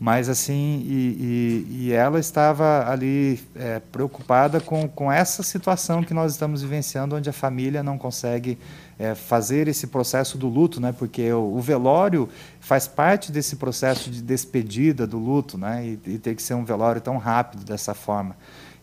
Mas 0.00 0.30
assim 0.30 0.82
e, 0.86 1.66
e, 1.68 1.76
e 1.82 1.92
ela 1.92 2.18
estava 2.18 2.90
ali 2.90 3.38
é, 3.54 3.80
preocupada 3.92 4.58
com, 4.58 4.88
com 4.88 5.12
essa 5.12 5.42
situação 5.42 6.02
que 6.02 6.14
nós 6.14 6.32
estamos 6.32 6.62
vivenciando 6.62 7.14
onde 7.14 7.28
a 7.28 7.34
família 7.34 7.82
não 7.82 7.98
consegue 7.98 8.58
é, 8.98 9.14
fazer 9.14 9.68
esse 9.68 9.88
processo 9.88 10.38
do 10.38 10.48
luto 10.48 10.80
né? 10.80 10.90
Porque 10.90 11.30
o, 11.30 11.54
o, 11.54 11.60
velório 11.60 12.30
faz 12.60 12.88
parte 12.88 13.30
desse 13.30 13.56
processo 13.56 14.10
de 14.10 14.22
despedida 14.22 15.06
do 15.06 15.18
luto 15.18 15.58
né? 15.58 15.84
E, 15.86 16.12
e 16.12 16.18
tem 16.18 16.34
que 16.34 16.42
ser 16.42 16.54
um 16.54 16.64
velório 16.64 17.02
tão 17.02 17.18
rápido 17.18 17.62
dessa 17.62 17.92
forma. 17.92 18.34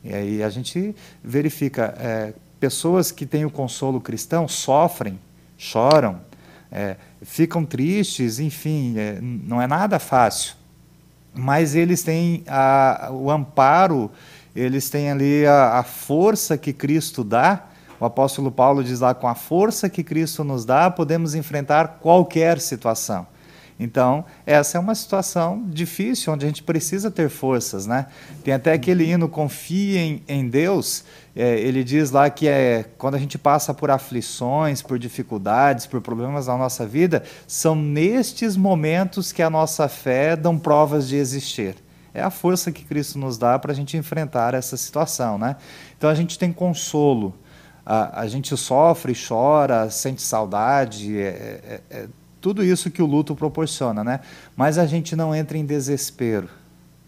E 0.03 0.13
aí 0.13 0.43
a 0.43 0.49
gente 0.51 0.95
verifica 1.23 1.95
é, 1.97 2.33
pessoas 2.59 3.11
que 3.11 3.25
têm 3.25 3.43
o 3.43 3.49
consolo 3.49 3.99
cristão 3.99 4.47
sofrem 4.47 5.19
choram 5.57 6.21
é, 6.71 6.95
ficam 7.23 7.65
tristes 7.65 8.39
enfim 8.39 8.99
é, 8.99 9.17
não 9.19 9.59
é 9.59 9.65
nada 9.65 9.97
fácil 9.97 10.56
mas 11.33 11.75
eles 11.75 12.03
têm 12.03 12.43
a, 12.47 13.09
o 13.11 13.29
amparo, 13.29 14.11
eles 14.55 14.89
têm 14.89 15.11
ali 15.11 15.45
a, 15.45 15.79
a, 15.79 15.83
força 15.83 16.57
que 16.57 16.73
Cristo 16.73 17.23
dá. 17.23 17.65
O 17.99 18.05
apóstolo 18.05 18.51
Paulo 18.51 18.83
diz 18.83 18.99
lá: 18.99 19.13
com 19.13 19.27
a 19.27 19.35
força 19.35 19.89
que 19.89 20.03
Cristo 20.03 20.43
nos 20.43 20.65
dá, 20.65 20.89
podemos 20.89 21.35
enfrentar 21.35 21.99
qualquer 22.01 22.59
situação. 22.59 23.27
Então, 23.79 24.25
essa 24.45 24.77
é 24.77 24.81
uma 24.81 24.95
situação 24.95 25.63
difícil, 25.67 26.33
onde 26.33 26.45
a 26.45 26.47
gente 26.47 26.63
precisa 26.63 27.11
ter 27.11 27.29
forças. 27.29 27.85
Né? 27.85 28.07
Tem 28.43 28.53
até 28.53 28.73
aquele 28.73 29.03
hino 29.03 29.29
Confiem 29.29 30.23
em 30.27 30.47
Deus, 30.49 31.03
é, 31.35 31.59
ele 31.59 31.83
diz 31.83 32.09
lá 32.09 32.27
que 32.29 32.47
é, 32.47 32.85
quando 32.97 33.13
a 33.13 33.19
gente 33.19 33.37
passa 33.37 33.75
por 33.75 33.91
aflições, 33.91 34.81
por 34.81 34.97
dificuldades, 34.97 35.85
por 35.85 36.01
problemas 36.01 36.47
na 36.47 36.57
nossa 36.57 36.87
vida, 36.87 37.23
são 37.45 37.75
nestes 37.75 38.57
momentos 38.57 39.31
que 39.31 39.43
a 39.43 39.49
nossa 39.49 39.87
fé 39.87 40.35
dão 40.35 40.57
provas 40.57 41.07
de 41.07 41.15
existir. 41.15 41.75
É 42.15 42.23
a 42.23 42.31
força 42.31 42.71
que 42.71 42.83
Cristo 42.83 43.19
nos 43.19 43.37
dá 43.37 43.59
para 43.59 43.71
a 43.71 43.75
gente 43.75 43.95
enfrentar 43.95 44.55
essa 44.55 44.75
situação. 44.75 45.37
Né? 45.37 45.55
Então, 45.95 46.09
a 46.09 46.15
gente 46.15 46.39
tem 46.39 46.51
consolo. 46.51 47.35
A, 47.85 48.21
a 48.21 48.27
gente 48.27 48.57
sofre, 48.57 49.13
chora, 49.15 49.87
sente 49.91 50.23
saudade, 50.23 51.15
é, 51.21 51.61
é, 51.63 51.81
é 51.91 52.07
tudo 52.41 52.63
isso 52.63 52.91
que 52.91 53.01
o 53.01 53.05
luto 53.05 53.35
proporciona, 53.35 54.03
né? 54.03 54.19
Mas 54.55 54.77
a 54.77 54.85
gente 54.85 55.15
não 55.15 55.33
entra 55.33 55.57
em 55.57 55.65
desespero, 55.65 56.49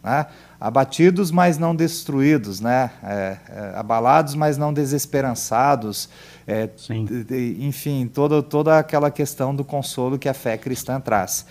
né? 0.03 0.25
Abatidos, 0.59 1.31
mas 1.31 1.57
não 1.57 1.75
destruídos, 1.75 2.59
né? 2.59 2.91
É, 3.01 3.37
é, 3.47 3.73
abalados, 3.75 4.35
mas 4.35 4.57
não 4.57 4.73
desesperançados. 4.73 6.09
É, 6.47 6.69
enfim, 7.59 8.09
toda, 8.13 8.43
toda 8.43 8.77
aquela 8.77 9.09
questão 9.11 9.55
do 9.55 9.63
consolo 9.63 10.19
que 10.19 10.27
a 10.27 10.33
fé 10.33 10.57
cristã 10.57 10.99
traz. 10.99 11.45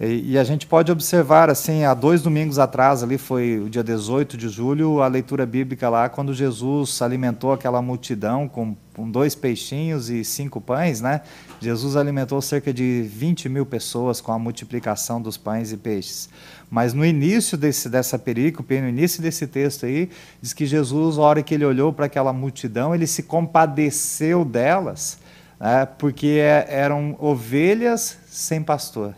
E, 0.00 0.32
e, 0.32 0.38
a 0.38 0.44
gente 0.44 0.64
pode 0.64 0.92
observar, 0.92 1.50
assim, 1.50 1.82
há 1.82 1.92
dois 1.92 2.22
domingos 2.22 2.56
atrás, 2.60 3.02
ali 3.02 3.18
foi 3.18 3.58
o 3.58 3.68
dia 3.68 3.82
18 3.82 4.36
de 4.36 4.48
julho, 4.48 5.02
a 5.02 5.08
leitura 5.08 5.44
bíblica 5.44 5.88
lá, 5.88 6.08
quando 6.08 6.32
Jesus 6.32 7.02
alimentou 7.02 7.52
aquela 7.52 7.82
multidão 7.82 8.46
com, 8.48 8.76
com 8.94 9.10
dois 9.10 9.34
peixinhos 9.34 10.08
e 10.08 10.22
cinco 10.24 10.60
pães, 10.60 11.00
né? 11.00 11.22
Jesus 11.60 11.96
alimentou 11.96 12.40
cerca 12.40 12.72
de 12.72 13.10
20 13.12 13.48
mil 13.48 13.66
pessoas 13.66 14.20
com 14.20 14.30
a 14.30 14.38
multiplicação 14.38 15.20
dos 15.20 15.36
pães 15.36 15.72
e 15.72 15.76
peixes. 15.76 16.28
Mas 16.70 16.94
no 16.94 17.04
início 17.04 17.58
desse, 17.58 17.88
dessa 17.88 18.16
perícope, 18.16 18.80
no 18.80 18.88
início 18.88 19.20
desse 19.20 19.48
texto 19.48 19.84
aí, 19.84 20.10
diz 20.40 20.52
que 20.52 20.64
Jesus, 20.64 21.18
a 21.18 21.22
hora 21.22 21.42
que 21.42 21.54
ele 21.54 21.64
olhou 21.64 21.92
para 21.92 22.06
aquela 22.06 22.32
multidão, 22.32 22.94
ele 22.94 23.06
se 23.06 23.24
compadeceu 23.24 24.44
delas, 24.44 25.18
né? 25.58 25.86
porque 25.98 26.38
é, 26.40 26.68
eram 26.68 27.16
ovelhas 27.18 28.16
sem 28.28 28.62
pastor. 28.62 29.12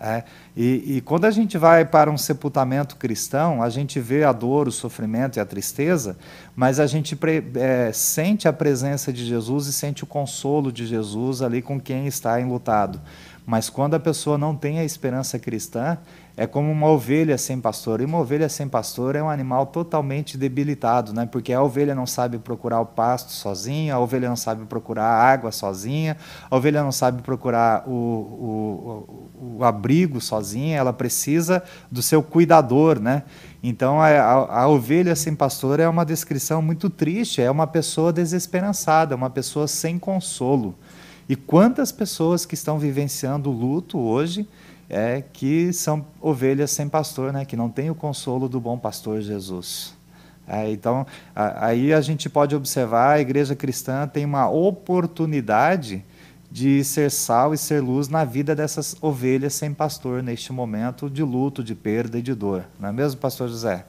É, 0.00 0.22
e, 0.56 0.96
e, 0.96 1.00
quando 1.00 1.24
a 1.24 1.30
gente 1.30 1.58
vai 1.58 1.84
para 1.84 2.08
um 2.08 2.16
sepultamento 2.16 2.94
cristão, 2.94 3.60
a 3.60 3.68
gente 3.68 3.98
vê 3.98 4.22
a 4.22 4.30
dor, 4.30 4.68
o 4.68 4.72
sofrimento 4.72 5.38
e 5.38 5.40
a 5.40 5.44
tristeza, 5.44 6.16
mas 6.54 6.78
a 6.78 6.86
gente 6.86 7.16
pre, 7.16 7.42
é, 7.56 7.90
sente 7.92 8.46
a 8.46 8.52
presença 8.52 9.12
de 9.12 9.26
Jesus 9.26 9.66
e 9.66 9.72
sente 9.72 10.04
o 10.04 10.06
consolo 10.06 10.70
de 10.70 10.86
Jesus 10.86 11.42
ali 11.42 11.60
com 11.60 11.80
quem 11.80 12.06
está 12.06 12.40
enlutado. 12.40 13.00
Mas 13.44 13.68
quando 13.68 13.94
a 13.94 14.00
pessoa 14.00 14.38
não 14.38 14.54
tem 14.54 14.78
a 14.78 14.84
esperança 14.84 15.36
cristã, 15.36 15.98
é 16.38 16.46
como 16.46 16.70
uma 16.70 16.86
ovelha 16.86 17.36
sem 17.36 17.60
pastor. 17.60 18.00
E 18.00 18.04
uma 18.04 18.18
ovelha 18.18 18.48
sem 18.48 18.68
pastor 18.68 19.16
é 19.16 19.22
um 19.22 19.28
animal 19.28 19.66
totalmente 19.66 20.38
debilitado, 20.38 21.12
né? 21.12 21.26
porque 21.26 21.52
a 21.52 21.60
ovelha 21.60 21.96
não 21.96 22.06
sabe 22.06 22.38
procurar 22.38 22.80
o 22.80 22.86
pasto 22.86 23.32
sozinha, 23.32 23.96
a 23.96 23.98
ovelha 23.98 24.28
não 24.28 24.36
sabe 24.36 24.64
procurar 24.64 25.02
a 25.02 25.32
água 25.32 25.50
sozinha, 25.50 26.16
a 26.48 26.56
ovelha 26.56 26.80
não 26.80 26.92
sabe 26.92 27.22
procurar 27.22 27.82
o, 27.88 27.92
o, 27.92 29.58
o 29.58 29.64
abrigo 29.64 30.20
sozinha, 30.20 30.76
ela 30.76 30.92
precisa 30.92 31.60
do 31.90 32.00
seu 32.00 32.22
cuidador. 32.22 33.00
Né? 33.00 33.24
Então, 33.60 34.00
a, 34.00 34.06
a, 34.06 34.60
a 34.62 34.68
ovelha 34.68 35.16
sem 35.16 35.34
pastor 35.34 35.80
é 35.80 35.88
uma 35.88 36.06
descrição 36.06 36.62
muito 36.62 36.88
triste, 36.88 37.42
é 37.42 37.50
uma 37.50 37.66
pessoa 37.66 38.12
desesperançada, 38.12 39.16
uma 39.16 39.28
pessoa 39.28 39.66
sem 39.66 39.98
consolo. 39.98 40.76
E 41.28 41.34
quantas 41.34 41.90
pessoas 41.90 42.46
que 42.46 42.54
estão 42.54 42.78
vivenciando 42.78 43.50
o 43.50 43.52
luto 43.52 43.98
hoje 43.98 44.48
é 44.88 45.22
que 45.32 45.72
são 45.72 46.06
ovelhas 46.20 46.70
sem 46.70 46.88
pastor, 46.88 47.32
né? 47.32 47.44
que 47.44 47.56
não 47.56 47.68
tem 47.68 47.90
o 47.90 47.94
consolo 47.94 48.48
do 48.48 48.60
bom 48.60 48.78
pastor 48.78 49.20
Jesus. 49.20 49.96
É, 50.46 50.70
então, 50.70 51.06
a, 51.36 51.66
aí 51.66 51.92
a 51.92 52.00
gente 52.00 52.28
pode 52.28 52.56
observar 52.56 53.12
a 53.12 53.20
igreja 53.20 53.54
cristã 53.54 54.08
tem 54.08 54.24
uma 54.24 54.48
oportunidade 54.48 56.02
de 56.50 56.82
ser 56.82 57.10
sal 57.10 57.52
e 57.52 57.58
ser 57.58 57.82
luz 57.82 58.08
na 58.08 58.24
vida 58.24 58.56
dessas 58.56 58.96
ovelhas 59.02 59.52
sem 59.52 59.74
pastor 59.74 60.22
neste 60.22 60.50
momento 60.50 61.10
de 61.10 61.22
luto, 61.22 61.62
de 61.62 61.74
perda 61.74 62.18
e 62.18 62.22
de 62.22 62.34
dor. 62.34 62.64
Não 62.80 62.88
é 62.88 62.92
mesmo, 62.92 63.20
pastor 63.20 63.48
José? 63.48 63.84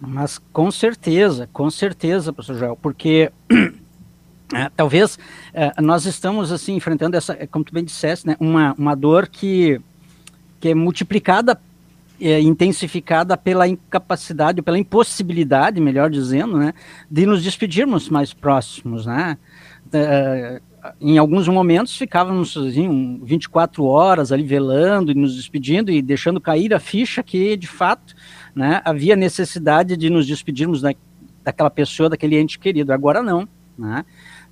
Mas 0.00 0.38
com 0.52 0.70
certeza, 0.70 1.48
com 1.52 1.68
certeza, 1.70 2.32
pastor 2.32 2.56
Joel, 2.56 2.76
porque 2.80 3.32
é, 4.54 4.70
talvez 4.76 5.18
é, 5.52 5.80
nós 5.82 6.04
estamos 6.06 6.52
assim 6.52 6.74
enfrentando 6.76 7.16
essa, 7.16 7.34
como 7.48 7.64
tu 7.64 7.74
bem 7.74 7.84
disseste, 7.84 8.28
né, 8.28 8.36
uma, 8.38 8.74
uma 8.78 8.94
dor 8.94 9.26
que 9.26 9.80
que 10.64 10.70
é 10.70 10.74
multiplicada, 10.74 11.60
é, 12.18 12.40
intensificada 12.40 13.36
pela 13.36 13.68
incapacidade, 13.68 14.62
pela 14.62 14.78
impossibilidade, 14.78 15.78
melhor 15.78 16.08
dizendo, 16.08 16.56
né, 16.56 16.72
de 17.10 17.26
nos 17.26 17.42
despedirmos 17.42 18.08
mais 18.08 18.32
próximos, 18.32 19.04
né? 19.04 19.36
É, 19.92 20.62
em 20.98 21.18
alguns 21.18 21.46
momentos 21.48 21.94
ficávamos 21.94 22.56
assim, 22.56 23.20
24 23.22 23.84
horas 23.84 24.32
ali 24.32 24.42
velando 24.42 25.12
e 25.12 25.14
nos 25.14 25.36
despedindo 25.36 25.90
e 25.90 26.00
deixando 26.00 26.40
cair 26.40 26.72
a 26.72 26.80
ficha 26.80 27.22
que, 27.22 27.58
de 27.58 27.66
fato, 27.66 28.14
né, 28.54 28.80
havia 28.86 29.16
necessidade 29.16 29.98
de 29.98 30.08
nos 30.08 30.26
despedirmos 30.26 30.80
da, 30.80 30.94
daquela 31.42 31.68
pessoa, 31.68 32.08
daquele 32.08 32.38
ente 32.38 32.58
querido. 32.58 32.90
Agora 32.90 33.22
não, 33.22 33.46
né? 33.78 34.02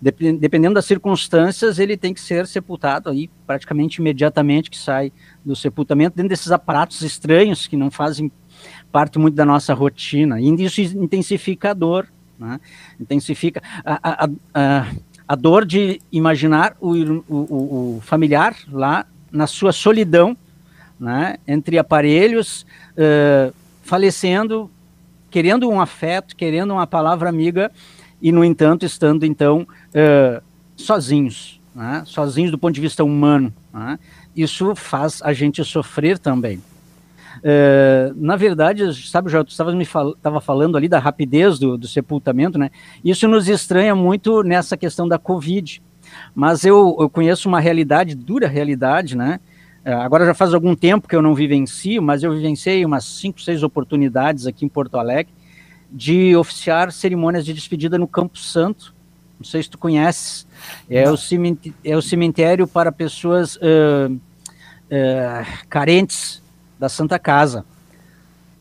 Dependendo 0.02 0.74
das 0.74 0.84
circunstâncias, 0.84 1.78
ele 1.78 1.96
tem 1.96 2.12
que 2.12 2.20
ser 2.20 2.48
sepultado 2.48 3.08
aí 3.08 3.30
praticamente 3.46 4.00
imediatamente 4.00 4.68
que 4.68 4.76
sai 4.76 5.12
do 5.44 5.54
sepultamento, 5.54 6.16
dentro 6.16 6.30
desses 6.30 6.50
aparatos 6.50 7.02
estranhos 7.02 7.68
que 7.68 7.76
não 7.76 7.88
fazem 7.88 8.30
parte 8.90 9.16
muito 9.16 9.36
da 9.36 9.44
nossa 9.44 9.72
rotina. 9.72 10.40
E 10.40 10.48
isso 10.64 10.80
intensifica 10.80 11.70
a 11.70 11.74
dor, 11.74 12.08
né? 12.36 12.58
intensifica 12.98 13.62
a, 13.84 14.24
a, 14.24 14.30
a, 14.52 14.86
a, 15.28 15.34
dor 15.36 15.64
de 15.64 16.00
imaginar 16.10 16.76
o, 16.80 16.94
o, 17.28 17.96
o, 17.96 18.00
familiar 18.02 18.56
lá 18.72 19.06
na 19.30 19.46
sua 19.46 19.70
solidão, 19.70 20.36
né? 20.98 21.36
entre 21.46 21.78
aparelhos, 21.78 22.66
uh, 22.96 23.54
falecendo, 23.84 24.68
querendo 25.30 25.70
um 25.70 25.80
afeto, 25.80 26.34
querendo 26.34 26.72
uma 26.72 26.88
palavra 26.88 27.28
amiga, 27.28 27.70
e, 28.22 28.30
no 28.30 28.44
entanto, 28.44 28.86
estando, 28.86 29.26
então, 29.26 29.66
uh, 29.88 30.40
sozinhos, 30.76 31.60
né? 31.74 32.04
sozinhos 32.06 32.52
do 32.52 32.56
ponto 32.58 32.72
de 32.72 32.80
vista 32.80 33.02
humano. 33.02 33.52
Né? 33.74 33.98
Isso 34.34 34.76
faz 34.76 35.20
a 35.22 35.32
gente 35.32 35.64
sofrer 35.64 36.20
também. 36.20 36.62
Uh, 37.38 38.14
na 38.14 38.36
verdade, 38.36 38.94
sabe, 39.08 39.28
já 39.28 39.40
estava 39.40 39.72
me 39.72 39.84
fal 39.84 40.14
falando 40.40 40.76
ali 40.76 40.88
da 40.88 41.00
rapidez 41.00 41.58
do, 41.58 41.76
do, 41.76 41.88
sepultamento, 41.88 42.56
né? 42.56 42.70
Isso 43.04 43.26
nos 43.26 43.48
estranha 43.48 43.96
muito 43.96 44.44
nessa 44.44 44.76
questão 44.76 45.08
da 45.08 45.18
Covid. 45.18 45.82
Mas 46.32 46.64
eu, 46.64 46.96
eu 47.00 47.10
conheço 47.10 47.48
uma 47.48 47.58
realidade, 47.58 48.14
dura 48.14 48.46
realidade, 48.46 49.16
né? 49.16 49.40
Uh, 49.84 49.96
agora 50.02 50.26
já 50.26 50.34
faz 50.34 50.54
algum 50.54 50.76
tempo 50.76 51.08
que 51.08 51.16
eu 51.16 51.22
não 51.22 51.34
vivencio, 51.34 52.00
mas 52.00 52.22
eu 52.22 52.32
vivenciei 52.32 52.84
umas 52.84 53.04
cinco, 53.04 53.40
seis 53.40 53.64
oportunidades 53.64 54.46
aqui 54.46 54.64
em 54.64 54.68
Porto 54.68 54.96
Alegre 54.96 55.32
de 55.92 56.34
oficiar 56.34 56.90
cerimônias 56.90 57.44
de 57.44 57.52
despedida 57.52 57.98
no 57.98 58.08
Campo 58.08 58.38
Santo. 58.38 58.94
Não 59.38 59.44
sei 59.44 59.62
se 59.62 59.68
tu 59.68 59.76
conheces. 59.76 60.46
É, 60.88 61.10
o 61.10 61.16
cemitério, 61.16 61.76
é 61.84 61.96
o 61.96 62.02
cemitério 62.02 62.66
para 62.66 62.90
pessoas 62.90 63.56
uh, 63.56 64.12
uh, 64.12 65.46
carentes 65.68 66.42
da 66.78 66.88
Santa 66.88 67.18
Casa. 67.18 67.64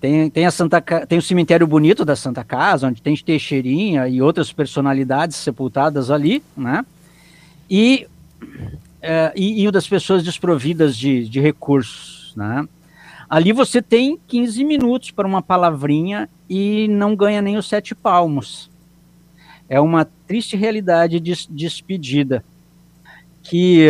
Tem, 0.01 0.29
tem, 0.31 0.45
a 0.47 0.51
Santa, 0.51 0.81
tem 0.81 1.19
o 1.19 1.21
cemitério 1.21 1.67
bonito 1.67 2.03
da 2.03 2.15
Santa 2.15 2.43
Casa, 2.43 2.87
onde 2.87 3.01
tem 3.01 3.15
Teixeirinha 3.15 4.07
e 4.07 4.21
outras 4.21 4.51
personalidades 4.51 5.37
sepultadas 5.37 6.09
ali, 6.09 6.43
né? 6.57 6.83
E, 7.69 8.07
uh, 8.41 9.31
e, 9.35 9.61
e 9.61 9.67
o 9.67 9.71
das 9.71 9.87
pessoas 9.87 10.23
desprovidas 10.23 10.97
de, 10.97 11.29
de 11.29 11.39
recursos, 11.39 12.33
né? 12.35 12.67
Ali 13.31 13.53
você 13.53 13.81
tem 13.81 14.19
15 14.27 14.61
minutos 14.65 15.09
para 15.09 15.25
uma 15.25 15.41
palavrinha 15.41 16.29
e 16.49 16.89
não 16.89 17.15
ganha 17.15 17.41
nem 17.41 17.55
os 17.55 17.65
sete 17.65 17.95
palmos. 17.95 18.69
É 19.69 19.79
uma 19.79 20.03
triste 20.03 20.57
realidade 20.57 21.17
de 21.17 21.47
despedida. 21.49 22.43
Que 23.41 23.87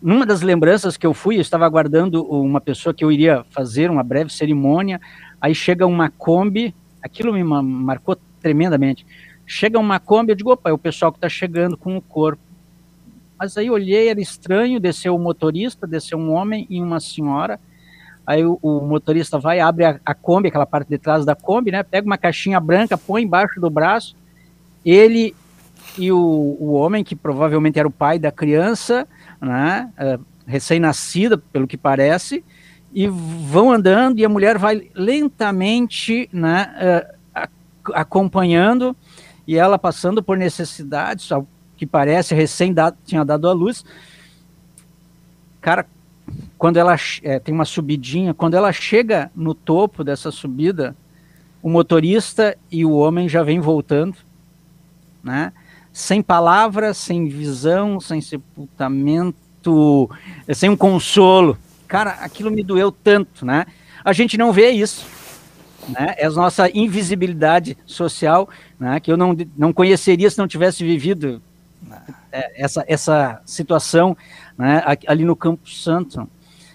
numa 0.00 0.24
das 0.24 0.40
lembranças 0.40 0.96
que 0.96 1.04
eu 1.04 1.12
fui, 1.12 1.36
eu 1.36 1.40
estava 1.40 1.66
aguardando 1.66 2.22
uma 2.30 2.60
pessoa 2.60 2.94
que 2.94 3.04
eu 3.04 3.10
iria 3.10 3.44
fazer 3.50 3.90
uma 3.90 4.04
breve 4.04 4.32
cerimônia, 4.32 5.00
aí 5.40 5.52
chega 5.52 5.84
uma 5.84 6.08
Kombi, 6.08 6.72
aquilo 7.02 7.32
me 7.32 7.42
marcou 7.42 8.16
tremendamente. 8.40 9.04
Chega 9.44 9.80
uma 9.80 9.98
Kombi, 9.98 10.30
eu 10.30 10.36
digo, 10.36 10.52
opa, 10.52 10.70
é 10.70 10.72
o 10.72 10.78
pessoal 10.78 11.10
que 11.10 11.18
está 11.18 11.28
chegando 11.28 11.76
com 11.76 11.96
o 11.96 12.00
corpo. 12.00 12.40
Mas 13.36 13.56
aí 13.56 13.68
olhei, 13.68 14.10
era 14.10 14.20
estranho, 14.20 14.78
desceu 14.78 15.16
o 15.16 15.18
motorista, 15.18 15.88
desceu 15.88 16.16
um 16.16 16.32
homem 16.32 16.68
e 16.70 16.80
uma 16.80 17.00
senhora, 17.00 17.58
Aí 18.26 18.44
o, 18.44 18.58
o 18.60 18.80
motorista 18.80 19.38
vai, 19.38 19.60
abre 19.60 19.84
a, 19.84 20.00
a, 20.04 20.14
Kombi, 20.14 20.48
aquela 20.48 20.66
parte 20.66 20.88
de 20.88 20.98
trás 20.98 21.24
da 21.24 21.36
Kombi, 21.36 21.70
né? 21.70 21.82
Pega 21.82 22.06
uma 22.06 22.18
caixinha 22.18 22.58
branca, 22.58 22.98
põe 22.98 23.22
embaixo 23.22 23.60
do 23.60 23.70
braço. 23.70 24.16
Ele 24.84 25.34
e 25.96 26.10
o, 26.10 26.56
o 26.58 26.72
homem, 26.72 27.04
que 27.04 27.14
provavelmente 27.14 27.78
era 27.78 27.86
o 27.86 27.90
pai 27.90 28.18
da 28.18 28.32
criança, 28.32 29.06
né? 29.40 29.90
Uh, 29.96 30.24
recém-nascida, 30.46 31.38
pelo 31.38 31.66
que 31.66 31.76
parece, 31.76 32.44
e 32.92 33.06
vão 33.06 33.72
andando 33.72 34.18
e 34.18 34.24
a 34.24 34.28
mulher 34.28 34.58
vai 34.58 34.88
lentamente, 34.94 36.28
né? 36.32 37.12
Uh, 37.12 37.16
acompanhando 37.94 38.96
e 39.46 39.56
ela 39.56 39.78
passando 39.78 40.20
por 40.20 40.36
necessidades, 40.36 41.28
que 41.76 41.86
parece 41.86 42.34
recém 42.34 42.74
dado, 42.74 42.96
tinha 43.04 43.24
dado 43.24 43.48
à 43.48 43.52
luz. 43.52 43.84
Cara, 45.60 45.86
quando 46.58 46.76
ela 46.76 46.96
é, 47.22 47.38
tem 47.38 47.54
uma 47.54 47.64
subidinha, 47.64 48.34
quando 48.34 48.54
ela 48.54 48.72
chega 48.72 49.30
no 49.34 49.54
topo 49.54 50.02
dessa 50.02 50.30
subida, 50.30 50.96
o 51.62 51.68
motorista 51.68 52.56
e 52.70 52.84
o 52.84 52.92
homem 52.92 53.28
já 53.28 53.42
vem 53.42 53.60
voltando, 53.60 54.16
né? 55.22 55.52
Sem 55.92 56.22
palavras, 56.22 56.96
sem 56.96 57.26
visão, 57.26 57.98
sem 58.00 58.20
sepultamento, 58.20 60.10
sem 60.54 60.68
um 60.68 60.76
consolo. 60.76 61.56
Cara, 61.88 62.10
aquilo 62.20 62.50
me 62.50 62.62
doeu 62.62 62.92
tanto, 62.92 63.46
né? 63.46 63.66
A 64.04 64.12
gente 64.12 64.36
não 64.36 64.52
vê 64.52 64.70
isso. 64.70 65.06
Né? 65.88 66.14
É 66.18 66.26
a 66.26 66.30
nossa 66.30 66.68
invisibilidade 66.76 67.76
social, 67.86 68.48
né? 68.78 68.98
que 69.00 69.10
eu 69.10 69.16
não, 69.16 69.36
não 69.56 69.72
conheceria 69.72 70.30
se 70.30 70.38
não 70.38 70.48
tivesse 70.48 70.84
vivido 70.84 71.40
é, 72.32 72.62
essa, 72.62 72.84
essa 72.86 73.40
situação 73.44 74.16
né? 74.56 74.82
ali 75.06 75.24
no 75.24 75.36
Campo 75.36 75.68
Santo. 75.68 76.28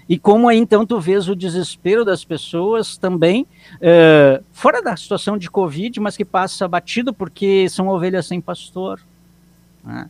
E 0.07 0.17
como 0.17 0.49
aí 0.49 0.57
então 0.57 0.85
tu 0.85 0.99
vês 0.99 1.29
o 1.29 1.35
desespero 1.35 2.03
das 2.03 2.25
pessoas 2.25 2.97
também, 2.97 3.47
uh, 3.75 4.43
fora 4.51 4.81
da 4.81 4.95
situação 4.97 5.37
de 5.37 5.49
Covid, 5.49 5.99
mas 6.01 6.17
que 6.17 6.25
passa 6.25 6.67
batido 6.67 7.13
porque 7.13 7.69
são 7.69 7.87
ovelhas 7.87 8.25
sem 8.25 8.41
pastor. 8.41 8.99
Né? 9.83 10.09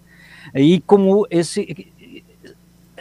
E 0.56 0.80
como 0.82 1.28
esse. 1.30 1.88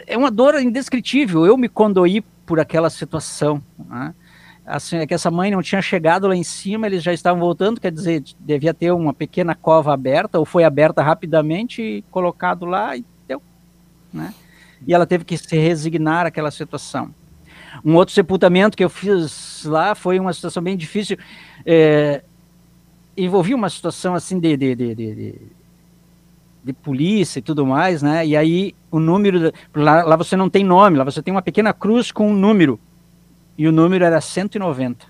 É 0.05 0.17
uma 0.17 0.29
dor 0.29 0.61
indescritível. 0.61 1.45
Eu 1.45 1.57
me 1.57 1.67
condoí 1.67 2.21
por 2.45 2.59
aquela 2.59 2.89
situação. 2.89 3.63
Né? 3.79 4.13
Assim, 4.63 4.97
é 4.97 5.07
que 5.07 5.13
essa 5.13 5.31
mãe 5.31 5.49
não 5.49 5.61
tinha 5.61 5.81
chegado 5.81 6.27
lá 6.27 6.35
em 6.35 6.43
cima, 6.43 6.85
eles 6.85 7.01
já 7.01 7.11
estavam 7.11 7.39
voltando, 7.39 7.81
quer 7.81 7.91
dizer, 7.91 8.23
devia 8.39 8.73
ter 8.73 8.91
uma 8.91 9.13
pequena 9.13 9.55
cova 9.55 9.91
aberta, 9.93 10.37
ou 10.37 10.45
foi 10.45 10.63
aberta 10.63 11.01
rapidamente 11.01 12.03
colocado 12.11 12.65
lá 12.65 12.95
e 12.95 13.03
deu. 13.27 13.41
Né? 14.13 14.33
E 14.87 14.93
ela 14.93 15.05
teve 15.05 15.23
que 15.23 15.37
se 15.37 15.57
resignar 15.57 16.25
àquela 16.25 16.51
situação. 16.51 17.13
Um 17.83 17.95
outro 17.95 18.13
sepultamento 18.13 18.75
que 18.75 18.83
eu 18.83 18.89
fiz 18.89 19.63
lá 19.65 19.95
foi 19.95 20.19
uma 20.19 20.33
situação 20.33 20.61
bem 20.61 20.75
difícil. 20.75 21.17
É, 21.65 22.23
uma 23.55 23.69
situação 23.69 24.15
assim 24.15 24.39
de, 24.39 24.57
de, 24.57 24.75
de, 24.75 24.95
de 24.95 25.35
de 26.63 26.73
polícia 26.73 27.39
e 27.39 27.41
tudo 27.41 27.65
mais, 27.65 28.01
né? 28.01 28.25
E 28.25 28.37
aí 28.37 28.75
o 28.89 28.99
número 28.99 29.51
lá, 29.73 30.03
lá, 30.03 30.15
você 30.15 30.35
não 30.35 30.49
tem 30.49 30.63
nome, 30.63 30.97
lá 30.97 31.03
você 31.03 31.21
tem 31.21 31.33
uma 31.33 31.41
pequena 31.41 31.73
cruz 31.73 32.11
com 32.11 32.29
um 32.29 32.35
número 32.35 32.79
e 33.57 33.67
o 33.67 33.71
número 33.71 34.05
era 34.05 34.21
190. 34.21 35.07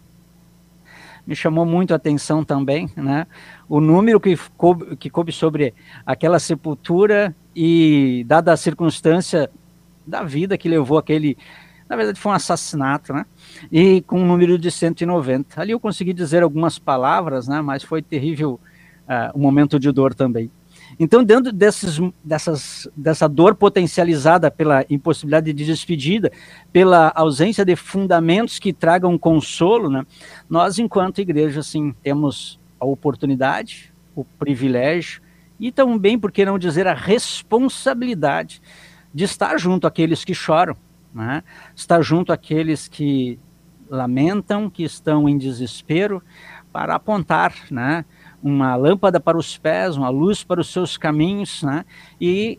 Me 1.27 1.35
chamou 1.35 1.65
muito 1.65 1.93
a 1.93 1.97
atenção 1.97 2.43
também, 2.43 2.89
né? 2.95 3.27
O 3.67 3.79
número 3.79 4.19
que 4.19 4.35
coube, 4.57 4.95
que 4.95 5.09
coube 5.09 5.31
sobre 5.31 5.73
aquela 6.05 6.39
sepultura 6.39 7.35
e 7.55 8.23
dada 8.27 8.53
a 8.53 8.57
circunstância 8.57 9.49
da 10.05 10.23
vida 10.23 10.57
que 10.57 10.69
levou 10.69 10.97
aquele, 10.97 11.37
na 11.89 11.95
verdade 11.95 12.19
foi 12.19 12.31
um 12.31 12.35
assassinato, 12.35 13.13
né? 13.13 13.25
E 13.71 14.01
com 14.01 14.21
um 14.21 14.25
número 14.25 14.57
de 14.57 14.71
190. 14.71 15.61
Ali 15.61 15.71
eu 15.71 15.79
consegui 15.79 16.13
dizer 16.13 16.43
algumas 16.43 16.79
palavras, 16.79 17.47
né? 17.47 17.61
Mas 17.61 17.83
foi 17.83 18.01
terrível 18.01 18.59
uh, 19.07 19.37
um 19.37 19.41
momento 19.41 19.79
de 19.79 19.91
dor 19.91 20.13
também. 20.13 20.49
Então, 20.99 21.23
dentro 21.23 21.51
desses, 21.51 21.99
dessas, 22.23 22.87
dessa 22.95 23.27
dor 23.27 23.55
potencializada 23.55 24.51
pela 24.51 24.85
impossibilidade 24.89 25.53
de 25.53 25.65
despedida, 25.65 26.31
pela 26.71 27.11
ausência 27.15 27.63
de 27.63 27.75
fundamentos 27.75 28.59
que 28.59 28.73
tragam 28.73 29.17
consolo, 29.17 29.89
né, 29.89 30.05
nós, 30.49 30.79
enquanto 30.79 31.21
igreja, 31.21 31.61
assim, 31.61 31.95
temos 32.03 32.59
a 32.79 32.85
oportunidade, 32.85 33.93
o 34.15 34.25
privilégio 34.25 35.21
e 35.59 35.71
também, 35.71 36.17
por 36.17 36.31
que 36.31 36.43
não 36.43 36.57
dizer, 36.57 36.87
a 36.87 36.93
responsabilidade 36.93 38.61
de 39.13 39.23
estar 39.23 39.57
junto 39.59 39.87
àqueles 39.87 40.23
que 40.23 40.33
choram, 40.33 40.75
né, 41.13 41.43
estar 41.75 42.01
junto 42.01 42.31
àqueles 42.31 42.87
que 42.87 43.39
lamentam, 43.89 44.69
que 44.69 44.83
estão 44.83 45.27
em 45.27 45.37
desespero, 45.37 46.23
para 46.71 46.95
apontar, 46.95 47.53
né, 47.69 48.05
uma 48.41 48.75
lâmpada 48.75 49.19
para 49.19 49.37
os 49.37 49.57
pés, 49.57 49.97
uma 49.97 50.09
luz 50.09 50.43
para 50.43 50.61
os 50.61 50.71
seus 50.71 50.97
caminhos, 50.97 51.61
né? 51.61 51.85
E 52.19 52.57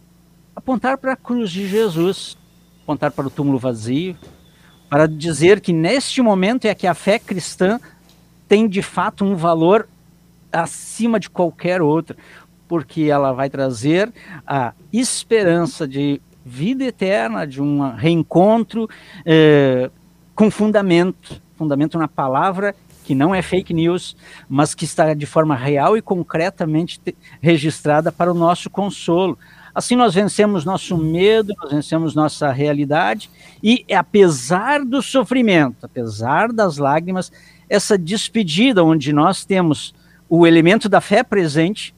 apontar 0.54 0.98
para 0.98 1.14
a 1.14 1.16
cruz 1.16 1.50
de 1.50 1.66
Jesus, 1.66 2.36
apontar 2.82 3.10
para 3.10 3.26
o 3.26 3.30
túmulo 3.30 3.58
vazio, 3.58 4.16
para 4.88 5.08
dizer 5.08 5.60
que 5.60 5.72
neste 5.72 6.20
momento 6.20 6.66
é 6.66 6.74
que 6.74 6.86
a 6.86 6.94
fé 6.94 7.18
cristã 7.18 7.80
tem 8.46 8.68
de 8.68 8.82
fato 8.82 9.24
um 9.24 9.34
valor 9.34 9.88
acima 10.52 11.18
de 11.18 11.30
qualquer 11.30 11.80
outra, 11.80 12.16
porque 12.68 13.02
ela 13.02 13.32
vai 13.32 13.48
trazer 13.48 14.12
a 14.46 14.74
esperança 14.92 15.88
de 15.88 16.20
vida 16.44 16.84
eterna, 16.84 17.46
de 17.46 17.62
um 17.62 17.94
reencontro 17.94 18.88
eh, 19.24 19.90
com 20.34 20.50
fundamento, 20.50 21.40
fundamento 21.56 21.98
na 21.98 22.08
palavra 22.08 22.74
que 23.04 23.14
não 23.14 23.34
é 23.34 23.42
fake 23.42 23.74
news, 23.74 24.16
mas 24.48 24.74
que 24.74 24.84
está 24.84 25.12
de 25.12 25.26
forma 25.26 25.56
real 25.56 25.96
e 25.96 26.02
concretamente 26.02 27.00
registrada 27.40 28.12
para 28.12 28.30
o 28.30 28.34
nosso 28.34 28.70
consolo. 28.70 29.38
Assim 29.74 29.96
nós 29.96 30.14
vencemos 30.14 30.64
nosso 30.64 30.96
medo, 30.96 31.54
nós 31.62 31.72
vencemos 31.72 32.14
nossa 32.14 32.52
realidade 32.52 33.30
e 33.62 33.84
apesar 33.92 34.84
do 34.84 35.02
sofrimento, 35.02 35.84
apesar 35.84 36.52
das 36.52 36.76
lágrimas, 36.76 37.32
essa 37.68 37.96
despedida 37.96 38.84
onde 38.84 39.12
nós 39.12 39.44
temos 39.44 39.94
o 40.28 40.46
elemento 40.46 40.88
da 40.88 41.00
fé 41.00 41.22
presente, 41.22 41.94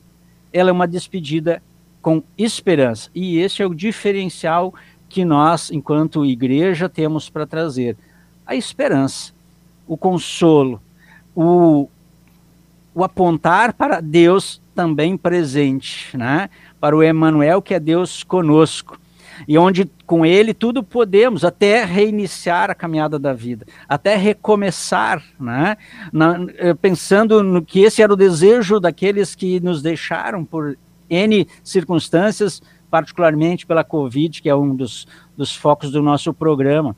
ela 0.53 0.70
é 0.70 0.72
uma 0.72 0.86
despedida 0.86 1.61
com 2.05 2.22
esperança. 2.36 3.09
E 3.14 3.38
esse 3.38 3.62
é 3.62 3.66
o 3.66 3.74
diferencial 3.74 4.74
que 5.09 5.24
nós, 5.24 5.70
enquanto 5.70 6.26
igreja, 6.26 6.86
temos 6.86 7.30
para 7.30 7.46
trazer. 7.46 7.96
A 8.46 8.55
esperança, 8.55 9.32
o 9.88 9.96
consolo, 9.96 10.82
o, 11.34 11.88
o 12.94 13.02
apontar 13.02 13.72
para 13.72 14.02
Deus 14.02 14.61
também 14.74 15.16
presente, 15.16 16.14
né? 16.14 16.50
para 16.78 16.94
o 16.94 17.02
Emmanuel, 17.02 17.62
que 17.62 17.72
é 17.72 17.80
Deus 17.80 18.22
conosco. 18.22 19.00
E 19.48 19.57
onde 19.57 19.90
com 20.07 20.26
ele 20.26 20.52
tudo 20.52 20.82
podemos, 20.82 21.42
até 21.42 21.86
reiniciar 21.86 22.70
a 22.70 22.74
caminhada 22.74 23.18
da 23.18 23.32
vida, 23.32 23.66
até 23.88 24.14
recomeçar, 24.14 25.24
né? 25.40 25.76
Na, 26.12 26.46
eh, 26.57 26.74
pensando 26.74 27.42
no 27.42 27.64
que 27.64 27.80
esse 27.80 28.00
era 28.00 28.12
o 28.12 28.16
desejo 28.16 28.78
daqueles 28.78 29.34
que 29.34 29.59
nos 29.59 29.82
deixaram 29.82 30.44
por 30.44 30.76
N 31.14 31.46
circunstâncias, 31.62 32.62
particularmente 32.90 33.66
pela 33.66 33.84
Covid, 33.84 34.40
que 34.42 34.48
é 34.48 34.54
um 34.54 34.74
dos, 34.74 35.06
dos 35.36 35.54
focos 35.54 35.90
do 35.90 36.02
nosso 36.02 36.32
programa. 36.32 36.94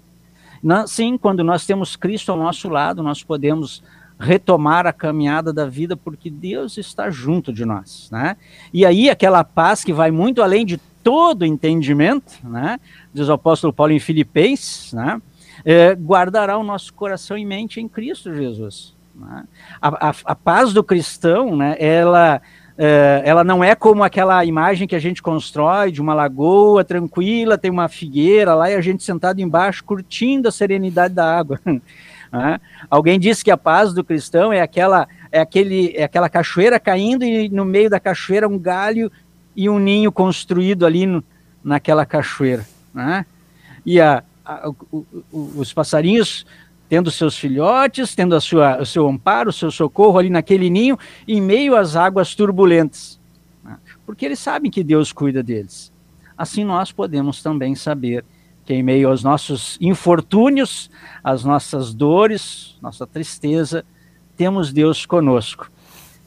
sim, 0.86 1.16
quando 1.16 1.44
nós 1.44 1.64
temos 1.64 1.96
Cristo 1.96 2.32
ao 2.32 2.38
nosso 2.38 2.68
lado, 2.68 3.02
nós 3.02 3.22
podemos 3.22 3.82
retomar 4.18 4.86
a 4.86 4.92
caminhada 4.92 5.52
da 5.52 5.66
vida, 5.66 5.96
porque 5.96 6.30
Deus 6.30 6.78
está 6.78 7.10
junto 7.10 7.52
de 7.52 7.64
nós, 7.64 8.08
né? 8.10 8.36
E 8.72 8.84
aí 8.86 9.10
aquela 9.10 9.44
paz 9.44 9.84
que 9.84 9.92
vai 9.92 10.10
muito 10.10 10.42
além 10.42 10.64
de 10.64 10.78
todo 11.02 11.44
entendimento, 11.44 12.34
né? 12.42 12.80
Diz 13.12 13.28
o 13.28 13.32
apóstolo 13.32 13.72
Paulo 13.72 13.92
em 13.92 14.00
Filipenses, 14.00 14.92
né? 14.92 15.20
É, 15.64 15.94
guardará 15.94 16.56
o 16.58 16.64
nosso 16.64 16.92
coração 16.94 17.36
e 17.36 17.44
mente 17.44 17.80
em 17.80 17.88
Cristo 17.88 18.34
Jesus. 18.34 18.94
Né? 19.14 19.44
A, 19.80 20.08
a, 20.08 20.14
a, 20.24 20.34
paz 20.34 20.72
do 20.72 20.82
cristão, 20.82 21.56
né? 21.56 21.76
Ela 21.78 22.40
é, 22.78 23.22
ela 23.24 23.42
não 23.42 23.64
é 23.64 23.74
como 23.74 24.04
aquela 24.04 24.44
imagem 24.44 24.86
que 24.86 24.94
a 24.94 24.98
gente 24.98 25.22
constrói 25.22 25.90
de 25.90 26.00
uma 26.00 26.12
lagoa 26.12 26.84
tranquila, 26.84 27.56
tem 27.56 27.70
uma 27.70 27.88
figueira 27.88 28.54
lá 28.54 28.70
e 28.70 28.74
a 28.74 28.80
gente 28.80 29.02
sentado 29.02 29.40
embaixo 29.40 29.82
curtindo 29.82 30.48
a 30.48 30.52
serenidade 30.52 31.14
da 31.14 31.38
água. 31.38 31.60
Né? 32.32 32.60
Alguém 32.90 33.20
disse 33.20 33.44
que 33.44 33.52
a 33.52 33.56
paz 33.56 33.94
do 33.94 34.02
cristão 34.02 34.52
é 34.52 34.60
aquela, 34.60 35.06
é, 35.30 35.40
aquele, 35.40 35.92
é 35.96 36.02
aquela 36.02 36.28
cachoeira 36.28 36.78
caindo 36.78 37.24
e 37.24 37.48
no 37.48 37.64
meio 37.64 37.88
da 37.88 38.00
cachoeira 38.00 38.48
um 38.48 38.58
galho 38.58 39.10
e 39.54 39.70
um 39.70 39.78
ninho 39.78 40.10
construído 40.10 40.84
ali 40.84 41.06
no, 41.06 41.22
naquela 41.62 42.04
cachoeira. 42.04 42.66
Né? 42.92 43.24
E 43.86 44.00
a, 44.00 44.24
a, 44.44 44.68
o, 44.68 45.06
o, 45.32 45.52
os 45.56 45.72
passarinhos 45.72 46.44
tendo 46.88 47.10
seus 47.10 47.36
filhotes, 47.36 48.14
tendo 48.14 48.34
a 48.34 48.40
sua, 48.40 48.80
o 48.80 48.86
seu 48.86 49.08
amparo, 49.08 49.50
o 49.50 49.52
seu 49.52 49.70
socorro 49.70 50.18
ali 50.18 50.30
naquele 50.30 50.70
ninho, 50.70 50.98
em 51.26 51.40
meio 51.40 51.76
às 51.76 51.96
águas 51.96 52.34
turbulentas. 52.34 53.20
Né? 53.64 53.76
Porque 54.04 54.24
eles 54.24 54.38
sabem 54.38 54.70
que 54.70 54.84
Deus 54.84 55.12
cuida 55.12 55.42
deles. 55.42 55.92
Assim 56.36 56.64
nós 56.64 56.92
podemos 56.92 57.42
também 57.42 57.74
saber 57.74 58.24
que 58.64 58.74
em 58.74 58.82
meio 58.82 59.08
aos 59.08 59.22
nossos 59.22 59.78
infortúnios, 59.80 60.90
às 61.22 61.44
nossas 61.44 61.94
dores, 61.94 62.76
nossa 62.82 63.06
tristeza, 63.06 63.84
temos 64.36 64.72
Deus 64.72 65.06
conosco. 65.06 65.70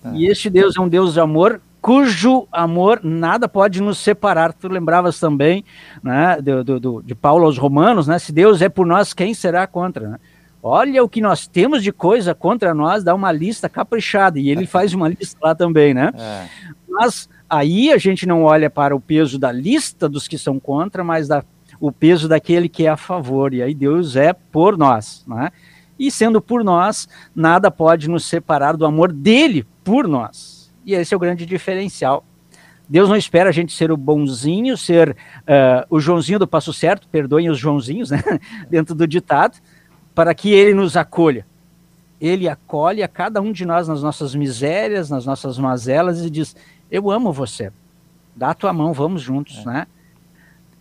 É. 0.03 0.13
E 0.15 0.27
este 0.27 0.49
Deus 0.49 0.75
é 0.77 0.81
um 0.81 0.87
Deus 0.87 1.13
de 1.13 1.19
amor, 1.19 1.61
cujo 1.81 2.47
amor 2.51 3.01
nada 3.03 3.47
pode 3.47 3.81
nos 3.81 3.97
separar. 3.97 4.53
Tu 4.53 4.69
lembravas 4.69 5.19
também 5.19 5.63
né, 6.01 6.41
do, 6.41 6.79
do, 6.79 7.01
de 7.01 7.13
Paulo 7.13 7.45
aos 7.45 7.57
Romanos, 7.57 8.07
né? 8.07 8.17
Se 8.17 8.31
Deus 8.31 8.61
é 8.61 8.69
por 8.69 8.87
nós, 8.87 9.13
quem 9.13 9.33
será 9.33 9.67
contra? 9.67 10.09
Né? 10.09 10.19
Olha 10.61 11.03
o 11.03 11.09
que 11.09 11.21
nós 11.21 11.47
temos 11.47 11.81
de 11.81 11.91
coisa 11.91 12.35
contra 12.35 12.73
nós, 12.73 13.03
dá 13.03 13.15
uma 13.15 13.31
lista 13.31 13.69
caprichada, 13.69 14.39
e 14.39 14.49
ele 14.49 14.65
faz 14.67 14.93
uma 14.93 15.07
lista 15.07 15.37
lá 15.41 15.55
também, 15.55 15.93
né? 15.93 16.11
É. 16.17 16.47
Mas 16.87 17.29
aí 17.49 17.91
a 17.91 17.97
gente 17.97 18.25
não 18.25 18.43
olha 18.43 18.69
para 18.69 18.95
o 18.95 18.99
peso 18.99 19.39
da 19.39 19.51
lista 19.51 20.09
dos 20.09 20.27
que 20.27 20.37
são 20.37 20.59
contra, 20.59 21.03
mas 21.03 21.27
da 21.27 21.43
o 21.79 21.91
peso 21.91 22.27
daquele 22.27 22.67
que 22.67 22.85
é 22.85 22.89
a 22.89 22.97
favor, 22.97 23.53
e 23.53 23.63
aí 23.63 23.73
Deus 23.73 24.15
é 24.15 24.33
por 24.33 24.77
nós, 24.77 25.23
né? 25.25 25.49
E 25.97 26.09
sendo 26.11 26.41
por 26.41 26.63
nós, 26.63 27.07
nada 27.35 27.69
pode 27.69 28.09
nos 28.09 28.25
separar 28.25 28.75
do 28.75 28.85
amor 28.85 29.11
dele 29.11 29.65
por 29.83 30.07
nós. 30.07 30.73
E 30.85 30.93
esse 30.93 31.13
é 31.13 31.17
o 31.17 31.19
grande 31.19 31.45
diferencial. 31.45 32.25
Deus 32.87 33.07
não 33.07 33.15
espera 33.15 33.49
a 33.49 33.51
gente 33.51 33.73
ser 33.73 33.91
o 33.91 33.97
bonzinho, 33.97 34.75
ser 34.75 35.11
uh, 35.11 35.85
o 35.89 35.99
Joãozinho 35.99 36.39
do 36.39 36.47
passo 36.47 36.73
certo, 36.73 37.07
perdoem 37.07 37.49
os 37.49 37.59
Joãozinhos, 37.59 38.09
né? 38.09 38.21
dentro 38.69 38.95
do 38.95 39.07
ditado, 39.07 39.57
para 40.13 40.33
que 40.33 40.51
ele 40.51 40.73
nos 40.73 40.97
acolha. 40.97 41.45
Ele 42.19 42.49
acolhe 42.49 43.01
a 43.01 43.07
cada 43.07 43.41
um 43.41 43.51
de 43.51 43.65
nós 43.65 43.87
nas 43.87 44.03
nossas 44.03 44.35
misérias, 44.35 45.09
nas 45.09 45.25
nossas 45.25 45.57
mazelas 45.57 46.21
e 46.23 46.29
diz: 46.29 46.55
Eu 46.91 47.09
amo 47.09 47.31
você, 47.31 47.71
dá 48.35 48.49
a 48.49 48.53
tua 48.53 48.73
mão, 48.73 48.91
vamos 48.91 49.21
juntos, 49.21 49.59
é. 49.59 49.65
né? 49.65 49.87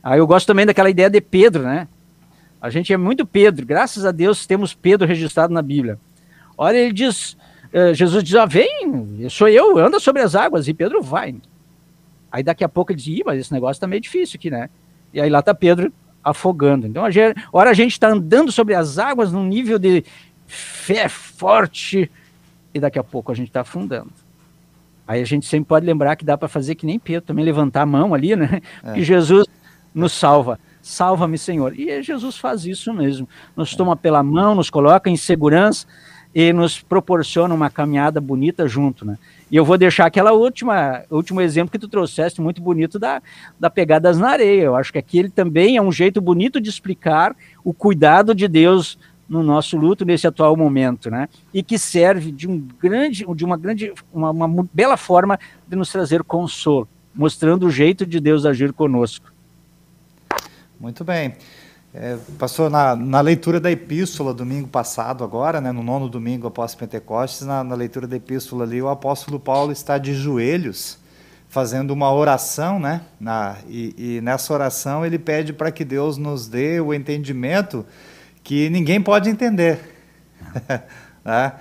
Aí 0.03 0.19
eu 0.19 0.27
gosto 0.27 0.47
também 0.47 0.67
daquela 0.67 0.91
ideia 0.91 1.11
de 1.11 1.21
Pedro, 1.21 1.63
né? 1.63 1.87
A 2.61 2.71
gente 2.71 2.93
é 2.93 2.97
muito 2.97 3.25
Pedro, 3.25 3.65
graças 3.65 4.05
a 4.05 4.11
Deus 4.11 4.47
temos 4.47 4.75
Pedro 4.75 5.07
registrado 5.07 5.55
na 5.55 5.63
Bíblia. 5.63 5.99
Olha, 6.57 6.77
ele 6.77 6.93
diz, 6.93 7.37
uh, 7.73 7.95
Jesus 7.95 8.25
diz, 8.25 8.35
ah, 8.35 8.47
vem, 8.47 9.29
sou 9.31 9.49
eu, 9.49 9.79
anda 9.79 10.01
sobre 10.01 10.23
as 10.23 10.35
águas, 10.35 10.67
e 10.67 10.75
Pedro 10.75 11.01
vai. 11.01 11.37
Aí 12.33 12.43
daqui 12.43 12.65
a 12.65 12.69
pouco 12.69 12.91
ele 12.91 13.01
diz, 13.01 13.21
mas 13.25 13.39
esse 13.39 13.53
negócio 13.53 13.81
tá 13.81 13.87
meio 13.87 14.03
difícil 14.03 14.37
aqui, 14.39 14.51
né? 14.51 14.69
E 15.15 15.21
aí 15.21 15.31
lá 15.31 15.41
tá 15.41 15.55
Pedro 15.55 15.93
afogando. 16.31 16.87
Então, 16.87 17.05
a 17.05 17.11
gente, 17.11 17.41
hora 17.53 17.71
a 17.71 17.75
gente 17.75 17.93
está 17.93 18.09
andando 18.09 18.51
sobre 18.53 18.75
as 18.75 18.99
águas 18.99 19.33
num 19.33 19.45
nível 19.45 19.79
de 19.79 20.05
fé 20.47 21.09
forte, 21.09 22.11
e 22.73 22.81
daqui 22.81 22.99
a 22.99 23.05
pouco 23.05 23.31
a 23.33 23.35
gente 23.35 23.49
está 23.49 23.61
afundando. 23.61 24.11
Aí 25.07 25.23
a 25.23 25.25
gente 25.25 25.47
sempre 25.47 25.69
pode 25.69 25.87
lembrar 25.87 26.17
que 26.17 26.25
dá 26.25 26.37
para 26.37 26.49
fazer 26.49 26.75
que 26.75 26.85
nem 26.85 26.99
Pedro, 26.99 27.27
também 27.27 27.45
levantar 27.45 27.83
a 27.83 27.87
mão 27.87 28.15
ali, 28.15 28.37
né? 28.37 28.61
É. 28.85 28.99
E 28.99 29.03
Jesus 29.03 29.47
nos 29.95 30.13
salva. 30.13 30.61
Salva-me, 30.83 31.39
Senhor. 31.39 31.79
E 31.79 32.03
Jesus 32.03 32.37
faz 32.37 32.65
isso 32.67 32.93
mesmo. 32.93 33.29
Nos 33.57 33.75
toma 33.75 33.97
pela 33.97 34.23
mão, 34.23 34.55
nos 34.55 34.71
coloca 34.71 35.09
em 35.09 35.17
segurança 35.17 35.87
e 36.35 36.53
nos 36.53 36.81
proporciona 36.81 37.55
uma 37.55 37.71
caminhada 37.71 38.21
bonita 38.21 38.69
junto, 38.69 39.05
né? 39.05 39.19
E 39.51 39.57
eu 39.57 39.65
vou 39.65 39.79
deixar 39.79 40.07
aquela 40.07 40.33
última, 40.33 41.03
último 41.11 41.41
exemplo 41.41 41.71
que 41.71 41.79
tu 41.79 41.89
trouxeste, 41.89 42.41
muito 42.41 42.61
bonito, 42.61 42.99
da, 42.99 43.23
da 43.59 43.71
pegadas 43.71 44.19
na 44.19 44.31
areia. 44.31 44.63
Eu 44.63 44.77
acho 44.77 44.93
que 44.93 44.99
aquele 44.99 45.31
também 45.31 45.77
é 45.77 45.83
um 45.83 45.91
jeito 45.91 46.21
bonito 46.21 46.61
de 46.61 46.69
explicar 46.69 47.35
o 47.65 47.73
cuidado 47.73 48.35
de 48.35 48.47
Deus 48.47 48.99
no 49.29 49.43
nosso 49.43 49.77
luto 49.77 50.05
nesse 50.05 50.27
atual 50.27 50.57
momento, 50.57 51.11
né? 51.11 51.29
E 51.53 51.63
que 51.63 51.79
serve 51.79 52.33
de 52.33 52.49
um 52.49 52.67
grande, 52.81 53.27
de 53.35 53.45
uma 53.45 53.57
grande, 53.57 53.93
uma, 54.13 54.31
uma 54.31 54.69
bela 54.73 54.97
forma 54.97 55.39
de 55.67 55.77
nos 55.77 55.91
trazer 55.91 56.23
consolo, 56.23 56.89
mostrando 57.15 57.67
o 57.67 57.71
jeito 57.71 58.07
de 58.07 58.21
Deus 58.21 58.47
agir 58.47 58.73
conosco. 58.73 59.31
Muito 60.81 61.05
bem. 61.05 61.35
É, 62.01 62.17
pastor, 62.39 62.71
na, 62.71 62.95
na, 62.95 63.21
leitura 63.21 63.59
da 63.59 63.73
epístola, 63.73 64.33
domingo 64.33 64.69
passado, 64.69 65.25
agora, 65.25 65.61
né, 65.61 65.73
no 65.73 65.83
nono 65.83 66.09
domingo 66.09 66.47
após 66.47 66.73
Pentecostes, 66.73 67.45
na, 67.45 67.65
na, 67.65 67.75
leitura 67.75 68.07
da 68.07 68.15
epístola 68.15 68.63
ali, 68.63 68.81
o 68.81 68.89
apóstolo 68.89 69.41
Paulo 69.41 69.73
está 69.73 69.99
de 69.99 70.15
joelhos, 70.15 70.97
fazendo 71.49 71.91
uma 71.91 72.15
oração, 72.15 72.79
né, 72.79 73.01
na, 73.19 73.57
e, 73.69 73.95
e 73.99 74.21
nessa 74.21 74.55
oração 74.55 75.05
ele 75.05 75.19
pede 75.19 75.53
para 75.53 75.73
que 75.73 75.85
Deus 75.85 76.17
nos 76.17 76.47
dê 76.47 76.81
o 76.81 76.95
entendimento 76.95 77.85
que 78.45 78.71
ninguém 78.71 79.01
pode 79.01 79.29
entender. 79.29 79.81
né? 81.25 81.55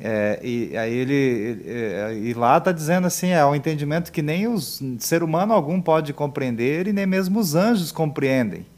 É, 0.00 0.40
e 0.42 0.76
aí 0.76 0.92
ele, 0.92 1.14
ele, 1.14 2.30
e 2.30 2.34
lá 2.34 2.58
está 2.58 2.72
dizendo 2.72 3.06
assim, 3.06 3.28
é 3.28 3.46
um 3.46 3.54
entendimento 3.54 4.10
que 4.10 4.22
nem 4.22 4.48
o 4.48 4.58
ser 4.98 5.22
humano 5.22 5.54
algum 5.54 5.80
pode 5.80 6.12
compreender 6.12 6.88
e 6.88 6.92
nem 6.92 7.06
mesmo 7.06 7.38
os 7.38 7.54
anjos 7.54 7.92
compreendem. 7.92 8.73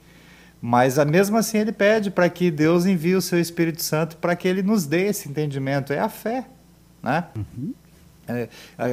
Mas 0.69 0.99
mesmo 1.05 1.37
assim 1.37 1.59
ele 1.59 1.71
pede 1.71 2.11
para 2.11 2.29
que 2.29 2.51
Deus 2.51 2.87
envie 2.87 3.15
o 3.15 3.23
seu 3.23 3.39
Espírito 3.39 3.81
Santo 3.81 4.17
para 4.17 4.35
que 4.35 4.49
ele 4.49 4.65
nos 4.65 4.85
dê 4.85 5.07
esse 5.07 5.29
entendimento. 5.29 5.93
É 5.93 6.01
a 6.01 6.09
fé. 6.09 6.45
Né? 7.01 7.25
Uhum. 7.37 7.73
É, 8.27 8.49
é, 8.77 8.89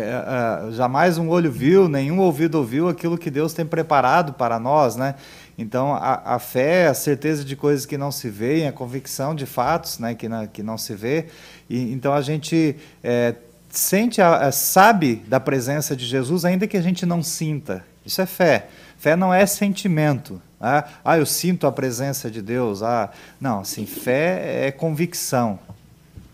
é, 0.67 0.71
jamais 0.74 1.17
um 1.17 1.30
olho 1.30 1.51
viu, 1.51 1.89
nenhum 1.89 2.19
ouvido 2.19 2.59
ouviu 2.59 2.88
aquilo 2.88 3.17
que 3.17 3.32
Deus 3.32 3.55
tem 3.55 3.65
preparado 3.65 4.34
para 4.34 4.59
nós. 4.59 4.95
Né? 4.95 5.15
Então 5.57 5.95
a, 5.95 6.36
a 6.36 6.38
fé, 6.38 6.86
a 6.86 6.93
certeza 6.93 7.43
de 7.43 7.55
coisas 7.55 7.88
que 7.88 7.97
não 7.97 8.11
se 8.11 8.30
veem, 8.30 8.67
a 8.67 8.71
convicção 8.71 9.34
de 9.34 9.47
fatos 9.47 9.97
né, 9.97 10.13
que, 10.13 10.30
não, 10.30 10.45
que 10.45 10.61
não 10.61 10.78
se 10.78 10.93
vê. 10.93 11.26
E, 11.67 11.91
então 11.91 12.13
a 12.13 12.21
gente 12.21 12.76
é, 13.03 13.34
sente, 13.74 14.21
a, 14.21 14.51
sabe 14.51 15.15
da 15.28 15.39
presença 15.39 15.95
de 15.95 16.05
Jesus, 16.05 16.45
ainda 16.45 16.67
que 16.67 16.78
a 16.78 16.82
gente 16.82 17.05
não 17.05 17.24
sinta. 17.24 17.84
Isso 18.05 18.21
é 18.21 18.26
fé. 18.26 18.67
Fé 18.97 19.15
não 19.15 19.34
é 19.34 19.45
sentimento. 19.45 20.41
Ah, 20.61 20.88
ah, 21.03 21.17
eu 21.17 21.26
sinto 21.26 21.67
a 21.67 21.71
presença 21.71 22.30
de 22.30 22.41
Deus. 22.41 22.84
Ah, 22.84 23.09
não, 23.41 23.61
assim, 23.61 23.86
fé 23.86 24.67
é 24.67 24.71
convicção. 24.71 25.59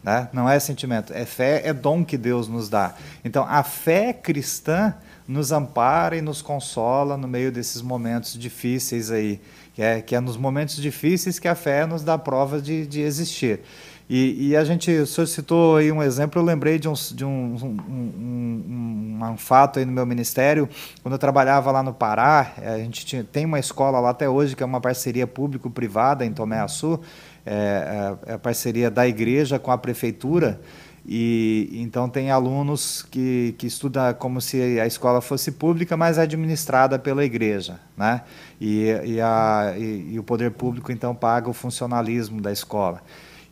Né? 0.03 0.27
Não 0.33 0.49
é 0.49 0.59
sentimento. 0.59 1.13
É 1.13 1.25
fé, 1.25 1.61
é 1.65 1.73
dom 1.73 2.03
que 2.03 2.17
Deus 2.17 2.47
nos 2.47 2.69
dá. 2.69 2.93
Então, 3.23 3.45
a 3.47 3.63
fé 3.63 4.13
cristã 4.13 4.93
nos 5.27 5.51
ampara 5.51 6.17
e 6.17 6.21
nos 6.21 6.41
consola 6.41 7.15
no 7.15 7.27
meio 7.27 7.51
desses 7.51 7.81
momentos 7.81 8.37
difíceis 8.37 9.11
aí. 9.11 9.41
Que 9.73 9.81
é, 9.81 10.01
que 10.01 10.15
é 10.15 10.19
nos 10.19 10.35
momentos 10.35 10.75
difíceis 10.75 11.39
que 11.39 11.47
a 11.47 11.55
fé 11.55 11.85
nos 11.85 12.03
dá 12.03 12.17
prova 12.17 12.61
de, 12.61 12.85
de 12.85 13.01
existir. 13.01 13.61
E, 14.09 14.49
e, 14.49 14.55
a 14.55 14.63
gente, 14.63 14.89
o 14.91 15.05
senhor 15.05 15.27
citou 15.27 15.75
aí 15.77 15.91
um 15.91 16.01
exemplo, 16.01 16.41
eu 16.41 16.45
lembrei 16.45 16.79
de 16.79 16.89
um, 16.89 16.93
de 16.93 17.23
um, 17.23 17.55
um, 17.61 17.77
um, 17.87 19.19
um, 19.23 19.37
fato 19.37 19.77
aí 19.77 19.85
no 19.85 19.91
meu 19.91 20.03
ministério, 20.03 20.67
quando 21.03 21.13
eu 21.13 21.19
trabalhava 21.19 21.71
lá 21.71 21.83
no 21.83 21.93
Pará, 21.93 22.53
eh, 22.59 22.73
a 22.73 22.77
gente 22.79 23.05
tinha, 23.05 23.23
tem 23.23 23.45
uma 23.45 23.59
escola 23.59 23.99
lá 23.99 24.09
até 24.09 24.27
hoje, 24.27 24.55
que 24.55 24.63
é 24.63 24.65
uma 24.65 24.81
parceria 24.81 25.27
público-privada 25.27 26.25
em 26.25 26.33
Tomé 26.33 26.59
Açu, 26.59 26.99
é, 27.45 28.17
é, 28.25 28.31
é, 28.31 28.33
a 28.33 28.39
parceria 28.39 28.89
da 28.89 29.07
igreja 29.07 29.59
com 29.59 29.69
a 29.69 29.77
prefeitura, 29.77 30.59
e 31.05 31.69
então 31.73 32.09
tem 32.09 32.31
alunos 32.31 33.03
que, 33.03 33.53
que 33.59 33.67
estudam 33.67 34.11
como 34.15 34.41
se 34.41 34.79
a 34.79 34.87
escola 34.87 35.21
fosse 35.21 35.51
pública, 35.51 35.95
mas 35.95 36.17
administrada 36.17 36.97
pela 36.97 37.23
igreja, 37.23 37.79
né? 37.95 38.21
E, 38.59 38.87
e, 39.05 39.21
a, 39.21 39.75
e, 39.77 40.13
e 40.13 40.19
o 40.19 40.23
poder 40.23 40.49
público 40.51 40.91
então 40.91 41.13
paga 41.13 41.47
o 41.47 41.53
funcionalismo 41.53 42.41
da 42.41 42.51
escola. 42.51 43.01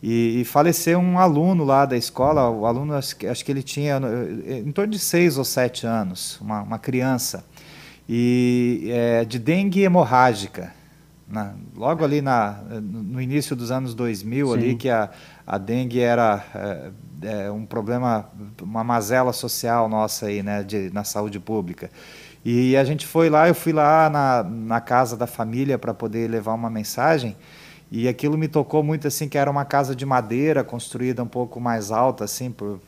E, 0.01 0.41
e, 0.41 0.45
faleceu 0.45 0.99
um 0.99 1.17
aluno 1.17 1.63
lá 1.63 1.85
da 1.85 1.97
escola, 1.97 2.49
o 2.49 2.65
aluno 2.67 2.93
acho, 2.93 3.15
acho, 3.27 3.43
que 3.43 3.51
ele 3.51 3.63
tinha 3.63 3.99
em 4.47 4.71
torno 4.71 4.91
de 4.91 4.99
seis 4.99 5.39
ou 5.39 5.43
sete 5.43 5.87
anos, 5.87 6.39
uma, 6.39 6.61
uma 6.61 6.77
criança, 6.77 7.43
e 8.07 8.89
é, 8.91 9.25
de 9.25 9.39
dengue 9.39 9.81
hemorrágica. 9.81 10.71
Na, 11.27 11.53
logo 11.75 12.05
ali 12.05 12.21
na, 12.21 12.59
no 12.81 13.19
início 13.19 13.53
dos 13.53 13.69
anos 13.69 13.93
2000, 13.93 14.47
Sim. 14.47 14.53
ali 14.53 14.75
que 14.75 14.89
a, 14.89 15.09
a 15.45 15.57
dengue 15.57 15.99
era 15.99 16.45
é, 16.55 16.91
é, 17.45 17.51
um 17.51 17.65
problema, 17.65 18.29
uma 18.61 18.83
mazela 18.83 19.33
social 19.33 19.89
nossa 19.89 20.27
aí, 20.27 20.41
né, 20.41 20.63
de, 20.63 20.89
na 20.93 21.03
saúde 21.03 21.39
pública. 21.39 21.89
E 22.45 22.77
a 22.77 22.83
gente 22.85 23.05
foi 23.05 23.29
lá, 23.29 23.47
eu 23.47 23.55
fui 23.55 23.73
lá 23.73 24.09
na, 24.09 24.43
na 24.43 24.79
casa 24.79 25.17
da 25.17 25.27
família 25.27 25.77
para 25.77 25.93
poder 25.93 26.29
levar 26.29 26.53
uma 26.53 26.69
mensagem. 26.69 27.35
E 27.89 28.07
aquilo 28.07 28.37
me 28.37 28.47
tocou 28.49 28.83
muito 28.83 29.07
assim, 29.07 29.29
que 29.29 29.37
era 29.37 29.49
uma 29.49 29.63
casa 29.63 29.95
de 29.95 30.05
madeira 30.05 30.63
construída 30.63 31.23
um 31.23 31.27
pouco 31.27 31.59
mais 31.59 31.89
alta, 31.89 32.25
assim, 32.25 32.51
por, 32.51 32.79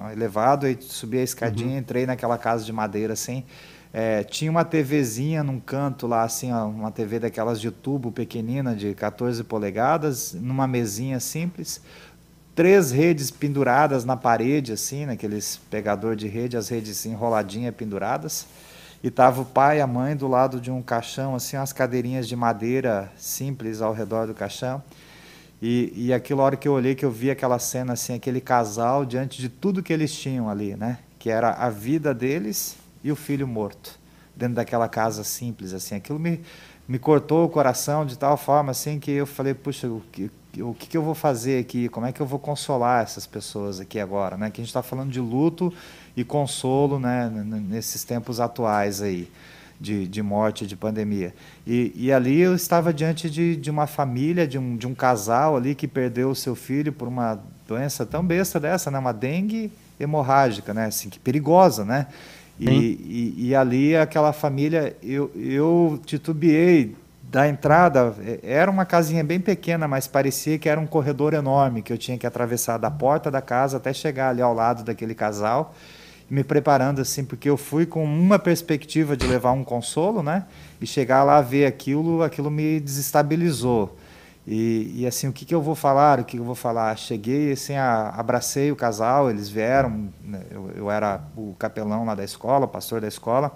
um 0.00 0.10
elevado, 0.10 0.66
e 0.66 0.76
subi 0.80 1.18
a 1.18 1.22
escadinha, 1.22 1.72
uhum. 1.72 1.78
entrei 1.78 2.06
naquela 2.06 2.36
casa 2.36 2.64
de 2.64 2.72
madeira, 2.72 3.12
assim. 3.12 3.44
É, 3.92 4.24
tinha 4.24 4.50
uma 4.50 4.64
TVzinha 4.64 5.44
num 5.44 5.60
canto 5.60 6.08
lá, 6.08 6.24
assim, 6.24 6.52
ó, 6.52 6.66
uma 6.66 6.90
TV 6.90 7.20
daquelas 7.20 7.60
de 7.60 7.70
tubo 7.70 8.10
pequenina, 8.10 8.74
de 8.74 8.94
14 8.94 9.44
polegadas, 9.44 10.32
numa 10.34 10.66
mesinha 10.66 11.20
simples. 11.20 11.80
Três 12.52 12.90
redes 12.90 13.30
penduradas 13.30 14.04
na 14.04 14.16
parede, 14.16 14.72
assim, 14.72 15.06
naqueles 15.06 15.60
pegador 15.70 16.16
de 16.16 16.26
rede, 16.26 16.56
as 16.56 16.68
redes 16.68 17.06
enroladinhas 17.06 17.74
penduradas 17.74 18.46
e 19.02 19.10
tava 19.10 19.40
o 19.40 19.44
pai 19.44 19.78
e 19.78 19.80
a 19.80 19.86
mãe 19.86 20.14
do 20.14 20.28
lado 20.28 20.60
de 20.60 20.70
um 20.70 20.82
caixão, 20.82 21.34
assim, 21.34 21.56
umas 21.56 21.72
cadeirinhas 21.72 22.28
de 22.28 22.36
madeira 22.36 23.10
simples 23.16 23.80
ao 23.80 23.94
redor 23.94 24.26
do 24.26 24.34
caixão. 24.34 24.82
E, 25.62 25.92
e 25.94 26.12
aquilo, 26.12 26.40
a 26.42 26.44
hora 26.44 26.56
que 26.56 26.68
eu 26.68 26.72
olhei, 26.72 26.94
que 26.94 27.04
eu 27.04 27.10
vi 27.10 27.30
aquela 27.30 27.58
cena, 27.58 27.94
assim, 27.94 28.14
aquele 28.14 28.40
casal 28.40 29.04
diante 29.04 29.40
de 29.40 29.48
tudo 29.48 29.82
que 29.82 29.92
eles 29.92 30.12
tinham 30.12 30.48
ali, 30.48 30.74
né? 30.76 30.98
Que 31.18 31.30
era 31.30 31.50
a 31.50 31.70
vida 31.70 32.14
deles 32.14 32.76
e 33.02 33.10
o 33.10 33.16
filho 33.16 33.46
morto, 33.46 33.98
dentro 34.36 34.56
daquela 34.56 34.88
casa 34.88 35.24
simples, 35.24 35.72
assim. 35.72 35.94
Aquilo 35.94 36.18
me, 36.18 36.40
me 36.86 36.98
cortou 36.98 37.44
o 37.44 37.48
coração 37.48 38.04
de 38.04 38.18
tal 38.18 38.36
forma, 38.36 38.70
assim, 38.70 38.98
que 38.98 39.10
eu 39.10 39.26
falei, 39.26 39.54
puxa, 39.54 39.86
o 39.86 40.02
que, 40.12 40.30
o 40.58 40.74
que 40.74 40.96
eu 40.96 41.02
vou 41.02 41.14
fazer 41.14 41.60
aqui? 41.60 41.88
Como 41.88 42.06
é 42.06 42.12
que 42.12 42.20
eu 42.20 42.26
vou 42.26 42.38
consolar 42.38 43.02
essas 43.02 43.26
pessoas 43.26 43.80
aqui 43.80 43.98
agora, 43.98 44.36
né? 44.36 44.50
Que 44.50 44.60
a 44.60 44.62
gente 44.62 44.70
está 44.70 44.82
falando 44.82 45.10
de 45.10 45.20
luto 45.20 45.72
e 46.16 46.24
consolo 46.24 46.98
né, 46.98 47.30
nesses 47.68 48.04
tempos 48.04 48.40
atuais 48.40 49.00
aí 49.00 49.28
de, 49.80 50.06
de 50.06 50.22
morte, 50.22 50.66
de 50.66 50.76
pandemia. 50.76 51.34
E, 51.66 51.92
e 51.94 52.12
ali 52.12 52.38
eu 52.38 52.54
estava 52.54 52.92
diante 52.92 53.30
de, 53.30 53.56
de 53.56 53.70
uma 53.70 53.86
família, 53.86 54.46
de 54.46 54.58
um, 54.58 54.76
de 54.76 54.86
um 54.86 54.94
casal 54.94 55.56
ali 55.56 55.74
que 55.74 55.88
perdeu 55.88 56.30
o 56.30 56.34
seu 56.34 56.54
filho 56.54 56.92
por 56.92 57.08
uma 57.08 57.40
doença 57.66 58.04
tão 58.04 58.22
besta 58.22 58.60
dessa, 58.60 58.90
né, 58.90 58.98
uma 58.98 59.12
dengue 59.12 59.72
hemorrágica, 59.98 60.74
né, 60.74 60.86
assim, 60.86 61.08
que 61.08 61.18
perigosa, 61.18 61.84
né? 61.84 62.06
E, 62.58 62.68
e, 62.68 63.34
e, 63.48 63.54
ali 63.54 63.96
aquela 63.96 64.34
família, 64.34 64.94
eu, 65.02 65.30
eu 65.34 65.98
titubeei 66.04 66.94
da 67.22 67.48
entrada, 67.48 68.14
é, 68.22 68.38
era 68.42 68.70
uma 68.70 68.84
casinha 68.84 69.24
bem 69.24 69.40
pequena, 69.40 69.88
mas 69.88 70.06
parecia 70.06 70.58
que 70.58 70.68
era 70.68 70.78
um 70.78 70.86
corredor 70.86 71.32
enorme 71.32 71.80
que 71.80 71.90
eu 71.90 71.96
tinha 71.96 72.18
que 72.18 72.26
atravessar 72.26 72.76
da 72.76 72.90
porta 72.90 73.30
da 73.30 73.40
casa 73.40 73.78
até 73.78 73.94
chegar 73.94 74.28
ali 74.28 74.42
ao 74.42 74.52
lado 74.52 74.84
daquele 74.84 75.14
casal 75.14 75.74
me 76.30 76.44
preparando 76.44 77.00
assim, 77.00 77.24
porque 77.24 77.50
eu 77.50 77.56
fui 77.56 77.84
com 77.84 78.04
uma 78.04 78.38
perspectiva 78.38 79.16
de 79.16 79.26
levar 79.26 79.50
um 79.50 79.64
consolo, 79.64 80.22
né? 80.22 80.46
E 80.80 80.86
chegar 80.86 81.24
lá 81.24 81.40
ver 81.40 81.66
aquilo, 81.66 82.22
aquilo 82.22 82.50
me 82.50 82.78
desestabilizou. 82.78 83.98
E, 84.46 84.92
e 85.00 85.06
assim, 85.06 85.28
o 85.28 85.32
que, 85.32 85.44
que 85.44 85.54
eu 85.54 85.60
vou 85.60 85.74
falar? 85.74 86.20
O 86.20 86.24
que, 86.24 86.36
que 86.36 86.38
eu 86.38 86.44
vou 86.44 86.54
falar? 86.54 86.96
Cheguei, 86.96 87.52
assim, 87.52 87.74
a, 87.74 88.10
abracei 88.10 88.70
o 88.70 88.76
casal, 88.76 89.28
eles 89.28 89.48
vieram, 89.48 90.08
né? 90.22 90.42
eu, 90.50 90.70
eu 90.76 90.90
era 90.90 91.20
o 91.36 91.54
capelão 91.58 92.04
lá 92.04 92.14
da 92.14 92.24
escola, 92.24 92.64
o 92.64 92.68
pastor 92.68 93.00
da 93.00 93.08
escola. 93.08 93.52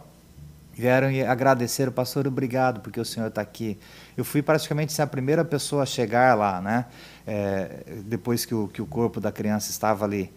vieram 0.73 1.11
e 1.11 1.25
agradeceram, 1.25 1.93
pastor, 1.93 2.27
obrigado 2.27 2.81
porque 2.81 3.01
o 3.01 3.05
senhor 3.05 3.29
está 3.29 3.41
aqui. 3.41 3.79
Eu 4.17 4.25
fui 4.25 4.43
praticamente 4.43 5.01
a 5.01 5.07
primeira 5.07 5.45
pessoa 5.45 5.85
a 5.85 5.87
chegar 5.87 6.37
lá, 6.37 6.61
né? 6.61 6.87
É, 7.27 7.85
depois 8.05 8.45
que 8.45 8.55
o, 8.55 8.69
que 8.69 8.83
o 8.83 8.87
corpo 8.87 9.21
da 9.21 9.31
criança 9.31 9.71
estava 9.71 10.05
ali. 10.05 10.33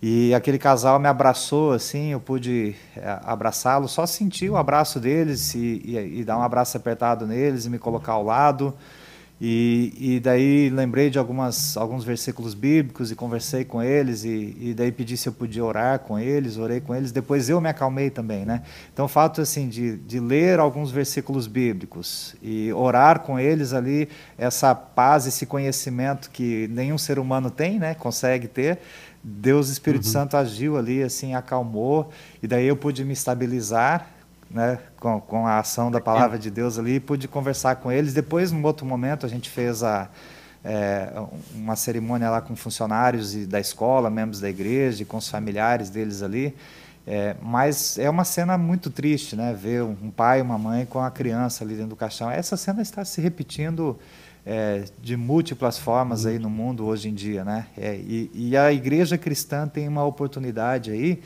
E 0.00 0.32
aquele 0.32 0.58
casal 0.58 0.98
me 1.00 1.08
abraçou, 1.08 1.72
assim, 1.72 2.12
eu 2.12 2.20
pude 2.20 2.76
é, 2.96 3.18
abraçá-lo, 3.24 3.88
só 3.88 4.06
sentir 4.06 4.48
o 4.48 4.56
abraço 4.56 5.00
deles 5.00 5.54
e, 5.56 5.82
e, 5.84 6.20
e, 6.20 6.24
dar 6.24 6.38
um 6.38 6.42
abraço 6.42 6.76
apertado 6.76 7.26
neles 7.26 7.64
e 7.64 7.70
me 7.70 7.78
colocar 7.80 8.12
ao 8.12 8.22
lado. 8.22 8.72
E, 9.40 9.94
e 9.96 10.20
daí 10.20 10.68
lembrei 10.68 11.10
de 11.10 11.18
algumas, 11.18 11.76
alguns 11.76 12.02
versículos 12.02 12.54
bíblicos 12.54 13.12
e 13.12 13.14
conversei 13.14 13.64
com 13.64 13.80
eles 13.80 14.24
e, 14.24 14.56
e 14.60 14.74
daí 14.76 14.90
pedi 14.90 15.16
se 15.16 15.28
eu 15.28 15.32
podia 15.32 15.64
orar 15.64 16.00
com 16.00 16.18
eles, 16.18 16.56
orei 16.56 16.80
com 16.80 16.94
eles. 16.94 17.12
Depois 17.12 17.48
eu 17.48 17.60
me 17.60 17.68
acalmei 17.68 18.10
também, 18.10 18.44
né? 18.44 18.62
Então 18.92 19.04
o 19.04 19.08
fato 19.08 19.40
assim 19.40 19.68
de, 19.68 19.96
de 19.96 20.18
ler 20.18 20.58
alguns 20.58 20.90
versículos 20.90 21.46
bíblicos 21.46 22.34
e 22.42 22.72
orar 22.72 23.20
com 23.20 23.38
eles 23.38 23.72
ali, 23.72 24.08
essa 24.36 24.74
paz, 24.74 25.24
esse 25.24 25.46
conhecimento 25.46 26.30
que 26.30 26.66
nenhum 26.72 26.98
ser 26.98 27.20
humano 27.20 27.48
tem, 27.48 27.78
né? 27.78 27.94
Consegue 27.94 28.48
ter. 28.48 28.80
Deus 29.22 29.68
Espírito 29.68 30.06
uhum. 30.06 30.12
Santo 30.12 30.36
agiu 30.36 30.76
ali, 30.76 31.02
assim, 31.02 31.34
acalmou 31.34 32.10
e 32.42 32.46
daí 32.46 32.66
eu 32.66 32.76
pude 32.76 33.04
me 33.04 33.12
estabilizar 33.12 34.06
né, 34.50 34.78
com, 34.98 35.20
com 35.20 35.46
a 35.46 35.58
ação 35.58 35.90
da 35.90 36.00
palavra 36.00 36.38
de 36.38 36.50
Deus 36.50 36.78
ali, 36.78 36.98
pude 36.98 37.28
conversar 37.28 37.76
com 37.76 37.92
eles. 37.92 38.14
Depois, 38.14 38.50
num 38.50 38.62
outro 38.64 38.86
momento, 38.86 39.26
a 39.26 39.28
gente 39.28 39.50
fez 39.50 39.82
a, 39.82 40.08
é, 40.64 41.12
uma 41.54 41.76
cerimônia 41.76 42.30
lá 42.30 42.40
com 42.40 42.56
funcionários 42.56 43.34
da 43.46 43.60
escola, 43.60 44.08
membros 44.08 44.40
da 44.40 44.48
igreja, 44.48 45.04
com 45.04 45.16
os 45.16 45.28
familiares 45.28 45.90
deles 45.90 46.22
ali. 46.22 46.54
É, 47.06 47.36
mas 47.40 47.98
é 47.98 48.08
uma 48.10 48.24
cena 48.24 48.58
muito 48.58 48.90
triste, 48.90 49.34
né? 49.34 49.54
Ver 49.54 49.82
um 49.82 50.10
pai 50.10 50.40
e 50.40 50.42
uma 50.42 50.58
mãe 50.58 50.84
com 50.84 51.00
a 51.00 51.10
criança 51.10 51.64
ali 51.64 51.72
dentro 51.72 51.90
do 51.90 51.96
caixão. 51.96 52.30
Essa 52.30 52.54
cena 52.54 52.82
está 52.82 53.02
se 53.02 53.18
repetindo 53.20 53.98
é, 54.50 54.84
de 55.02 55.14
múltiplas 55.14 55.76
formas 55.76 56.24
aí 56.24 56.38
no 56.38 56.48
mundo 56.48 56.86
hoje 56.86 57.10
em 57.10 57.14
dia, 57.14 57.44
né? 57.44 57.66
É, 57.76 57.94
e, 57.94 58.30
e, 58.34 58.56
a 58.56 58.72
igreja 58.72 59.18
cristã 59.18 59.68
tem 59.68 59.86
uma 59.86 60.02
oportunidade 60.06 60.90
aí 60.90 61.20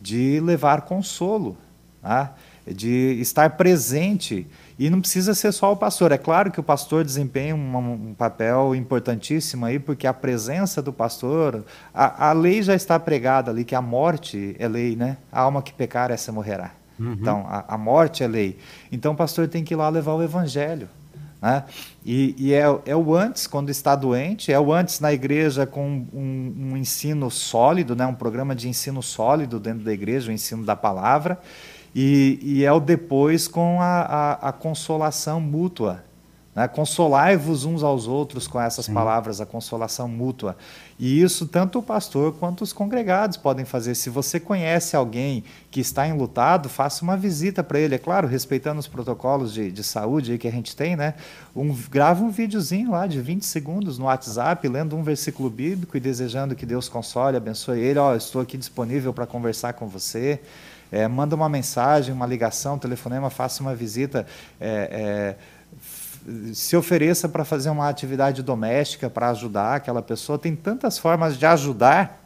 de 0.00 0.40
levar 0.40 0.80
consolo, 0.80 1.54
tá? 2.00 2.34
de 2.66 3.18
estar 3.20 3.50
presente. 3.58 4.46
E 4.78 4.88
não 4.88 5.02
precisa 5.02 5.34
ser 5.34 5.52
só 5.52 5.70
o 5.70 5.76
pastor. 5.76 6.12
É 6.12 6.18
claro 6.18 6.50
que 6.50 6.58
o 6.58 6.62
pastor 6.62 7.04
desempenha 7.04 7.54
um, 7.54 8.08
um 8.08 8.14
papel 8.14 8.74
importantíssimo 8.74 9.66
aí, 9.66 9.78
porque 9.78 10.06
a 10.06 10.14
presença 10.14 10.80
do 10.80 10.94
pastor, 10.94 11.62
a, 11.92 12.30
a, 12.30 12.32
lei 12.32 12.62
já 12.62 12.74
está 12.74 12.98
pregada 12.98 13.50
ali, 13.50 13.64
que 13.66 13.74
a 13.74 13.82
morte 13.82 14.56
é 14.58 14.66
lei, 14.66 14.96
né? 14.96 15.18
A 15.30 15.42
alma 15.42 15.60
que 15.60 15.74
pecar, 15.74 16.10
essa 16.10 16.32
morrerá. 16.32 16.70
Uhum. 16.98 17.12
Então, 17.20 17.46
a, 17.50 17.74
a, 17.74 17.76
morte 17.76 18.24
é 18.24 18.26
lei. 18.26 18.58
Então, 18.90 19.12
o 19.12 19.16
pastor 19.16 19.46
tem 19.46 19.62
que 19.62 19.74
ir 19.74 19.76
lá 19.76 19.90
levar 19.90 20.14
o 20.14 20.22
evangelho. 20.22 20.88
Né? 21.42 21.64
E, 22.06 22.36
e 22.38 22.54
é, 22.54 22.62
é, 22.86 22.94
o 22.94 23.14
antes, 23.16 23.48
quando 23.48 23.68
está 23.68 23.96
doente, 23.96 24.52
é 24.52 24.60
o 24.60 24.72
antes 24.72 25.00
na 25.00 25.12
igreja 25.12 25.66
com 25.66 26.06
um, 26.14 26.70
um 26.70 26.76
ensino 26.76 27.28
sólido, 27.28 27.96
né? 27.96 28.06
um 28.06 28.14
programa 28.14 28.54
de 28.54 28.68
ensino 28.68 29.02
sólido 29.02 29.58
dentro 29.58 29.84
da 29.84 29.92
igreja, 29.92 30.30
o 30.30 30.32
ensino 30.32 30.64
da 30.64 30.76
palavra. 30.76 31.40
E, 31.92 32.38
e 32.40 32.64
é 32.64 32.72
o 32.72 32.78
depois 32.78 33.48
com 33.48 33.82
a, 33.82 34.02
a, 34.02 34.32
a 34.48 34.52
consolação 34.52 35.40
mútua. 35.40 36.04
Né? 36.54 36.68
Consolai-vos 36.68 37.64
uns 37.64 37.82
aos 37.82 38.06
outros 38.06 38.46
com 38.46 38.60
essas 38.60 38.86
Sim. 38.86 38.94
palavras, 38.94 39.40
a 39.40 39.46
consolação 39.46 40.06
mútua. 40.06 40.56
E 41.04 41.20
isso 41.20 41.48
tanto 41.48 41.80
o 41.80 41.82
pastor 41.82 42.32
quanto 42.34 42.62
os 42.62 42.72
congregados 42.72 43.36
podem 43.36 43.64
fazer. 43.64 43.96
Se 43.96 44.08
você 44.08 44.38
conhece 44.38 44.94
alguém 44.94 45.42
que 45.68 45.80
está 45.80 46.06
enlutado, 46.06 46.68
faça 46.68 47.02
uma 47.02 47.16
visita 47.16 47.60
para 47.64 47.80
ele. 47.80 47.96
É 47.96 47.98
claro, 47.98 48.28
respeitando 48.28 48.78
os 48.78 48.86
protocolos 48.86 49.52
de, 49.52 49.72
de 49.72 49.82
saúde 49.82 50.38
que 50.38 50.46
a 50.46 50.50
gente 50.52 50.76
tem, 50.76 50.94
né? 50.94 51.14
Um, 51.56 51.74
grava 51.90 52.22
um 52.22 52.30
videozinho 52.30 52.92
lá 52.92 53.08
de 53.08 53.20
20 53.20 53.44
segundos 53.44 53.98
no 53.98 54.04
WhatsApp, 54.04 54.68
lendo 54.68 54.94
um 54.94 55.02
versículo 55.02 55.50
bíblico 55.50 55.96
e 55.96 56.00
desejando 56.00 56.54
que 56.54 56.64
Deus 56.64 56.88
console, 56.88 57.36
abençoe 57.36 57.80
ele. 57.80 57.98
Ó, 57.98 58.12
oh, 58.12 58.16
estou 58.16 58.40
aqui 58.40 58.56
disponível 58.56 59.12
para 59.12 59.26
conversar 59.26 59.72
com 59.72 59.88
você. 59.88 60.38
É, 60.92 61.08
manda 61.08 61.34
uma 61.34 61.48
mensagem, 61.48 62.14
uma 62.14 62.26
ligação, 62.26 62.76
um 62.76 62.78
telefonema, 62.78 63.28
faça 63.28 63.60
uma 63.60 63.74
visita. 63.74 64.24
É, 64.60 65.36
é, 65.40 65.61
se 66.54 66.76
ofereça 66.76 67.28
para 67.28 67.44
fazer 67.44 67.70
uma 67.70 67.88
atividade 67.88 68.42
doméstica 68.42 69.10
para 69.10 69.30
ajudar 69.30 69.76
aquela 69.76 70.02
pessoa. 70.02 70.38
Tem 70.38 70.54
tantas 70.54 70.98
formas 70.98 71.36
de 71.36 71.46
ajudar 71.46 72.22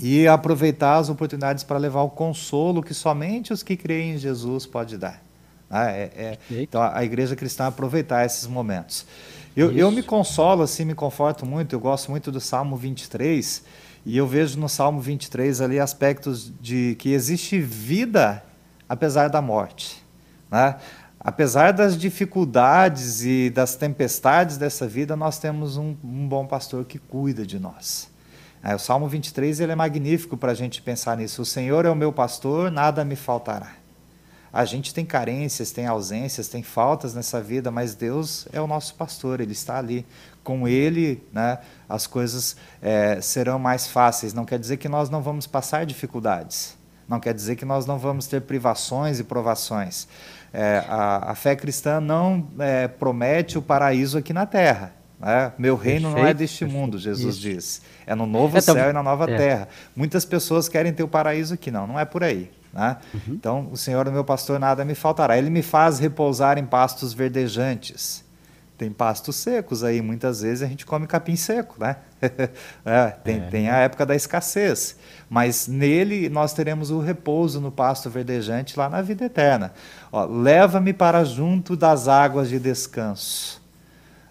e 0.00 0.26
aproveitar 0.28 0.96
as 0.96 1.08
oportunidades 1.08 1.64
para 1.64 1.78
levar 1.78 2.02
o 2.02 2.10
consolo 2.10 2.82
que 2.82 2.92
somente 2.92 3.52
os 3.52 3.62
que 3.62 3.76
creem 3.76 4.14
em 4.14 4.18
Jesus 4.18 4.66
pode 4.66 4.98
dar. 4.98 5.22
Ah, 5.70 5.90
é, 5.90 6.10
é, 6.16 6.38
então 6.60 6.80
a 6.80 7.02
igreja 7.04 7.34
cristã 7.34 7.66
aproveitar 7.66 8.24
esses 8.24 8.46
momentos. 8.46 9.06
Eu, 9.56 9.72
eu 9.72 9.90
me 9.90 10.02
consolo, 10.02 10.62
assim, 10.62 10.84
me 10.84 10.94
conforto 10.94 11.46
muito, 11.46 11.74
eu 11.74 11.80
gosto 11.80 12.10
muito 12.10 12.30
do 12.30 12.40
Salmo 12.40 12.76
23, 12.76 13.64
e 14.04 14.16
eu 14.16 14.26
vejo 14.26 14.60
no 14.60 14.68
Salmo 14.68 15.00
23 15.00 15.60
ali 15.62 15.80
aspectos 15.80 16.52
de 16.60 16.94
que 16.98 17.12
existe 17.12 17.58
vida 17.58 18.44
apesar 18.88 19.28
da 19.28 19.40
morte. 19.40 20.04
Né? 20.50 20.76
Apesar 21.26 21.72
das 21.72 21.98
dificuldades 21.98 23.24
e 23.24 23.50
das 23.50 23.74
tempestades 23.74 24.56
dessa 24.56 24.86
vida, 24.86 25.16
nós 25.16 25.40
temos 25.40 25.76
um, 25.76 25.96
um 26.04 26.28
bom 26.28 26.46
pastor 26.46 26.84
que 26.84 27.00
cuida 27.00 27.44
de 27.44 27.58
nós. 27.58 28.08
É, 28.62 28.76
o 28.76 28.78
Salmo 28.78 29.08
23 29.08 29.58
ele 29.58 29.72
é 29.72 29.74
magnífico 29.74 30.36
para 30.36 30.52
a 30.52 30.54
gente 30.54 30.80
pensar 30.80 31.16
nisso. 31.16 31.42
O 31.42 31.44
Senhor 31.44 31.84
é 31.84 31.90
o 31.90 31.96
meu 31.96 32.12
pastor, 32.12 32.70
nada 32.70 33.04
me 33.04 33.16
faltará. 33.16 33.72
A 34.52 34.64
gente 34.64 34.94
tem 34.94 35.04
carências, 35.04 35.72
tem 35.72 35.88
ausências, 35.88 36.46
tem 36.46 36.62
faltas 36.62 37.12
nessa 37.12 37.40
vida, 37.40 37.72
mas 37.72 37.96
Deus 37.96 38.46
é 38.52 38.60
o 38.60 38.68
nosso 38.68 38.94
pastor, 38.94 39.40
Ele 39.40 39.50
está 39.50 39.78
ali. 39.78 40.06
Com 40.44 40.68
Ele, 40.68 41.20
né, 41.32 41.58
as 41.88 42.06
coisas 42.06 42.56
é, 42.80 43.20
serão 43.20 43.58
mais 43.58 43.88
fáceis. 43.88 44.32
Não 44.32 44.44
quer 44.44 44.60
dizer 44.60 44.76
que 44.76 44.88
nós 44.88 45.10
não 45.10 45.20
vamos 45.20 45.44
passar 45.44 45.84
dificuldades. 45.86 46.78
Não 47.08 47.20
quer 47.20 47.32
dizer 47.32 47.56
que 47.56 47.64
nós 47.64 47.86
não 47.86 47.98
vamos 47.98 48.26
ter 48.26 48.42
privações 48.42 49.20
e 49.20 49.24
provações. 49.24 50.08
É, 50.52 50.84
a, 50.88 51.32
a, 51.32 51.34
fé 51.34 51.54
cristã 51.54 52.00
não 52.00 52.48
é, 52.58 52.88
promete 52.88 53.58
o 53.58 53.62
paraíso 53.62 54.18
aqui 54.18 54.32
na 54.32 54.46
terra. 54.46 54.92
Né? 55.20 55.52
Meu 55.56 55.76
reino 55.76 56.08
perfeito, 56.08 56.22
não 56.22 56.28
é 56.28 56.34
deste 56.34 56.64
mundo, 56.64 56.98
Jesus 56.98 57.36
Isso. 57.36 57.40
diz. 57.40 57.82
É 58.06 58.14
no 58.14 58.26
novo 58.26 58.58
é, 58.58 58.60
céu 58.60 58.90
e 58.90 58.92
na 58.92 59.02
nova 59.02 59.30
é. 59.30 59.36
terra. 59.36 59.68
Muitas 59.94 60.24
pessoas 60.24 60.68
querem 60.68 60.92
ter 60.92 61.02
o 61.02 61.08
paraíso 61.08 61.54
aqui. 61.54 61.70
Não, 61.70 61.86
não 61.86 61.98
é 61.98 62.04
por 62.04 62.24
aí. 62.24 62.50
Né? 62.72 62.96
Uhum. 63.14 63.20
Então, 63.34 63.68
o 63.72 63.76
Senhor 63.76 64.10
meu 64.10 64.24
pastor, 64.24 64.58
nada 64.58 64.84
me 64.84 64.94
faltará. 64.94 65.38
Ele 65.38 65.48
me 65.48 65.62
faz 65.62 65.98
repousar 65.98 66.58
em 66.58 66.66
pastos 66.66 67.14
verdejantes. 67.14 68.25
Tem 68.76 68.90
pastos 68.90 69.36
secos 69.36 69.82
aí, 69.82 70.02
muitas 70.02 70.42
vezes 70.42 70.62
a 70.62 70.66
gente 70.66 70.84
come 70.84 71.06
capim 71.06 71.34
seco, 71.34 71.76
né? 71.78 71.96
é, 72.84 73.10
tem, 73.24 73.36
é. 73.36 73.40
tem 73.48 73.70
a 73.70 73.76
época 73.76 74.04
da 74.04 74.14
escassez, 74.14 74.96
mas 75.30 75.66
nele 75.66 76.28
nós 76.28 76.52
teremos 76.52 76.90
o 76.90 76.98
repouso 76.98 77.60
no 77.60 77.72
pasto 77.72 78.10
verdejante 78.10 78.78
lá 78.78 78.88
na 78.88 79.00
vida 79.00 79.24
eterna. 79.24 79.72
Leva-me 80.30 80.92
para 80.92 81.24
junto 81.24 81.74
das 81.74 82.06
águas 82.06 82.48
de 82.50 82.58
descanso. 82.58 83.62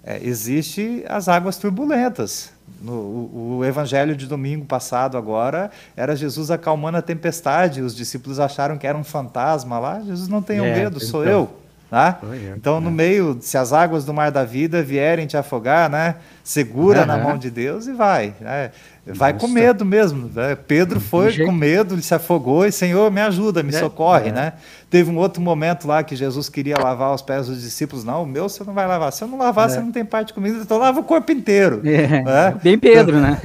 É, 0.04 0.20
existe 0.24 1.04
as 1.08 1.28
águas 1.28 1.58
turbulentas, 1.58 2.54
no, 2.82 2.92
o, 2.92 3.58
o, 3.58 3.66
evangelho 3.66 4.16
de 4.16 4.28
domingo 4.28 4.66
passado 4.66 5.18
agora 5.18 5.72
era 5.96 6.16
Jesus 6.16 6.52
acalmando 6.52 6.98
a 6.98 7.02
tempestade. 7.02 7.82
Os 7.82 7.96
discípulos 7.96 8.40
acharam 8.40 8.78
que 8.78 8.86
era 8.86 8.98
um 8.98 9.04
fantasma 9.04 9.80
lá. 9.80 10.02
Jesus 10.02 10.28
não 10.28 10.42
tenham 10.42 10.66
é, 10.66 10.76
medo, 10.76 11.00
sou 11.00 11.24
então. 11.24 11.34
eu. 11.34 11.65
Tá? 11.90 12.20
Então, 12.56 12.82
no 12.82 12.90
é. 12.90 12.94
meio, 12.94 13.38
se 13.42 13.58
as 13.58 13.72
águas 13.72 14.04
do 14.04 14.14
mar 14.14 14.32
da 14.32 14.44
vida 14.44 14.82
vierem 14.82 15.28
te 15.28 15.38
afogar, 15.38 15.90
né? 15.90 16.16
segura 16.44 17.02
uhum. 17.02 17.06
na 17.06 17.18
mão 17.18 17.38
de 17.38 17.50
Deus 17.50 17.88
e 17.88 17.94
vai. 17.94 18.34
Né? 18.40 18.72
Vai 19.08 19.34
Nossa. 19.34 19.46
com 19.46 19.52
medo 19.52 19.86
mesmo. 19.86 20.32
Né? 20.34 20.56
Pedro 20.56 21.00
foi 21.00 21.38
com 21.46 21.52
medo, 21.52 21.94
ele 21.94 22.02
se 22.02 22.14
afogou 22.14 22.66
e, 22.66 22.72
Senhor, 22.72 23.12
me 23.12 23.22
ajuda, 23.22 23.62
me 23.62 23.74
é, 23.74 23.80
socorre. 23.80 24.30
É. 24.30 24.32
Né? 24.32 24.54
Teve 24.90 25.12
um 25.12 25.18
outro 25.18 25.42
momento 25.42 25.88
lá 25.88 26.04
que 26.04 26.16
Jesus 26.16 26.50
queria 26.50 26.76
lavar 26.78 27.14
os 27.14 27.22
pés 27.22 27.48
dos 27.48 27.62
discípulos. 27.62 28.04
Não, 28.04 28.24
o 28.24 28.26
meu 28.26 28.50
você 28.50 28.64
não 28.64 28.74
vai 28.74 28.88
lavar. 28.88 29.12
Se 29.12 29.24
eu 29.24 29.28
não 29.28 29.38
lavar, 29.38 29.68
é. 29.68 29.74
você 29.74 29.80
não 29.80 29.92
tem 29.92 30.04
parte 30.04 30.34
comigo, 30.34 30.58
então 30.60 30.78
lava 30.78 31.00
o 31.00 31.04
corpo 31.04 31.32
inteiro. 31.32 31.82
É. 31.86 32.24
Né? 32.24 32.56
Bem 32.64 32.80
Pedro, 32.80 33.20
né? 33.20 33.40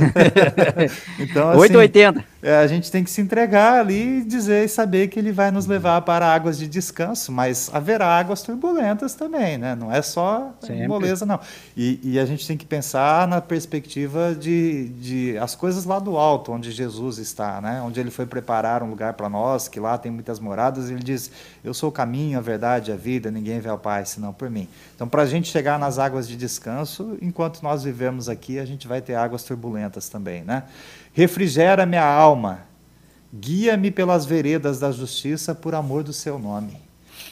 então, 1.19 1.51
assim, 1.51 1.61
880. 1.61 2.25
É, 2.43 2.57
a 2.57 2.67
gente 2.67 2.91
tem 2.91 3.05
que 3.05 3.11
se 3.11 3.21
entregar 3.21 3.81
ali 3.81 4.21
e 4.21 4.25
dizer 4.25 4.65
e 4.65 4.69
saber 4.69 5.09
que 5.09 5.19
ele 5.19 5.31
vai 5.31 5.51
nos 5.51 5.67
levar 5.67 6.01
para 6.03 6.27
águas 6.27 6.59
de 6.59 6.67
descanso, 6.67 7.31
mas 7.31 7.71
haverá 7.73 8.07
águas 8.07 8.41
turbulentas 8.43 9.15
também, 9.15 9.59
né? 9.59 9.75
Não 9.75 9.93
é 9.93 10.01
só 10.01 10.55
Sempre. 10.61 10.89
moleza, 10.89 11.27
não. 11.27 11.39
E, 11.77 12.01
e, 12.03 12.19
a 12.19 12.25
gente 12.25 12.47
tem 12.47 12.57
que 12.57 12.65
pensar 12.65 13.29
na 13.29 13.43
perspectiva 13.43 14.35
de, 14.35 14.89
de 15.01 15.39
as 15.51 15.57
coisas 15.57 15.85
lá 15.85 15.99
do 15.99 16.17
alto, 16.17 16.53
onde 16.53 16.71
Jesus 16.71 17.19
está, 17.19 17.61
né? 17.61 17.83
Onde 17.83 17.99
ele 17.99 18.11
foi 18.11 18.25
preparar 18.25 18.85
um 18.85 18.91
lugar 18.91 19.15
para 19.15 19.29
nós, 19.29 19.67
que 19.67 19.81
lá 19.81 19.99
tem 19.99 20.11
muitas 20.13 20.39
moradas, 20.39 20.89
ele 20.89 21.03
diz: 21.03 21.31
Eu 21.65 21.75
sou 21.75 21.89
o 21.89 21.93
caminho, 21.93 22.39
a 22.39 22.41
verdade, 22.41 22.93
a 22.93 22.97
vida, 22.97 23.31
ninguém 23.31 23.59
vê 23.59 23.69
ao 23.69 23.79
Pai 23.79 24.07
senão 24.07 24.33
por 24.33 24.49
mim. 24.49 24.69
Então, 24.95 25.09
para 25.09 25.23
a 25.23 25.27
gente 25.27 25.51
chegar 25.51 25.77
nas 25.77 25.99
águas 25.99 26.29
de 26.29 26.37
descanso, 26.37 27.19
enquanto 27.21 27.63
nós 27.63 27.83
vivemos 27.83 28.29
aqui, 28.29 28.61
a 28.61 28.65
gente 28.65 28.87
vai 28.87 29.01
ter 29.01 29.17
águas 29.17 29.43
turbulentas 29.43 30.09
também, 30.09 30.45
né? 30.45 30.63
Refrigera 31.13 31.85
minha 31.85 32.07
alma, 32.07 32.61
guia-me 33.35 33.91
pelas 33.91 34.25
veredas 34.25 34.79
da 34.79 34.93
justiça 34.93 35.53
por 35.53 35.75
amor 35.75 36.05
do 36.05 36.13
seu 36.13 36.39
nome. 36.39 36.81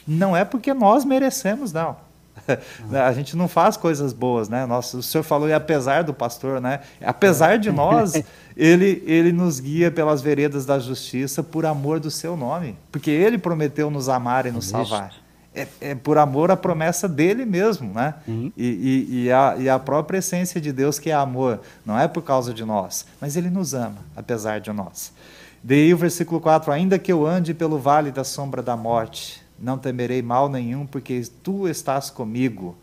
Não 0.07 0.37
é 0.37 0.45
porque 0.45 0.75
nós 0.75 1.05
merecemos, 1.05 1.73
não. 1.73 2.08
a 3.07 3.13
gente 3.13 3.37
não 3.37 3.49
faz 3.49 3.77
coisas 3.77 4.13
boas, 4.13 4.49
né? 4.49 4.67
Nossa, 4.67 4.99
o 4.99 5.03
senhor 5.03 5.23
falou, 5.25 5.49
e 5.49 5.53
apesar 5.53 6.03
do 6.03 6.15
pastor, 6.15 6.61
né? 6.61 6.81
Apesar 7.01 7.59
de 7.59 7.71
nós, 7.71 8.15
ele, 8.57 9.03
ele 9.07 9.33
nos 9.33 9.61
guia 9.61 9.91
pelas 9.91 10.21
veredas 10.21 10.67
da 10.67 10.79
justiça 10.79 11.43
por 11.43 11.67
amor 11.67 12.01
do 12.01 12.11
seu 12.11 12.37
nome. 12.37 12.77
Porque 12.93 13.11
ele 13.11 13.39
prometeu 13.39 13.91
nos 13.91 14.09
amar 14.09 14.47
e 14.47 14.51
nos 14.51 14.67
salvar. 14.67 15.13
É, 15.55 15.67
é, 15.81 15.95
por 15.95 16.19
amor 16.19 16.51
à 16.51 16.57
promessa 16.57 17.09
dele 17.09 17.45
mesmo, 17.45 17.93
né? 17.93 18.15
Uhum. 18.29 18.53
E, 18.57 18.67
e, 18.67 19.25
e, 19.25 19.33
a, 19.33 19.57
e 19.59 19.69
a 19.69 19.79
própria 19.79 20.19
essência 20.19 20.61
de 20.61 20.73
Deus, 20.73 20.99
que 20.99 21.11
é 21.11 21.15
amor, 21.15 21.61
não 21.85 21.99
é 21.99 22.07
por 22.07 22.23
causa 22.23 22.55
de 22.55 22.65
nós, 22.65 23.07
mas 23.21 23.37
ele 23.37 23.51
nos 23.51 23.75
ama, 23.75 23.99
apesar 24.15 24.61
de 24.61 24.73
nós. 24.73 25.13
Daí 25.63 25.93
o 25.93 25.97
versículo 25.97 26.41
4: 26.41 26.71
Ainda 26.71 26.99
que 26.99 27.11
eu 27.11 27.27
ande 27.27 27.53
pelo 27.55 27.79
vale 27.79 28.13
da 28.13 28.23
sombra 28.25 28.63
da 28.63 28.77
morte, 28.77 29.43
não 29.59 29.79
temerei 29.79 30.23
mal 30.23 30.49
nenhum, 30.49 30.87
porque 30.87 31.23
tu 31.43 31.69
estás 31.69 32.11
comigo. 32.11 32.77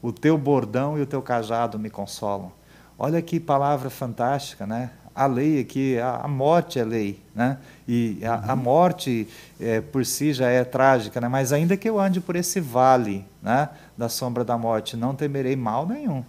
O 0.00 0.12
teu 0.12 0.36
bordão 0.36 0.98
e 0.98 1.02
o 1.02 1.06
teu 1.06 1.22
cajado 1.22 1.78
me 1.78 1.90
consolam. 1.90 2.52
Olha 2.98 3.20
que 3.22 3.38
palavra 3.38 3.90
fantástica, 3.90 4.66
né? 4.66 4.90
A 5.14 5.26
lei 5.26 5.60
aqui, 5.60 5.98
a, 5.98 6.16
a 6.16 6.28
morte 6.28 6.78
é 6.78 6.84
lei, 6.84 7.20
né? 7.34 7.58
E 7.86 8.18
a, 8.24 8.52
a 8.52 8.56
morte 8.56 9.28
é, 9.60 9.80
por 9.80 10.04
si 10.06 10.32
já 10.32 10.48
é 10.48 10.64
trágica, 10.64 11.20
né? 11.20 11.28
Mas 11.28 11.52
ainda 11.52 11.76
que 11.76 11.88
eu 11.88 12.00
ande 12.00 12.20
por 12.20 12.34
esse 12.34 12.60
vale, 12.60 13.24
né? 13.42 13.68
Da 13.96 14.08
sombra 14.08 14.44
da 14.44 14.56
morte, 14.56 14.96
não 14.96 15.14
temerei 15.14 15.54
mal 15.54 15.86
nenhum, 15.86 16.24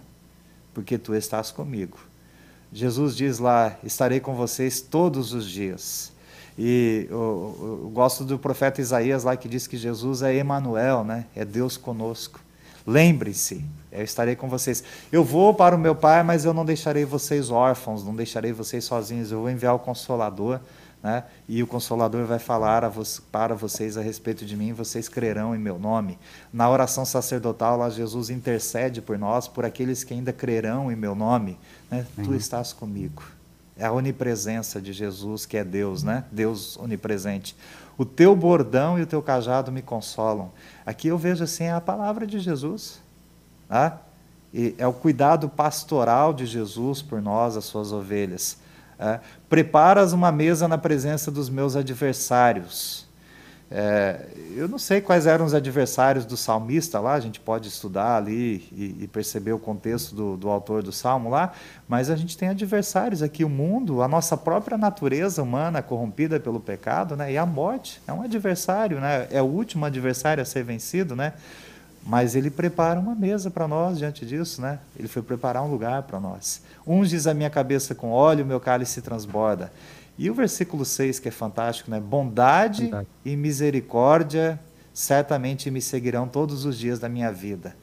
porque 0.72 0.98
tu 0.98 1.14
estás 1.14 1.50
comigo. 1.50 1.98
Jesus 2.72 3.16
diz 3.16 3.38
lá: 3.38 3.76
estarei 3.82 4.20
com 4.20 4.34
vocês 4.34 4.80
todos 4.80 5.32
os 5.32 5.48
dias 5.48 6.13
e 6.58 7.06
eu, 7.10 7.80
eu, 7.82 7.90
gosto 7.92 8.24
do 8.24 8.38
profeta 8.38 8.80
Isaías 8.80 9.24
lá 9.24 9.36
que 9.36 9.48
diz 9.48 9.66
que 9.66 9.76
Jesus 9.76 10.22
é 10.22 10.34
Emanuel, 10.34 11.04
né? 11.04 11.26
É 11.34 11.44
Deus 11.44 11.76
conosco. 11.76 12.40
Lembre-se, 12.86 13.64
eu 13.90 14.04
estarei 14.04 14.36
com 14.36 14.48
vocês. 14.48 14.84
Eu 15.10 15.24
vou 15.24 15.54
para 15.54 15.74
o 15.74 15.78
meu 15.78 15.94
Pai, 15.96 16.22
mas 16.22 16.44
eu 16.44 16.52
não 16.52 16.64
deixarei 16.64 17.04
vocês 17.04 17.50
órfãos, 17.50 18.04
não 18.04 18.14
deixarei 18.14 18.52
vocês 18.52 18.84
sozinhos. 18.84 19.32
Eu 19.32 19.40
vou 19.40 19.50
enviar 19.50 19.74
o 19.74 19.78
Consolador, 19.78 20.60
né? 21.02 21.24
E 21.48 21.62
o 21.62 21.66
Consolador 21.66 22.24
vai 22.24 22.38
falar 22.38 22.86
vo 22.88 23.02
para 23.32 23.54
vocês 23.54 23.96
a 23.96 24.02
respeito 24.02 24.44
de 24.44 24.56
mim. 24.56 24.72
Vocês 24.72 25.08
crerão 25.08 25.56
em 25.56 25.58
meu 25.58 25.78
nome. 25.78 26.18
Na 26.52 26.70
oração 26.70 27.04
sacerdotal, 27.04 27.78
lá 27.78 27.90
Jesus 27.90 28.30
intercede 28.30 29.02
por 29.02 29.18
nós, 29.18 29.48
por 29.48 29.64
aqueles 29.64 30.04
que 30.04 30.14
ainda 30.14 30.32
crerão 30.32 30.92
em 30.92 30.96
meu 30.96 31.14
nome. 31.16 31.58
Né? 31.90 32.06
Tu 32.22 32.34
estás 32.34 32.72
comigo. 32.72 33.22
É 33.76 33.86
a 33.86 33.92
onipresença 33.92 34.80
de 34.80 34.92
Jesus, 34.92 35.46
que 35.46 35.56
é 35.56 35.64
Deus, 35.64 36.02
né? 36.02 36.24
Deus 36.30 36.76
onipresente. 36.76 37.56
O 37.96 38.04
teu 38.04 38.34
bordão 38.34 38.98
e 38.98 39.02
o 39.02 39.06
teu 39.06 39.22
cajado 39.22 39.70
me 39.70 39.82
consolam. 39.82 40.50
Aqui 40.84 41.08
eu 41.08 41.18
vejo 41.18 41.44
assim 41.44 41.68
a 41.68 41.80
palavra 41.80 42.26
de 42.26 42.38
Jesus. 42.38 43.00
Tá? 43.68 44.00
E 44.52 44.74
é 44.78 44.86
o 44.86 44.92
cuidado 44.92 45.48
pastoral 45.48 46.32
de 46.32 46.46
Jesus 46.46 47.02
por 47.02 47.20
nós, 47.20 47.56
as 47.56 47.64
suas 47.64 47.92
ovelhas. 47.92 48.58
É, 48.98 49.18
preparas 49.48 50.12
uma 50.12 50.30
mesa 50.30 50.68
na 50.68 50.78
presença 50.78 51.30
dos 51.30 51.48
meus 51.50 51.74
adversários. 51.74 53.03
É, 53.76 54.20
eu 54.54 54.68
não 54.68 54.78
sei 54.78 55.00
quais 55.00 55.26
eram 55.26 55.44
os 55.44 55.52
adversários 55.52 56.24
do 56.24 56.36
salmista 56.36 57.00
lá, 57.00 57.14
a 57.14 57.18
gente 57.20 57.40
pode 57.40 57.66
estudar 57.66 58.16
ali 58.16 58.64
e, 58.70 58.98
e 59.00 59.08
perceber 59.08 59.50
o 59.50 59.58
contexto 59.58 60.14
do, 60.14 60.36
do, 60.36 60.48
autor 60.48 60.80
do 60.80 60.92
salmo 60.92 61.28
lá, 61.28 61.52
mas 61.88 62.08
a 62.08 62.14
gente 62.14 62.38
tem 62.38 62.50
adversários 62.50 63.20
aqui, 63.20 63.44
o 63.44 63.48
mundo, 63.48 64.00
a 64.00 64.06
nossa 64.06 64.36
própria 64.36 64.78
natureza 64.78 65.42
humana 65.42 65.82
corrompida 65.82 66.38
pelo 66.38 66.60
pecado, 66.60 67.16
né? 67.16 67.32
e 67.32 67.36
a 67.36 67.44
morte 67.44 68.00
é 68.06 68.12
um 68.12 68.22
adversário, 68.22 69.00
né? 69.00 69.26
é 69.32 69.42
o 69.42 69.46
último 69.46 69.84
adversário 69.84 70.40
a 70.40 70.46
ser 70.46 70.62
vencido, 70.62 71.16
né? 71.16 71.32
mas 72.06 72.36
ele 72.36 72.50
prepara 72.50 73.00
uma 73.00 73.16
mesa 73.16 73.50
para 73.50 73.66
nós 73.66 73.98
diante 73.98 74.24
disso, 74.24 74.62
né? 74.62 74.78
ele 74.96 75.08
foi 75.08 75.20
preparar 75.20 75.64
um 75.64 75.68
lugar 75.68 76.04
para 76.04 76.20
nós. 76.20 76.62
Unges 76.86 77.26
a 77.26 77.34
minha 77.34 77.50
cabeça 77.50 77.92
com 77.92 78.12
óleo, 78.12 78.46
meu 78.46 78.60
cálice 78.60 79.02
transborda. 79.02 79.72
E 80.16 80.30
o 80.30 80.34
versículo 80.34 80.84
6, 80.84 81.18
que 81.18 81.28
é 81.28 81.32
fantástico, 81.32 81.90
né? 81.90 81.98
Bondade 82.00 82.90
e 83.24 83.36
misericórdia 83.36 84.60
certamente 84.92 85.70
me 85.70 85.80
seguirão 85.80 86.28
todos 86.28 86.64
os 86.64 86.78
dias 86.78 87.00
da 87.00 87.08
minha 87.08 87.32
vida. 87.32 87.74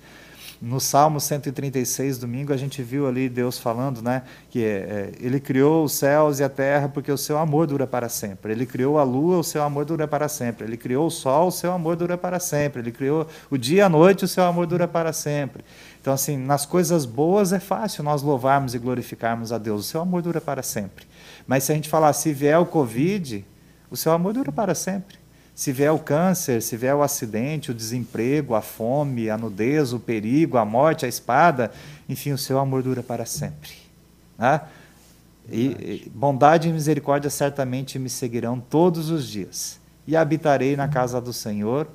No 0.62 0.80
Salmo 0.80 1.20
136, 1.20 2.20
domingo, 2.20 2.54
a 2.54 2.58
gente 2.58 2.84
viu 2.84 3.08
ali 3.08 3.28
Deus 3.28 3.58
falando, 3.58 4.00
né, 4.00 4.22
que 4.48 4.64
é, 4.64 4.68
é, 4.68 5.12
Ele 5.20 5.40
criou 5.40 5.84
os 5.84 5.94
céus 5.94 6.40
e 6.40 6.44
a 6.44 6.50
terra 6.50 6.88
porque 6.88 7.12
o 7.12 7.18
seu 7.18 7.40
amor 7.40 7.66
dura 7.66 7.88
para 7.88 8.08
sempre. 8.08 8.52
Ele 8.52 8.68
criou 8.68 9.00
a 9.00 9.04
lua, 9.04 9.40
o 9.40 9.44
seu 9.44 9.64
amor 9.64 9.86
dura 9.86 10.08
para 10.08 10.30
sempre. 10.30 10.68
Ele 10.68 10.78
criou 10.78 11.08
o 11.08 11.10
sol, 11.10 11.48
o 11.48 11.52
seu 11.52 11.72
amor 11.72 11.96
dura 11.96 12.16
para 12.16 12.40
sempre. 12.40 12.80
Ele 12.80 12.92
criou 12.92 13.26
o 13.50 13.58
dia 13.58 13.78
e 13.78 13.82
a 13.82 13.90
noite, 13.90 14.24
o 14.24 14.28
seu 14.28 14.44
amor 14.44 14.68
dura 14.68 14.88
para 14.88 15.12
sempre. 15.12 15.66
Então, 16.00 16.14
assim, 16.14 16.38
nas 16.38 16.64
coisas 16.64 17.06
boas 17.06 17.52
é 17.52 17.60
fácil 17.60 18.04
nós 18.04 18.22
louvarmos 18.22 18.76
e 18.76 18.78
glorificarmos 18.78 19.52
a 19.52 19.58
Deus. 19.58 19.82
O 19.82 19.90
seu 19.90 20.00
amor 20.00 20.22
dura 20.22 20.40
para 20.40 20.62
sempre. 20.62 21.06
Mas 21.48 21.64
se 21.64 21.72
a 21.72 21.76
gente 21.76 21.90
falar, 21.90 22.14
se 22.14 22.34
vier 22.34 22.58
o 22.60 22.66
Covid, 22.66 23.46
o 23.90 23.98
seu 23.98 24.12
amor 24.12 24.34
dura 24.34 24.52
para 24.52 24.74
sempre. 24.74 25.22
Se 25.54 25.72
vier 25.72 25.92
o 25.92 26.00
câncer, 26.00 26.62
se 26.62 26.78
vier 26.78 26.96
o 26.96 27.04
acidente, 27.04 27.72
o 27.72 27.74
desemprego, 27.74 28.56
a 28.56 28.62
fome, 28.62 29.30
a 29.30 29.38
nudez, 29.38 29.94
o 29.94 30.00
perigo, 30.00 30.58
a 30.58 30.66
morte, 30.66 31.06
a 31.06 31.10
espada, 31.10 31.72
enfim, 32.08 32.32
o 32.32 32.38
seu 32.38 32.58
amor 32.58 32.82
dura 32.82 33.04
para 33.04 33.26
sempre. 33.26 33.72
Né? 34.38 34.62
E, 35.52 36.10
bondade 36.16 36.70
e 36.70 36.74
misericórdia 36.74 37.30
certamente 37.30 38.00
me 38.00 38.10
seguirão 38.10 38.60
todos 38.60 39.10
os 39.10 39.28
dias, 39.28 39.80
e 40.08 40.16
habitarei 40.16 40.76
na 40.76 40.88
casa 40.88 41.20
do 41.20 41.34
Senhor 41.34 41.88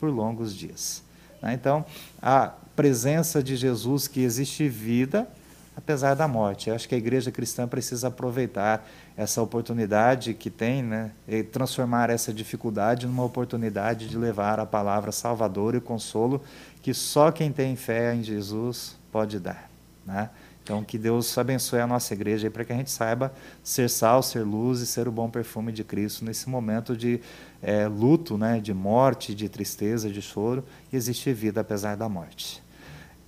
por 0.00 0.08
longos 0.10 0.54
dias. 0.54 1.02
Né? 1.40 1.52
Então, 1.52 1.84
a 2.20 2.52
presença 2.74 3.42
de 3.42 3.56
Jesus 3.56 4.08
que 4.08 4.20
existe 4.22 4.68
vida, 4.68 5.28
apesar 5.76 6.14
da 6.14 6.28
morte. 6.28 6.68
Eu 6.68 6.74
acho 6.74 6.88
que 6.88 6.94
a 6.94 6.98
igreja 6.98 7.30
cristã 7.30 7.66
precisa 7.66 8.08
aproveitar 8.08 8.86
essa 9.16 9.40
oportunidade 9.42 10.34
que 10.34 10.50
tem, 10.50 10.82
né, 10.82 11.12
e 11.26 11.42
transformar 11.42 12.10
essa 12.10 12.32
dificuldade 12.32 13.06
numa 13.06 13.24
oportunidade 13.24 14.08
de 14.08 14.16
levar 14.16 14.60
a 14.60 14.66
palavra 14.66 15.12
salvadora 15.12 15.76
e 15.76 15.80
consolo 15.80 16.42
que 16.82 16.92
só 16.92 17.30
quem 17.30 17.52
tem 17.52 17.76
fé 17.76 18.14
em 18.14 18.22
Jesus 18.22 18.96
pode 19.10 19.38
dar, 19.38 19.70
né? 20.04 20.30
Então, 20.62 20.84
que 20.84 20.96
Deus 20.96 21.36
abençoe 21.36 21.80
a 21.80 21.86
nossa 21.88 22.14
igreja 22.14 22.48
para 22.48 22.64
que 22.64 22.72
a 22.72 22.76
gente 22.76 22.90
saiba 22.90 23.32
ser 23.64 23.90
sal, 23.90 24.22
ser 24.22 24.44
luz 24.44 24.80
e 24.80 24.86
ser 24.86 25.08
o 25.08 25.12
bom 25.12 25.28
perfume 25.28 25.72
de 25.72 25.82
Cristo 25.82 26.24
nesse 26.24 26.48
momento 26.48 26.96
de 26.96 27.20
é, 27.60 27.88
luto, 27.88 28.38
né, 28.38 28.60
de 28.60 28.72
morte, 28.72 29.34
de 29.34 29.48
tristeza, 29.48 30.08
de 30.08 30.22
choro, 30.22 30.64
e 30.92 30.96
existe 30.96 31.32
vida 31.32 31.60
apesar 31.60 31.96
da 31.96 32.08
morte. 32.08 32.61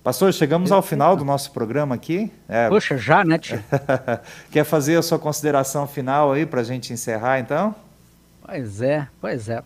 Pastor, 0.05 0.31
chegamos 0.31 0.71
ao 0.71 0.83
final 0.83 1.17
do 1.17 1.25
nosso 1.25 1.51
programa 1.51 1.95
aqui. 1.95 2.31
É... 2.47 2.69
Poxa, 2.69 2.95
já, 2.95 3.23
né, 3.23 3.39
tio? 3.39 3.59
Quer 4.51 4.63
fazer 4.63 4.97
a 4.97 5.01
sua 5.01 5.17
consideração 5.17 5.87
final 5.87 6.31
aí 6.31 6.45
para 6.45 6.61
a 6.61 6.63
gente 6.63 6.93
encerrar, 6.93 7.39
então? 7.39 7.73
Pois 8.45 8.83
é, 8.83 9.07
pois 9.19 9.49
é. 9.49 9.63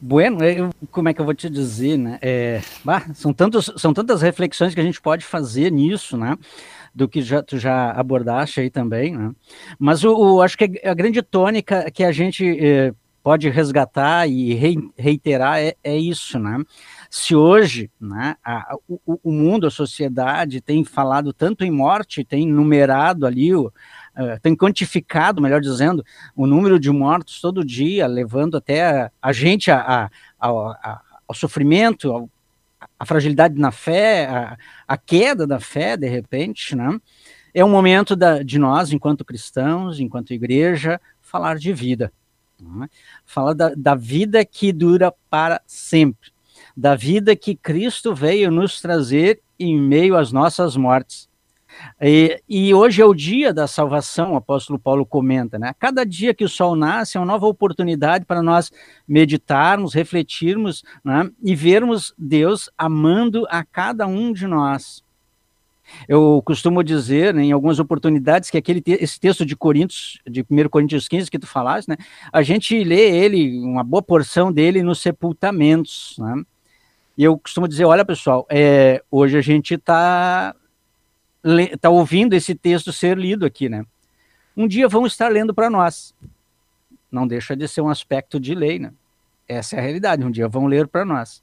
Bueno, 0.00 0.44
eu, 0.44 0.70
como 0.90 1.08
é 1.08 1.14
que 1.14 1.20
eu 1.20 1.24
vou 1.24 1.34
te 1.34 1.48
dizer, 1.48 1.96
né? 1.96 2.18
É, 2.20 2.60
bah, 2.84 3.04
são, 3.14 3.32
tantos, 3.32 3.72
são 3.76 3.94
tantas 3.94 4.22
reflexões 4.22 4.74
que 4.74 4.80
a 4.80 4.82
gente 4.82 5.00
pode 5.00 5.24
fazer 5.24 5.70
nisso, 5.70 6.16
né? 6.16 6.36
Do 6.92 7.08
que 7.08 7.22
já, 7.22 7.40
tu 7.40 7.56
já 7.56 7.92
abordaste 7.92 8.58
aí 8.58 8.70
também, 8.70 9.16
né? 9.16 9.30
Mas 9.78 10.02
o 10.02 10.42
acho 10.42 10.58
que 10.58 10.80
a 10.84 10.94
grande 10.94 11.22
tônica 11.22 11.88
que 11.92 12.02
a 12.02 12.10
gente 12.10 12.44
eh, 12.60 12.92
pode 13.22 13.48
resgatar 13.48 14.26
e 14.28 14.54
reiterar 14.96 15.58
é, 15.58 15.74
é 15.84 15.96
isso, 15.96 16.38
né? 16.38 16.58
Se 17.10 17.34
hoje 17.34 17.90
né, 18.00 18.36
a, 18.44 18.76
o, 18.88 19.20
o, 19.22 19.32
mundo, 19.32 19.66
a 19.66 19.70
sociedade 19.70 20.60
tem 20.60 20.84
falado 20.84 21.32
tanto 21.32 21.64
em 21.64 21.70
morte, 21.70 22.24
tem 22.24 22.46
numerado 22.46 23.26
ali, 23.26 23.54
uh, 23.54 23.70
tem 24.42 24.56
quantificado, 24.56 25.42
melhor 25.42 25.60
dizendo, 25.60 26.04
o 26.34 26.46
número 26.46 26.78
de 26.78 26.90
mortos 26.90 27.40
todo 27.40 27.64
dia, 27.64 28.06
levando 28.06 28.56
até 28.56 28.86
a, 28.86 29.10
a 29.20 29.32
gente 29.32 29.70
a, 29.70 30.10
ao 30.38 31.34
sofrimento, 31.34 32.10
ao, 32.10 32.30
a 32.98 33.04
fragilidade 33.04 33.58
na 33.58 33.70
fé, 33.70 34.26
a, 34.26 34.56
a, 34.88 34.96
queda 34.96 35.46
da 35.46 35.60
fé, 35.60 35.96
de 35.96 36.08
repente, 36.08 36.74
né? 36.74 36.98
É 37.52 37.64
um 37.64 37.68
momento 37.68 38.14
da, 38.14 38.42
de 38.42 38.58
nós, 38.58 38.92
enquanto 38.92 39.24
cristãos, 39.24 39.98
enquanto 39.98 40.32
igreja, 40.32 41.00
falar 41.20 41.58
de 41.58 41.72
vida. 41.72 42.12
Né? 42.64 42.88
Falar 43.24 43.54
da, 43.54 43.72
da 43.74 43.94
vida 43.94 44.44
que 44.44 44.72
dura 44.72 45.12
para 45.28 45.60
sempre 45.66 46.30
da 46.76 46.94
vida 46.94 47.36
que 47.36 47.54
Cristo 47.54 48.14
veio 48.14 48.50
nos 48.50 48.80
trazer 48.80 49.40
em 49.58 49.78
meio 49.78 50.16
às 50.16 50.32
nossas 50.32 50.76
mortes. 50.76 51.28
E, 52.00 52.42
e, 52.48 52.74
hoje 52.74 53.00
é 53.00 53.04
o 53.04 53.14
dia 53.14 53.54
da 53.54 53.66
salvação, 53.66 54.32
o 54.32 54.36
apóstolo 54.36 54.78
Paulo 54.78 55.06
comenta, 55.06 55.58
né? 55.58 55.74
Cada 55.78 56.04
dia 56.04 56.34
que 56.34 56.44
o 56.44 56.48
sol 56.48 56.74
nasce 56.74 57.16
é 57.16 57.20
uma 57.20 57.26
nova 57.26 57.46
oportunidade 57.46 58.24
para 58.24 58.42
nós 58.42 58.72
meditarmos, 59.06 59.94
refletirmos 59.94 60.82
né? 61.04 61.30
e 61.42 61.54
vermos 61.54 62.12
Deus 62.18 62.68
amando 62.76 63.46
a 63.48 63.64
cada 63.64 64.06
um 64.06 64.32
de 64.32 64.46
nós. 64.46 65.02
Eu 66.08 66.42
costumo 66.44 66.82
dizer, 66.82 67.34
né, 67.34 67.44
em 67.44 67.52
algumas 67.52 67.78
oportunidades, 67.78 68.50
que 68.50 68.58
aquele 68.58 68.80
te 68.80 68.92
esse 68.92 69.18
texto 69.18 69.44
de 69.44 69.56
Coríntios, 69.56 70.18
de 70.28 70.44
1 70.48 70.68
Coríntios 70.68 71.08
15 71.08 71.30
que 71.30 71.38
tu 71.38 71.46
falaste, 71.46 71.88
né, 71.88 71.96
a 72.32 72.42
gente 72.42 72.82
lê 72.82 73.10
ele, 73.10 73.58
uma 73.60 73.84
boa 73.84 74.02
porção 74.02 74.52
dele 74.52 74.82
nos 74.82 75.00
sepultamentos, 75.00 76.16
né? 76.18 76.42
E 77.16 77.24
eu 77.24 77.38
costumo 77.38 77.68
dizer, 77.68 77.84
olha 77.84 78.04
pessoal, 78.04 78.46
é, 78.48 79.02
hoje 79.10 79.36
a 79.36 79.42
gente 79.42 79.74
está 79.74 80.54
tá 81.80 81.90
ouvindo 81.90 82.34
esse 82.34 82.54
texto 82.54 82.92
ser 82.92 83.18
lido 83.18 83.44
aqui, 83.44 83.68
né? 83.68 83.84
Um 84.56 84.66
dia 84.66 84.88
vão 84.88 85.06
estar 85.06 85.28
lendo 85.28 85.54
para 85.54 85.68
nós. 85.68 86.14
Não 87.10 87.26
deixa 87.26 87.56
de 87.56 87.66
ser 87.66 87.80
um 87.80 87.88
aspecto 87.88 88.38
de 88.38 88.54
lei, 88.54 88.78
né? 88.78 88.92
Essa 89.48 89.76
é 89.76 89.78
a 89.78 89.82
realidade. 89.82 90.24
Um 90.24 90.30
dia 90.30 90.48
vão 90.48 90.66
ler 90.66 90.86
para 90.86 91.04
nós. 91.04 91.42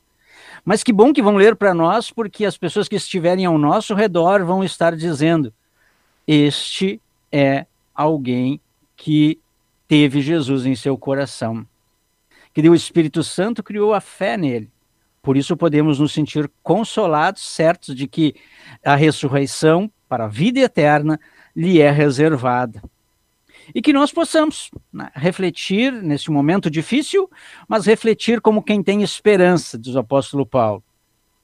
Mas 0.63 0.83
que 0.83 0.91
bom 0.91 1.13
que 1.13 1.21
vão 1.21 1.35
ler 1.35 1.55
para 1.55 1.73
nós, 1.73 2.11
porque 2.11 2.45
as 2.45 2.57
pessoas 2.57 2.87
que 2.87 2.95
estiverem 2.95 3.45
ao 3.45 3.57
nosso 3.57 3.93
redor 3.93 4.43
vão 4.43 4.63
estar 4.63 4.95
dizendo: 4.95 5.53
Este 6.27 7.01
é 7.31 7.65
alguém 7.93 8.59
que 8.95 9.39
teve 9.87 10.21
Jesus 10.21 10.65
em 10.65 10.75
seu 10.75 10.97
coração, 10.97 11.65
que 12.53 12.67
o 12.67 12.75
Espírito 12.75 13.23
Santo 13.23 13.63
criou 13.63 13.93
a 13.93 14.01
fé 14.01 14.35
nele. 14.35 14.69
Por 15.21 15.35
isso 15.35 15.57
podemos 15.57 15.99
nos 15.99 16.13
sentir 16.13 16.49
consolados, 16.63 17.43
certos 17.43 17.95
de 17.95 18.07
que 18.07 18.35
a 18.83 18.95
ressurreição 18.95 19.91
para 20.07 20.25
a 20.25 20.29
vida 20.29 20.59
eterna 20.59 21.19
lhe 21.55 21.81
é 21.81 21.91
reservada. 21.91 22.81
E 23.73 23.81
que 23.81 23.93
nós 23.93 24.11
possamos 24.11 24.71
né, 24.91 25.09
refletir 25.13 25.91
nesse 25.91 26.31
momento 26.31 26.69
difícil, 26.69 27.29
mas 27.67 27.85
refletir 27.85 28.41
como 28.41 28.63
quem 28.63 28.81
tem 28.81 29.03
esperança, 29.03 29.77
diz 29.77 29.95
o 29.95 29.99
apóstolo 29.99 30.45
Paulo. 30.45 30.83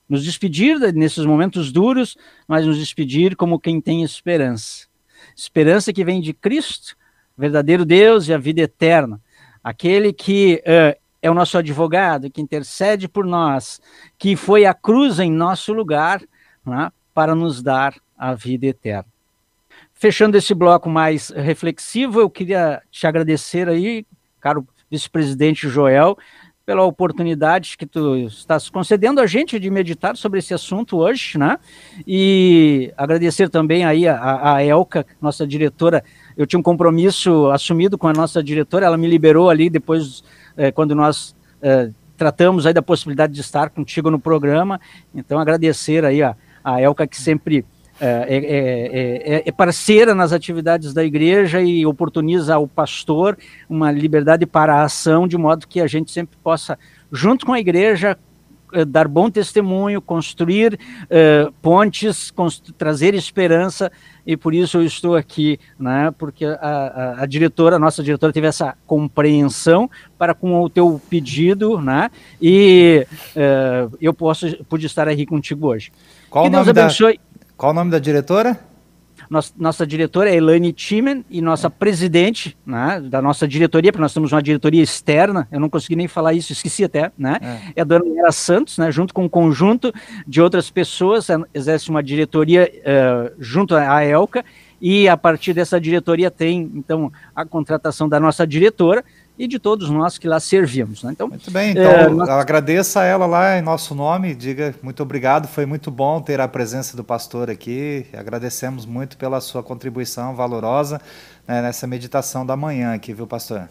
Nos 0.08 0.24
despedir 0.24 0.78
nesses 0.94 1.24
momentos 1.24 1.72
duros, 1.72 2.16
mas 2.46 2.66
nos 2.66 2.78
despedir 2.78 3.36
como 3.36 3.58
quem 3.58 3.80
tem 3.80 4.02
esperança. 4.02 4.86
Esperança 5.34 5.92
que 5.92 6.04
vem 6.04 6.20
de 6.20 6.32
Cristo, 6.32 6.96
verdadeiro 7.36 7.84
Deus 7.84 8.28
e 8.28 8.34
a 8.34 8.38
vida 8.38 8.60
eterna. 8.62 9.20
Aquele 9.62 10.12
que 10.12 10.62
uh, 10.66 10.98
é 11.22 11.30
o 11.30 11.34
nosso 11.34 11.56
advogado, 11.56 12.30
que 12.30 12.42
intercede 12.42 13.08
por 13.08 13.24
nós, 13.24 13.80
que 14.18 14.36
foi 14.36 14.66
à 14.66 14.74
cruz 14.74 15.18
em 15.18 15.32
nosso 15.32 15.72
lugar 15.72 16.22
né, 16.64 16.92
para 17.14 17.34
nos 17.34 17.62
dar 17.62 17.94
a 18.16 18.34
vida 18.34 18.66
eterna. 18.66 19.13
Fechando 20.04 20.36
esse 20.36 20.52
bloco 20.52 20.86
mais 20.90 21.30
reflexivo, 21.30 22.20
eu 22.20 22.28
queria 22.28 22.82
te 22.90 23.06
agradecer 23.06 23.70
aí, 23.70 24.04
caro 24.38 24.68
vice-presidente 24.90 25.66
Joel, 25.66 26.18
pela 26.66 26.82
oportunidade 26.82 27.74
que 27.78 27.86
tu 27.86 28.14
estás 28.26 28.68
concedendo 28.68 29.18
a 29.18 29.26
gente 29.26 29.58
de 29.58 29.70
meditar 29.70 30.14
sobre 30.14 30.40
esse 30.40 30.52
assunto 30.52 30.98
hoje, 30.98 31.38
né? 31.38 31.58
E 32.06 32.92
agradecer 32.98 33.48
também 33.48 33.86
aí 33.86 34.06
a, 34.06 34.56
a 34.56 34.62
Elka, 34.62 35.06
nossa 35.22 35.46
diretora. 35.46 36.04
Eu 36.36 36.46
tinha 36.46 36.60
um 36.60 36.62
compromisso 36.62 37.50
assumido 37.50 37.96
com 37.96 38.06
a 38.06 38.12
nossa 38.12 38.42
diretora, 38.42 38.84
ela 38.84 38.98
me 38.98 39.08
liberou 39.08 39.48
ali 39.48 39.70
depois, 39.70 40.22
eh, 40.54 40.70
quando 40.70 40.94
nós 40.94 41.34
eh, 41.62 41.88
tratamos 42.14 42.66
aí 42.66 42.74
da 42.74 42.82
possibilidade 42.82 43.32
de 43.32 43.40
estar 43.40 43.70
contigo 43.70 44.10
no 44.10 44.18
programa. 44.18 44.78
Então, 45.14 45.38
agradecer 45.38 46.04
aí 46.04 46.22
a, 46.22 46.36
a 46.62 46.78
Elka, 46.78 47.06
que 47.06 47.16
sempre 47.16 47.64
é 48.00 48.26
é, 48.28 48.36
é, 48.36 49.36
é, 49.36 49.42
é, 49.46 49.52
parceira 49.52 50.14
nas 50.14 50.32
atividades 50.32 50.92
da 50.92 51.04
igreja 51.04 51.62
e 51.62 51.86
oportuniza 51.86 52.54
ao 52.54 52.66
pastor 52.66 53.38
uma 53.68 53.92
liberdade 53.92 54.46
para 54.46 54.74
a 54.74 54.82
ação, 54.82 55.28
de 55.28 55.36
modo 55.36 55.68
que 55.68 55.80
a 55.80 55.86
gente 55.86 56.10
sempre 56.10 56.36
possa, 56.42 56.78
junto 57.12 57.46
com 57.46 57.52
a 57.52 57.60
igreja, 57.60 58.18
eh, 58.74 58.84
dar 58.84 59.06
bom 59.06 59.30
testemunho, 59.30 60.02
construir 60.02 60.74
uh, 61.04 61.52
pontes, 61.62 62.32
constru 62.32 62.72
trazer 62.72 63.14
esperança, 63.14 63.90
e 64.26 64.36
por 64.36 64.52
isso 64.52 64.78
eu 64.78 64.82
estou 64.82 65.14
aqui, 65.14 65.60
né, 65.78 66.12
porque 66.18 66.44
a, 66.44 66.56
a, 66.60 67.22
a, 67.22 67.26
diretora, 67.26 67.76
a 67.76 67.78
nossa 67.78 68.02
diretora 68.02 68.32
teve 68.32 68.48
essa 68.48 68.74
compreensão 68.84 69.88
para 70.18 70.34
com 70.34 70.60
o 70.60 70.68
teu 70.68 71.00
pedido, 71.08 71.80
né, 71.80 72.10
e 72.42 73.06
uh, 73.36 73.96
eu 74.00 74.12
posso, 74.12 74.64
pude 74.64 74.86
estar 74.86 75.08
aqui 75.08 75.24
contigo 75.24 75.68
hoje. 75.68 75.92
Qual 76.28 76.46
que 76.46 76.50
Deus 76.50 76.66
abençoe. 76.66 77.14
Da... 77.14 77.33
Qual 77.56 77.72
o 77.72 77.74
nome 77.74 77.90
da 77.90 77.98
diretora? 77.98 78.58
Nossa, 79.30 79.52
nossa 79.56 79.86
diretora 79.86 80.28
é 80.28 80.36
Elaine 80.36 80.72
Timen 80.72 81.24
e 81.30 81.40
nossa 81.40 81.70
presidente 81.70 82.56
né, 82.66 83.00
da 83.00 83.22
nossa 83.22 83.46
diretoria, 83.46 83.92
porque 83.92 84.02
nós 84.02 84.12
temos 84.12 84.32
uma 84.32 84.42
diretoria 84.42 84.82
externa, 84.82 85.48
eu 85.50 85.60
não 85.60 85.70
consegui 85.70 85.96
nem 85.96 86.08
falar 86.08 86.34
isso, 86.34 86.52
esqueci 86.52 86.84
até, 86.84 87.10
né? 87.16 87.38
É, 87.40 87.72
é 87.76 87.80
a 87.80 87.84
dona 87.84 88.04
Mera 88.04 88.32
Santos, 88.32 88.76
né, 88.76 88.90
junto 88.90 89.14
com 89.14 89.24
um 89.24 89.28
conjunto 89.28 89.92
de 90.26 90.42
outras 90.42 90.68
pessoas, 90.68 91.28
exerce 91.54 91.88
uma 91.90 92.02
diretoria 92.02 92.70
uh, 92.70 93.34
junto 93.38 93.74
à 93.74 94.04
ELCA, 94.04 94.44
e 94.80 95.08
a 95.08 95.16
partir 95.16 95.54
dessa 95.54 95.80
diretoria 95.80 96.30
tem, 96.30 96.70
então, 96.74 97.10
a 97.34 97.46
contratação 97.46 98.08
da 98.08 98.20
nossa 98.20 98.46
diretora, 98.46 99.04
e 99.38 99.48
de 99.48 99.58
todos 99.58 99.90
nós 99.90 100.16
que 100.16 100.28
lá 100.28 100.38
servimos. 100.38 101.02
Né? 101.02 101.12
Então, 101.12 101.28
muito 101.28 101.50
bem, 101.50 101.70
então 101.72 101.82
é, 101.82 102.08
nós... 102.08 102.28
agradeça 102.28 103.00
a 103.00 103.04
ela 103.04 103.26
lá 103.26 103.58
em 103.58 103.62
nosso 103.62 103.94
nome, 103.94 104.34
diga 104.34 104.74
muito 104.82 105.02
obrigado, 105.02 105.48
foi 105.48 105.66
muito 105.66 105.90
bom 105.90 106.20
ter 106.20 106.40
a 106.40 106.48
presença 106.48 106.96
do 106.96 107.02
pastor 107.02 107.50
aqui, 107.50 108.06
agradecemos 108.12 108.86
muito 108.86 109.16
pela 109.16 109.40
sua 109.40 109.62
contribuição 109.62 110.34
valorosa 110.34 111.00
né, 111.46 111.62
nessa 111.62 111.86
meditação 111.86 112.46
da 112.46 112.56
manhã 112.56 112.94
aqui, 112.94 113.12
viu 113.12 113.26
pastor? 113.26 113.68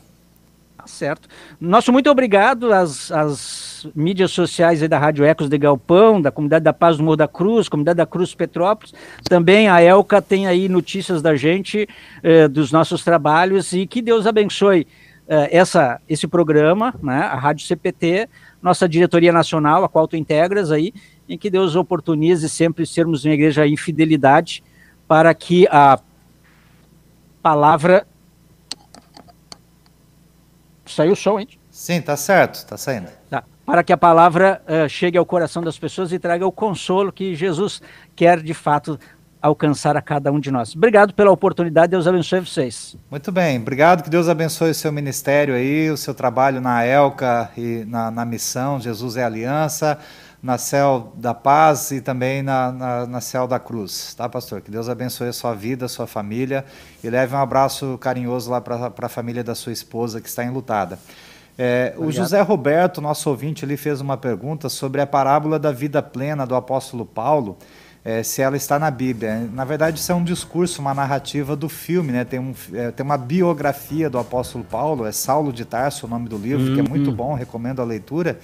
Tá 0.83 0.87
certo. 0.87 1.29
Nosso 1.61 1.93
muito 1.93 2.09
obrigado 2.09 2.73
às, 2.73 3.09
às 3.09 3.87
mídias 3.95 4.31
sociais 4.31 4.81
da 4.89 4.99
Rádio 4.99 5.23
Ecos 5.23 5.47
de 5.47 5.57
Galpão, 5.57 6.21
da 6.21 6.29
Comunidade 6.29 6.65
da 6.65 6.73
Paz 6.73 6.97
do 6.97 7.03
Morro 7.03 7.15
da 7.15 7.27
Cruz, 7.27 7.69
Comunidade 7.69 7.95
da 7.95 8.05
Cruz 8.05 8.35
Petrópolis. 8.35 8.93
Também 9.23 9.69
a 9.69 9.79
Elca 9.79 10.21
tem 10.21 10.45
aí 10.45 10.67
notícias 10.67 11.21
da 11.21 11.37
gente, 11.37 11.87
eh, 12.21 12.49
dos 12.49 12.69
nossos 12.69 13.01
trabalhos, 13.01 13.71
e 13.71 13.87
que 13.87 14.01
Deus 14.01 14.27
abençoe 14.27 14.85
essa, 15.51 16.01
esse 16.07 16.27
programa, 16.27 16.93
né, 17.01 17.21
a 17.21 17.35
Rádio 17.35 17.65
CPT, 17.65 18.29
nossa 18.61 18.87
diretoria 18.87 19.31
nacional, 19.31 19.83
a 19.83 19.89
qual 19.89 20.07
tu 20.07 20.15
integras 20.15 20.71
aí, 20.71 20.93
em 21.27 21.37
que 21.37 21.49
Deus 21.49 21.75
oportunize 21.75 22.47
sempre 22.49 22.85
sermos 22.85 23.25
uma 23.25 23.33
igreja 23.33 23.65
em 23.65 23.77
fidelidade 23.77 24.63
para 25.07 25.33
que 25.33 25.67
a 25.69 25.99
palavra. 27.41 28.07
Saiu 30.85 31.13
o 31.13 31.15
som, 31.15 31.39
hein? 31.39 31.47
Sim, 31.69 32.01
tá 32.01 32.15
certo, 32.15 32.65
tá 32.65 32.77
saindo. 32.77 33.09
Tá. 33.29 33.43
Para 33.65 33.83
que 33.83 33.93
a 33.93 33.97
palavra 33.97 34.61
uh, 34.67 34.87
chegue 34.89 35.17
ao 35.17 35.25
coração 35.25 35.63
das 35.63 35.79
pessoas 35.79 36.11
e 36.11 36.19
traga 36.19 36.45
o 36.45 36.51
consolo 36.51 37.11
que 37.11 37.33
Jesus 37.33 37.81
quer 38.15 38.41
de 38.41 38.53
fato 38.53 38.99
alcançar 39.43 39.97
a 39.97 40.01
cada 40.01 40.31
um 40.31 40.39
de 40.39 40.49
nós. 40.49 40.73
Obrigado 40.73 41.13
pela 41.13 41.29
oportunidade, 41.29 41.91
Deus 41.91 42.07
abençoe 42.07 42.39
vocês. 42.39 42.95
Muito 43.11 43.29
bem, 43.29 43.59
obrigado, 43.59 44.01
que 44.01 44.09
Deus 44.09 44.29
abençoe 44.29 44.71
o 44.71 44.73
seu 44.73 44.89
ministério 44.89 45.53
aí, 45.53 45.91
o 45.91 45.97
seu 45.97 46.13
trabalho 46.13 46.61
na 46.61 46.85
ELCA 46.85 47.51
e 47.57 47.83
na, 47.85 48.09
na 48.09 48.23
missão 48.23 48.79
Jesus 48.79 49.17
é 49.17 49.23
Aliança, 49.25 49.99
na 50.41 50.57
Céu 50.57 51.11
da 51.17 51.33
Paz 51.33 51.91
e 51.91 51.99
também 51.99 52.41
na, 52.41 52.71
na, 52.71 53.05
na 53.05 53.21
Céu 53.21 53.45
da 53.45 53.59
Cruz, 53.59 54.13
tá, 54.13 54.29
pastor? 54.29 54.61
Que 54.61 54.71
Deus 54.71 54.87
abençoe 54.87 55.27
a 55.27 55.33
sua 55.33 55.53
vida, 55.53 55.87
a 55.87 55.89
sua 55.89 56.07
família 56.07 56.63
e 57.03 57.09
leve 57.09 57.35
um 57.35 57.39
abraço 57.39 57.97
carinhoso 57.97 58.49
lá 58.49 58.61
para 58.61 58.93
a 58.97 59.09
família 59.09 59.43
da 59.43 59.55
sua 59.55 59.73
esposa 59.73 60.21
que 60.21 60.29
está 60.29 60.43
enlutada. 60.45 60.97
É, 61.57 61.93
o 61.97 62.11
José 62.11 62.41
Roberto, 62.41 63.01
nosso 63.01 63.29
ouvinte, 63.29 63.63
ele 63.63 63.77
fez 63.77 63.99
uma 63.99 64.17
pergunta 64.17 64.69
sobre 64.69 65.01
a 65.01 65.05
parábola 65.05 65.59
da 65.59 65.71
vida 65.71 66.01
plena 66.01 66.47
do 66.47 66.55
apóstolo 66.55 67.05
Paulo 67.05 67.57
é, 68.05 68.21
se 68.21 68.41
ela 68.41 68.57
está 68.57 68.77
na 68.77 68.91
Bíblia. 68.91 69.49
Na 69.53 69.63
verdade, 69.63 69.99
isso 69.99 70.11
é 70.11 70.15
um 70.15 70.23
discurso, 70.23 70.81
uma 70.81 70.93
narrativa 70.93 71.55
do 71.55 71.69
filme, 71.69 72.11
né? 72.11 72.25
Tem, 72.25 72.39
um, 72.39 72.53
é, 72.73 72.91
tem 72.91 73.05
uma 73.05 73.17
biografia 73.17 74.09
do 74.09 74.17
apóstolo 74.17 74.63
Paulo, 74.63 75.05
é 75.05 75.11
Saulo 75.11 75.53
de 75.53 75.63
Tarso 75.63 76.05
o 76.05 76.09
nome 76.09 76.27
do 76.27 76.37
livro, 76.37 76.67
uhum. 76.67 76.73
que 76.73 76.79
é 76.81 76.83
muito 76.83 77.09
uhum. 77.09 77.15
bom, 77.15 77.33
recomendo 77.33 77.81
a 77.81 77.85
leitura. 77.85 78.39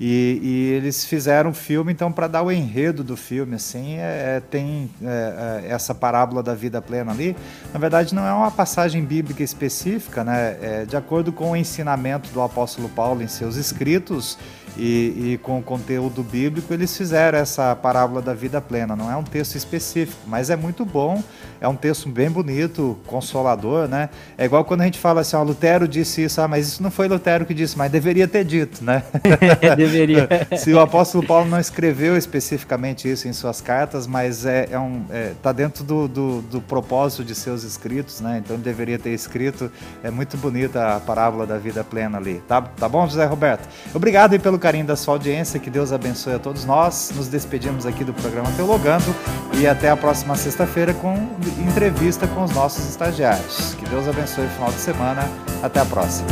E, 0.00 0.38
e, 0.40 0.76
eles 0.76 1.04
fizeram 1.04 1.50
um 1.50 1.54
filme, 1.54 1.92
então, 1.92 2.12
para 2.12 2.28
dar 2.28 2.42
o 2.42 2.52
enredo 2.52 3.02
do 3.02 3.16
filme, 3.16 3.56
assim, 3.56 3.96
é, 3.96 4.36
é 4.36 4.42
tem 4.48 4.88
é, 5.02 5.64
é, 5.64 5.72
essa 5.72 5.92
parábola 5.92 6.40
da 6.40 6.54
vida 6.54 6.80
plena 6.80 7.10
ali. 7.10 7.34
Na 7.72 7.80
verdade, 7.80 8.14
não 8.14 8.24
é 8.24 8.32
uma 8.32 8.50
passagem 8.50 9.04
bíblica 9.04 9.42
específica, 9.42 10.22
né? 10.22 10.56
É, 10.62 10.84
de 10.84 10.96
acordo 10.96 11.32
com 11.32 11.50
o 11.50 11.56
ensinamento 11.56 12.30
do 12.30 12.40
apóstolo 12.40 12.88
Paulo 12.88 13.22
em 13.22 13.26
seus 13.26 13.56
escritos, 13.56 14.38
e, 14.78 15.32
e, 15.32 15.38
com 15.42 15.58
o 15.58 15.62
conteúdo 15.62 16.22
bíblico, 16.22 16.72
eles 16.72 16.96
fizeram 16.96 17.38
essa 17.38 17.74
parábola 17.74 18.22
da 18.22 18.32
vida 18.32 18.60
plena. 18.60 18.94
Não 18.94 19.10
é 19.10 19.16
um 19.16 19.24
texto 19.24 19.56
específico, 19.56 20.20
mas 20.26 20.50
é 20.50 20.56
muito 20.56 20.84
bom, 20.84 21.22
é 21.60 21.68
um 21.68 21.74
texto 21.74 22.08
bem 22.08 22.30
bonito, 22.30 22.98
consolador, 23.06 23.88
né? 23.88 24.08
É 24.36 24.44
igual 24.44 24.64
quando 24.64 24.82
a 24.82 24.84
gente 24.84 24.98
fala 24.98 25.22
assim, 25.22 25.36
ó, 25.36 25.42
Lutero 25.42 25.88
disse 25.88 26.22
isso, 26.22 26.40
ah, 26.40 26.48
mas 26.48 26.68
isso 26.68 26.82
não 26.82 26.90
foi 26.90 27.08
Lutero 27.08 27.44
que 27.44 27.54
disse, 27.54 27.76
mas 27.76 27.90
deveria 27.90 28.28
ter 28.28 28.44
dito, 28.44 28.84
né? 28.84 29.02
deveria. 29.76 30.28
Se 30.56 30.72
o 30.72 30.80
apóstolo 30.80 31.26
Paulo 31.26 31.48
não 31.48 31.58
escreveu 31.58 32.16
especificamente 32.16 33.10
isso 33.10 33.28
em 33.28 33.32
suas 33.32 33.60
cartas, 33.60 34.06
mas 34.06 34.46
é, 34.46 34.68
é 34.70 34.78
um, 34.78 35.04
é, 35.10 35.32
tá 35.42 35.52
dentro 35.52 35.84
do, 35.84 36.08
do, 36.08 36.42
do, 36.42 36.60
propósito 36.60 37.24
de 37.24 37.34
seus 37.34 37.62
escritos, 37.62 38.20
né? 38.20 38.40
Então 38.42 38.56
ele 38.56 38.62
deveria 38.62 38.98
ter 38.98 39.10
escrito. 39.10 39.70
É 40.02 40.10
muito 40.10 40.36
bonita 40.36 40.96
a 40.96 41.00
parábola 41.00 41.46
da 41.46 41.58
vida 41.58 41.82
plena 41.82 42.18
ali. 42.18 42.42
Tá, 42.46 42.62
tá 42.62 42.88
bom, 42.88 43.06
José 43.06 43.24
Roberto? 43.24 43.68
Obrigado 43.94 44.32
aí 44.32 44.38
pelo 44.38 44.58
carinho 44.58 44.86
da 44.86 44.96
sua 44.96 45.14
audiência, 45.14 45.58
que 45.58 45.70
Deus 45.70 45.92
abençoe 45.92 46.34
a 46.34 46.38
todos 46.38 46.64
nós. 46.64 47.12
Nos 47.14 47.28
despedimos 47.28 47.86
aqui 47.86 48.04
do 48.04 48.12
programa 48.12 48.50
Teologando 48.52 49.14
e 49.58 49.66
até 49.66 49.90
a 49.90 49.96
próxima 49.96 50.36
sexta-feira 50.36 50.94
com 50.94 51.28
entrevista 51.58 52.26
com 52.26 52.44
os 52.44 52.50
nossos 52.52 52.88
estagiários. 52.88 53.74
Que 53.74 53.84
Deus 53.86 54.08
abençoe 54.08 54.46
o 54.46 54.50
final 54.50 54.70
de 54.70 54.80
semana. 54.80 55.28
Até 55.62 55.80
a 55.80 55.84
próxima. 55.84 56.28